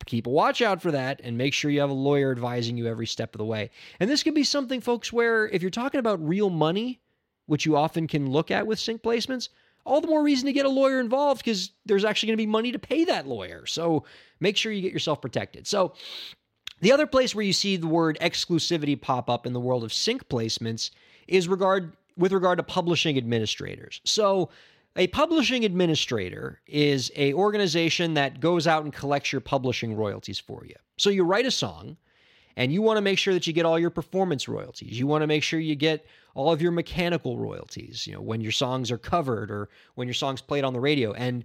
keep 0.05 0.27
a 0.27 0.29
watch 0.29 0.61
out 0.61 0.81
for 0.81 0.91
that 0.91 1.21
and 1.23 1.37
make 1.37 1.53
sure 1.53 1.71
you 1.71 1.79
have 1.79 1.89
a 1.89 1.93
lawyer 1.93 2.31
advising 2.31 2.77
you 2.77 2.87
every 2.87 3.07
step 3.07 3.33
of 3.33 3.39
the 3.39 3.45
way. 3.45 3.69
And 3.99 4.09
this 4.09 4.23
could 4.23 4.35
be 4.35 4.43
something, 4.43 4.81
folks, 4.81 5.13
where 5.13 5.47
if 5.47 5.61
you're 5.61 5.71
talking 5.71 5.99
about 5.99 6.25
real 6.25 6.49
money, 6.49 6.99
which 7.45 7.65
you 7.65 7.75
often 7.75 8.07
can 8.07 8.29
look 8.29 8.51
at 8.51 8.67
with 8.67 8.79
sync 8.79 9.01
placements, 9.01 9.49
all 9.85 10.01
the 10.01 10.07
more 10.07 10.23
reason 10.23 10.45
to 10.45 10.53
get 10.53 10.65
a 10.65 10.69
lawyer 10.69 10.99
involved 10.99 11.43
because 11.43 11.71
there's 11.85 12.05
actually 12.05 12.27
going 12.27 12.37
to 12.37 12.43
be 12.43 12.47
money 12.47 12.71
to 12.71 12.79
pay 12.79 13.05
that 13.05 13.27
lawyer. 13.27 13.65
So 13.65 14.05
make 14.39 14.57
sure 14.57 14.71
you 14.71 14.81
get 14.81 14.93
yourself 14.93 15.21
protected. 15.21 15.67
So, 15.67 15.93
the 16.81 16.91
other 16.91 17.07
place 17.07 17.33
where 17.33 17.45
you 17.45 17.53
see 17.53 17.77
the 17.77 17.87
word 17.87 18.17
exclusivity 18.19 18.99
pop 18.99 19.29
up 19.29 19.45
in 19.45 19.53
the 19.53 19.59
world 19.59 19.85
of 19.85 19.93
sync 19.93 20.27
placements 20.27 20.89
is 21.29 21.47
regard 21.47 21.95
with 22.17 22.33
regard 22.33 22.57
to 22.57 22.63
publishing 22.63 23.17
administrators. 23.17 24.01
So, 24.03 24.49
a 24.95 25.07
publishing 25.07 25.65
administrator 25.65 26.61
is 26.67 27.11
a 27.15 27.33
organization 27.33 28.13
that 28.13 28.39
goes 28.39 28.67
out 28.67 28.83
and 28.83 28.93
collects 28.93 29.31
your 29.31 29.41
publishing 29.41 29.95
royalties 29.95 30.39
for 30.39 30.65
you. 30.65 30.75
So 30.97 31.09
you 31.09 31.23
write 31.23 31.45
a 31.45 31.51
song 31.51 31.97
and 32.55 32.71
you 32.71 32.81
want 32.81 32.97
to 32.97 33.01
make 33.01 33.17
sure 33.17 33.33
that 33.33 33.47
you 33.47 33.53
get 33.53 33.65
all 33.65 33.79
your 33.79 33.89
performance 33.89 34.47
royalties. 34.47 34.99
You 34.99 35.07
want 35.07 35.23
to 35.23 35.27
make 35.27 35.41
sure 35.41 35.59
you 35.59 35.75
get 35.75 36.05
all 36.35 36.53
of 36.53 36.61
your 36.61 36.71
mechanical 36.71 37.37
royalties, 37.37 38.05
you 38.05 38.13
know, 38.13 38.21
when 38.21 38.41
your 38.41 38.51
songs 38.51 38.91
are 38.91 38.97
covered 38.97 39.49
or 39.49 39.69
when 39.95 40.07
your 40.07 40.13
songs 40.13 40.41
played 40.41 40.63
on 40.63 40.73
the 40.73 40.79
radio 40.79 41.13
and 41.13 41.43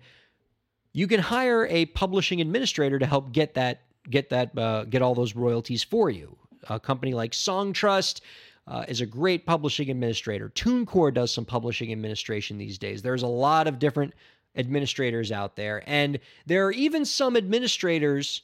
you 0.92 1.06
can 1.06 1.20
hire 1.20 1.66
a 1.66 1.86
publishing 1.86 2.40
administrator 2.40 2.98
to 2.98 3.06
help 3.06 3.32
get 3.32 3.54
that 3.54 3.82
get 4.10 4.30
that 4.30 4.56
uh, 4.58 4.84
get 4.84 5.02
all 5.02 5.14
those 5.14 5.34
royalties 5.34 5.82
for 5.82 6.10
you. 6.10 6.36
A 6.68 6.80
company 6.80 7.14
like 7.14 7.32
Songtrust 7.32 8.20
uh, 8.68 8.84
is 8.86 9.00
a 9.00 9.06
great 9.06 9.46
publishing 9.46 9.90
administrator. 9.90 10.50
TuneCore 10.50 11.12
does 11.14 11.32
some 11.32 11.44
publishing 11.44 11.90
administration 11.90 12.58
these 12.58 12.78
days. 12.78 13.02
There's 13.02 13.22
a 13.22 13.26
lot 13.26 13.66
of 13.66 13.78
different 13.78 14.14
administrators 14.56 15.32
out 15.32 15.56
there, 15.56 15.82
and 15.86 16.20
there 16.46 16.66
are 16.66 16.72
even 16.72 17.04
some 17.04 17.36
administrators 17.36 18.42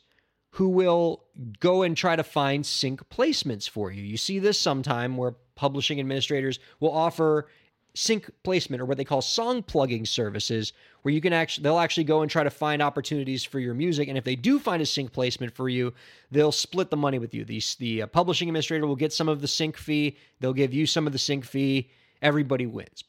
who 0.51 0.69
will 0.69 1.25
go 1.61 1.83
and 1.83 1.97
try 1.97 2.15
to 2.15 2.23
find 2.23 2.65
sync 2.65 3.09
placements 3.09 3.69
for 3.69 3.91
you. 3.91 4.03
You 4.03 4.17
see 4.17 4.39
this 4.39 4.59
sometime 4.59 5.17
where 5.17 5.35
publishing 5.57 5.99
administrators 6.01 6.59
will 6.81 6.93
offer 6.93 7.49
sync 7.95 8.29
placement 8.43 8.83
or 8.83 8.85
what 8.85 8.97
they 8.97 9.05
call 9.05 9.23
song 9.23 9.63
plugging 9.63 10.05
services 10.05 10.73
where 11.03 11.15
you 11.15 11.21
can 11.21 11.33
actually 11.33 11.63
they'll 11.63 11.79
actually 11.79 12.05
go 12.05 12.23
and 12.23 12.31
try 12.31 12.43
to 12.43 12.51
find 12.51 12.83
opportunities 12.83 13.45
for 13.45 13.61
your 13.61 13.73
music 13.73 14.09
and 14.09 14.19
if 14.19 14.25
they 14.25 14.35
do 14.35 14.59
find 14.59 14.83
a 14.83 14.87
sync 14.87 15.13
placement 15.13 15.55
for 15.55 15.69
you 15.69 15.93
they'll 16.33 16.53
split 16.53 16.91
the 16.91 16.97
money 16.97 17.21
with 17.21 17.33
you. 17.33 17.45
The, 17.45 17.63
the 17.79 18.03
uh, 18.03 18.07
publishing 18.09 18.49
administrator 18.49 18.87
will 18.87 18.97
get 18.97 19.13
some 19.13 19.29
of 19.29 19.41
the 19.41 19.49
sync 19.49 19.77
fee 19.77 20.17
they'll 20.41 20.53
give 20.53 20.75
you 20.75 20.87
some 20.87 21.07
of 21.07 21.13
the 21.13 21.19
sync 21.19 21.45
fee 21.45 21.89
everybody 22.21 22.67
wins. 22.67 23.05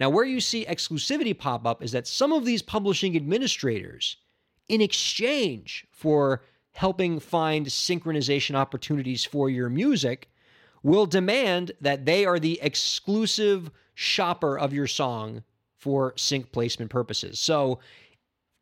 Now 0.00 0.08
where 0.08 0.24
you 0.24 0.40
see 0.40 0.64
exclusivity 0.64 1.36
pop 1.36 1.66
up 1.66 1.82
is 1.82 1.92
that 1.92 2.06
some 2.06 2.32
of 2.32 2.46
these 2.46 2.62
publishing 2.62 3.14
administrators 3.14 4.16
in 4.68 4.80
exchange 4.80 5.86
for 5.90 6.42
helping 6.72 7.20
find 7.20 7.66
synchronization 7.66 8.54
opportunities 8.54 9.26
for 9.26 9.50
your 9.50 9.68
music 9.68 10.30
will 10.82 11.04
demand 11.04 11.72
that 11.82 12.06
they 12.06 12.24
are 12.24 12.38
the 12.38 12.58
exclusive 12.62 13.70
shopper 13.94 14.58
of 14.58 14.72
your 14.72 14.86
song 14.86 15.42
for 15.76 16.12
sync 16.16 16.52
placement 16.52 16.90
purposes. 16.90 17.38
So, 17.38 17.80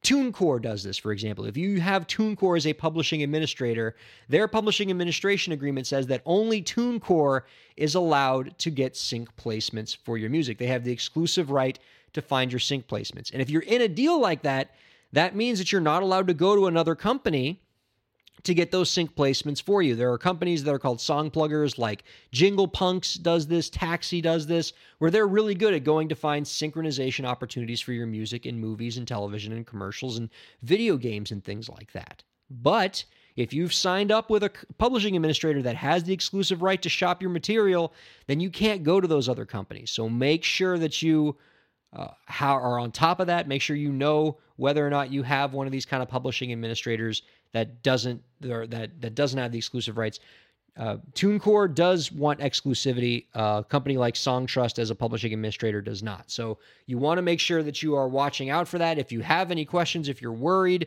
TuneCore 0.02 0.62
does 0.62 0.82
this, 0.82 0.96
for 0.96 1.12
example. 1.12 1.44
If 1.44 1.58
you 1.58 1.78
have 1.80 2.06
TuneCore 2.06 2.56
as 2.56 2.66
a 2.66 2.72
publishing 2.72 3.22
administrator, 3.22 3.94
their 4.30 4.48
publishing 4.48 4.90
administration 4.90 5.52
agreement 5.52 5.86
says 5.86 6.06
that 6.06 6.22
only 6.24 6.62
TuneCore 6.62 7.42
is 7.76 7.94
allowed 7.94 8.58
to 8.60 8.70
get 8.70 8.96
sync 8.96 9.28
placements 9.36 9.94
for 9.94 10.16
your 10.16 10.30
music. 10.30 10.56
They 10.56 10.68
have 10.68 10.84
the 10.84 10.92
exclusive 10.92 11.50
right 11.50 11.78
to 12.14 12.22
find 12.22 12.50
your 12.50 12.60
sync 12.60 12.88
placements. 12.88 13.30
And 13.32 13.42
if 13.42 13.50
you're 13.50 13.62
in 13.62 13.82
a 13.82 13.88
deal 13.88 14.18
like 14.18 14.42
that, 14.42 14.74
that 15.12 15.36
means 15.36 15.58
that 15.58 15.70
you're 15.70 15.82
not 15.82 16.02
allowed 16.02 16.28
to 16.28 16.34
go 16.34 16.56
to 16.56 16.66
another 16.66 16.94
company 16.94 17.60
to 18.44 18.54
get 18.54 18.70
those 18.70 18.90
sync 18.90 19.14
placements 19.14 19.62
for 19.62 19.82
you. 19.82 19.94
There 19.94 20.12
are 20.12 20.18
companies 20.18 20.64
that 20.64 20.74
are 20.74 20.78
called 20.78 21.00
song 21.00 21.30
pluggers, 21.30 21.78
like 21.78 22.04
Jingle 22.32 22.68
Punks 22.68 23.14
does 23.14 23.46
this, 23.46 23.68
Taxi 23.70 24.20
does 24.20 24.46
this, 24.46 24.72
where 24.98 25.10
they're 25.10 25.28
really 25.28 25.54
good 25.54 25.74
at 25.74 25.84
going 25.84 26.08
to 26.08 26.14
find 26.14 26.44
synchronization 26.44 27.24
opportunities 27.24 27.80
for 27.80 27.92
your 27.92 28.06
music 28.06 28.46
in 28.46 28.58
movies 28.58 28.96
and 28.96 29.06
television 29.06 29.52
and 29.52 29.66
commercials 29.66 30.18
and 30.18 30.30
video 30.62 30.96
games 30.96 31.30
and 31.30 31.44
things 31.44 31.68
like 31.68 31.92
that. 31.92 32.22
But 32.50 33.04
if 33.36 33.52
you've 33.52 33.72
signed 33.72 34.10
up 34.10 34.28
with 34.28 34.42
a 34.42 34.50
publishing 34.78 35.16
administrator 35.16 35.62
that 35.62 35.76
has 35.76 36.04
the 36.04 36.12
exclusive 36.12 36.62
right 36.62 36.80
to 36.82 36.88
shop 36.88 37.22
your 37.22 37.30
material, 37.30 37.92
then 38.26 38.40
you 38.40 38.50
can't 38.50 38.82
go 38.82 39.00
to 39.00 39.08
those 39.08 39.28
other 39.28 39.44
companies. 39.44 39.90
So 39.90 40.08
make 40.08 40.44
sure 40.44 40.78
that 40.78 41.00
you 41.00 41.36
uh, 41.92 42.08
are 42.40 42.78
on 42.78 42.92
top 42.92 43.20
of 43.20 43.26
that. 43.28 43.48
Make 43.48 43.62
sure 43.62 43.76
you 43.76 43.92
know 43.92 44.38
whether 44.56 44.86
or 44.86 44.90
not 44.90 45.10
you 45.10 45.22
have 45.22 45.54
one 45.54 45.66
of 45.66 45.72
these 45.72 45.86
kind 45.86 46.02
of 46.02 46.08
publishing 46.08 46.52
administrators 46.52 47.22
that 47.52 47.82
doesn't 47.82 48.22
or 48.48 48.66
that 48.66 49.00
that 49.00 49.14
doesn't 49.14 49.38
have 49.38 49.52
the 49.52 49.58
exclusive 49.58 49.98
rights. 49.98 50.20
Uh, 50.76 50.96
TuneCore 51.12 51.74
does 51.74 52.12
want 52.12 52.40
exclusivity. 52.40 53.26
Uh, 53.34 53.60
a 53.60 53.64
company 53.68 53.96
like 53.96 54.14
Songtrust, 54.14 54.78
as 54.78 54.90
a 54.90 54.94
publishing 54.94 55.32
administrator, 55.32 55.82
does 55.82 56.02
not. 56.02 56.30
So 56.30 56.58
you 56.86 56.96
want 56.96 57.18
to 57.18 57.22
make 57.22 57.40
sure 57.40 57.62
that 57.62 57.82
you 57.82 57.96
are 57.96 58.08
watching 58.08 58.50
out 58.50 58.68
for 58.68 58.78
that. 58.78 58.98
If 58.98 59.12
you 59.12 59.20
have 59.20 59.50
any 59.50 59.64
questions, 59.64 60.08
if 60.08 60.22
you're 60.22 60.32
worried, 60.32 60.86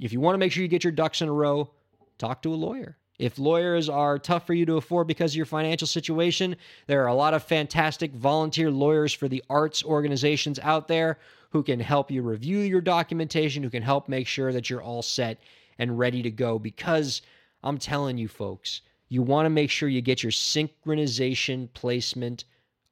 if 0.00 0.12
you 0.12 0.20
want 0.20 0.34
to 0.34 0.38
make 0.38 0.52
sure 0.52 0.62
you 0.62 0.68
get 0.68 0.84
your 0.84 0.92
ducks 0.92 1.20
in 1.20 1.28
a 1.28 1.32
row, 1.32 1.70
talk 2.18 2.42
to 2.42 2.52
a 2.52 2.56
lawyer. 2.56 2.96
If 3.18 3.38
lawyers 3.38 3.90
are 3.90 4.18
tough 4.18 4.46
for 4.46 4.54
you 4.54 4.64
to 4.64 4.78
afford 4.78 5.06
because 5.06 5.32
of 5.32 5.36
your 5.36 5.46
financial 5.46 5.86
situation, 5.86 6.56
there 6.86 7.04
are 7.04 7.08
a 7.08 7.14
lot 7.14 7.34
of 7.34 7.42
fantastic 7.42 8.12
volunteer 8.14 8.70
lawyers 8.70 9.12
for 9.12 9.28
the 9.28 9.44
arts 9.50 9.84
organizations 9.84 10.58
out 10.60 10.88
there 10.88 11.18
who 11.50 11.62
can 11.62 11.78
help 11.78 12.10
you 12.10 12.22
review 12.22 12.60
your 12.60 12.80
documentation, 12.80 13.62
who 13.62 13.68
can 13.68 13.82
help 13.82 14.08
make 14.08 14.26
sure 14.26 14.52
that 14.52 14.70
you're 14.70 14.82
all 14.82 15.02
set 15.02 15.38
and 15.80 15.98
ready 15.98 16.22
to 16.22 16.30
go. 16.30 16.60
Because 16.60 17.22
I'm 17.64 17.78
telling 17.78 18.18
you, 18.18 18.28
folks, 18.28 18.82
you 19.08 19.22
want 19.22 19.46
to 19.46 19.50
make 19.50 19.70
sure 19.70 19.88
you 19.88 20.02
get 20.02 20.22
your 20.22 20.30
synchronization 20.30 21.72
placement 21.72 22.44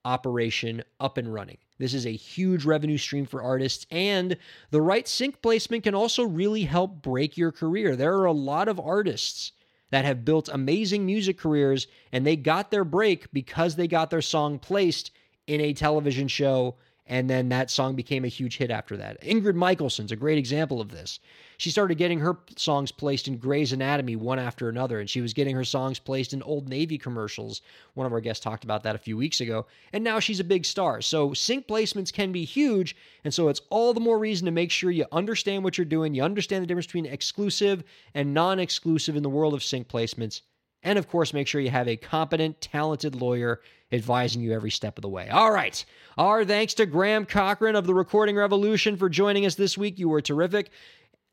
operation 0.05 0.83
up 0.99 1.19
and 1.19 1.33
running. 1.33 1.59
This 1.79 1.95
is 1.95 2.07
a 2.07 2.11
huge 2.11 2.65
revenue 2.65 2.99
stream 2.99 3.27
for 3.27 3.41
artists, 3.41 3.87
and 3.93 4.37
the 4.73 4.83
right 4.83 5.07
sync 5.07 5.41
placement 5.43 5.85
can 5.85 5.95
also 5.95 6.25
really 6.25 6.63
help 6.63 7.03
break 7.03 7.37
your 7.37 7.53
career. 7.53 7.95
There 7.95 8.15
are 8.15 8.25
a 8.25 8.33
lot 8.33 8.67
of 8.67 8.81
artists 8.81 9.53
that 9.91 10.05
have 10.05 10.25
built 10.25 10.49
amazing 10.49 11.07
music 11.07 11.39
careers, 11.39 11.87
and 12.11 12.27
they 12.27 12.37
got 12.37 12.71
their 12.71 12.85
break 12.85 13.33
because 13.33 13.77
they 13.77 13.87
got 13.87 14.11
their 14.11 14.23
song 14.23 14.59
placed 14.59 15.13
in 15.47 15.61
a 15.61 15.73
television 15.73 16.27
show 16.27 16.75
and 17.09 17.29
then 17.29 17.49
that 17.49 17.71
song 17.71 17.97
became 17.97 18.25
a 18.25 18.29
huge 18.29 18.59
hit 18.59 18.71
after 18.71 18.97
that. 18.99 19.21
Ingrid 19.23 19.55
Michaelson's 19.55 20.13
a 20.13 20.17
great 20.17 20.37
example 20.37 20.81
of 20.81 20.91
this. 20.91 21.19
She 21.57 21.71
started 21.71 21.97
getting 21.97 22.21
her 22.21 22.37
songs 22.57 22.93
placed 22.93 23.27
in 23.27 23.39
Grey's 23.39 23.73
Anatomy 23.73 24.15
one 24.15 24.39
after 24.39 24.69
another, 24.69 25.01
and 25.01 25.09
she 25.09 25.23
was 25.23 25.33
getting 25.33 25.57
her 25.57 25.65
songs 25.65 25.99
placed 25.99 26.35
in 26.35 26.43
Old 26.43 26.69
Navy 26.69 26.99
commercials. 26.99 27.63
One 27.95 28.07
of 28.07 28.13
our 28.13 28.21
guests 28.21 28.45
talked 28.45 28.63
about 28.63 28.83
that 28.83 28.95
a 28.95 28.99
few 28.99 29.17
weeks 29.17 29.41
ago, 29.41 29.67
and 29.93 30.05
now 30.05 30.21
she's 30.21 30.39
a 30.39 30.45
big 30.45 30.67
star. 30.67 31.01
So 31.01 31.33
sync 31.33 31.67
placements 31.67 32.13
can 32.13 32.31
be 32.31 32.45
huge, 32.45 32.95
and 33.25 33.33
so 33.33 33.49
it's 33.49 33.63
all 33.71 33.95
the 33.95 34.01
more 34.01 34.19
reason 34.19 34.45
to 34.45 34.53
make 34.53 34.71
sure 34.71 34.91
you 34.91 35.07
understand 35.11 35.65
what 35.65 35.79
you're 35.79 35.85
doing, 35.87 36.15
you 36.15 36.23
understand 36.23 36.63
the 36.63 36.67
difference 36.67 36.87
between 36.87 37.07
exclusive 37.07 37.83
and 38.15 38.35
non 38.35 38.61
exclusive 38.61 39.17
in 39.17 39.23
the 39.23 39.31
world 39.31 39.55
of 39.55 39.65
sync 39.65 39.89
placements. 39.89 40.43
And 40.83 40.99
of 40.99 41.09
course, 41.09 41.33
make 41.33 41.47
sure 41.47 41.61
you 41.61 41.71
have 41.71 41.89
a 41.89 41.97
competent, 41.97 42.61
talented 42.61 43.15
lawyer 43.15 43.61
advising 43.91 44.43
you 44.43 44.53
every 44.53 44.71
step 44.71 44.99
of 44.99 45.03
the 45.03 45.09
way. 45.09 45.29
All 45.29 45.51
right. 45.51 45.85
Our 46.17 46.45
thanks 46.45 46.75
to 46.75 46.87
Graham 46.87 47.27
Cochrane 47.27 47.75
of 47.75 47.87
the 47.87 47.95
Recording 47.95 48.37
Revolution 48.37 48.97
for 48.97 49.09
joining 49.09 49.47
us 49.47 49.55
this 49.55 49.77
week. 49.79 49.99
You 49.99 50.09
were 50.09 50.21
terrific. 50.21 50.71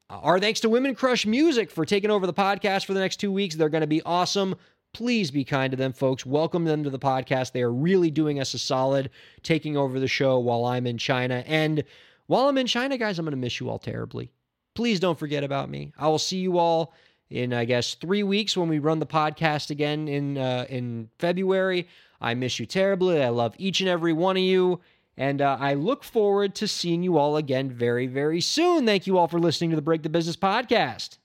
Our 0.09 0.39
thanks 0.39 0.59
to 0.61 0.69
Women 0.69 0.95
Crush 0.95 1.25
Music 1.25 1.71
for 1.71 1.85
taking 1.85 2.11
over 2.11 2.27
the 2.27 2.33
podcast 2.33 2.85
for 2.85 2.93
the 2.93 2.99
next 2.99 3.17
two 3.17 3.31
weeks. 3.31 3.55
They're 3.55 3.69
going 3.69 3.81
to 3.81 3.87
be 3.87 4.03
awesome. 4.03 4.55
Please 4.93 5.31
be 5.31 5.43
kind 5.43 5.71
to 5.71 5.77
them, 5.77 5.93
folks. 5.93 6.25
Welcome 6.25 6.63
them 6.63 6.83
to 6.83 6.89
the 6.89 6.99
podcast. 6.99 7.51
They 7.51 7.63
are 7.63 7.73
really 7.73 8.11
doing 8.11 8.39
us 8.39 8.53
a 8.53 8.59
solid, 8.59 9.09
taking 9.43 9.75
over 9.75 9.99
the 9.99 10.07
show 10.07 10.39
while 10.39 10.65
I'm 10.65 10.87
in 10.87 10.97
China. 10.97 11.43
And 11.47 11.83
while 12.27 12.47
I'm 12.47 12.57
in 12.57 12.67
China, 12.67 12.97
guys, 12.97 13.19
I'm 13.19 13.25
going 13.25 13.31
to 13.31 13.37
miss 13.37 13.59
you 13.59 13.69
all 13.69 13.79
terribly. 13.79 14.31
Please 14.73 14.99
don't 14.99 15.19
forget 15.19 15.43
about 15.43 15.69
me. 15.69 15.91
I 15.97 16.07
will 16.07 16.19
see 16.19 16.37
you 16.37 16.57
all 16.57 16.93
in 17.29 17.53
I 17.53 17.65
guess 17.65 17.95
three 17.95 18.23
weeks 18.23 18.55
when 18.55 18.69
we 18.69 18.79
run 18.79 18.99
the 18.99 19.05
podcast 19.05 19.69
again 19.69 20.07
in 20.07 20.37
uh, 20.37 20.65
in 20.69 21.09
February. 21.19 21.87
I 22.21 22.33
miss 22.33 22.59
you 22.59 22.65
terribly. 22.65 23.21
I 23.21 23.29
love 23.29 23.55
each 23.57 23.81
and 23.81 23.89
every 23.89 24.13
one 24.13 24.37
of 24.37 24.43
you. 24.43 24.79
And 25.17 25.41
uh, 25.41 25.57
I 25.59 25.75
look 25.75 26.03
forward 26.03 26.55
to 26.55 26.67
seeing 26.67 27.01
you 27.01 27.17
all 27.17 27.37
again 27.37 27.71
very, 27.71 28.07
very 28.07 28.41
soon. 28.41 28.85
Thank 28.85 29.07
you 29.07 29.17
all 29.17 29.27
for 29.27 29.39
listening 29.39 29.69
to 29.69 29.75
the 29.75 29.81
Break 29.81 30.03
the 30.03 30.09
Business 30.09 30.35
podcast. 30.35 31.17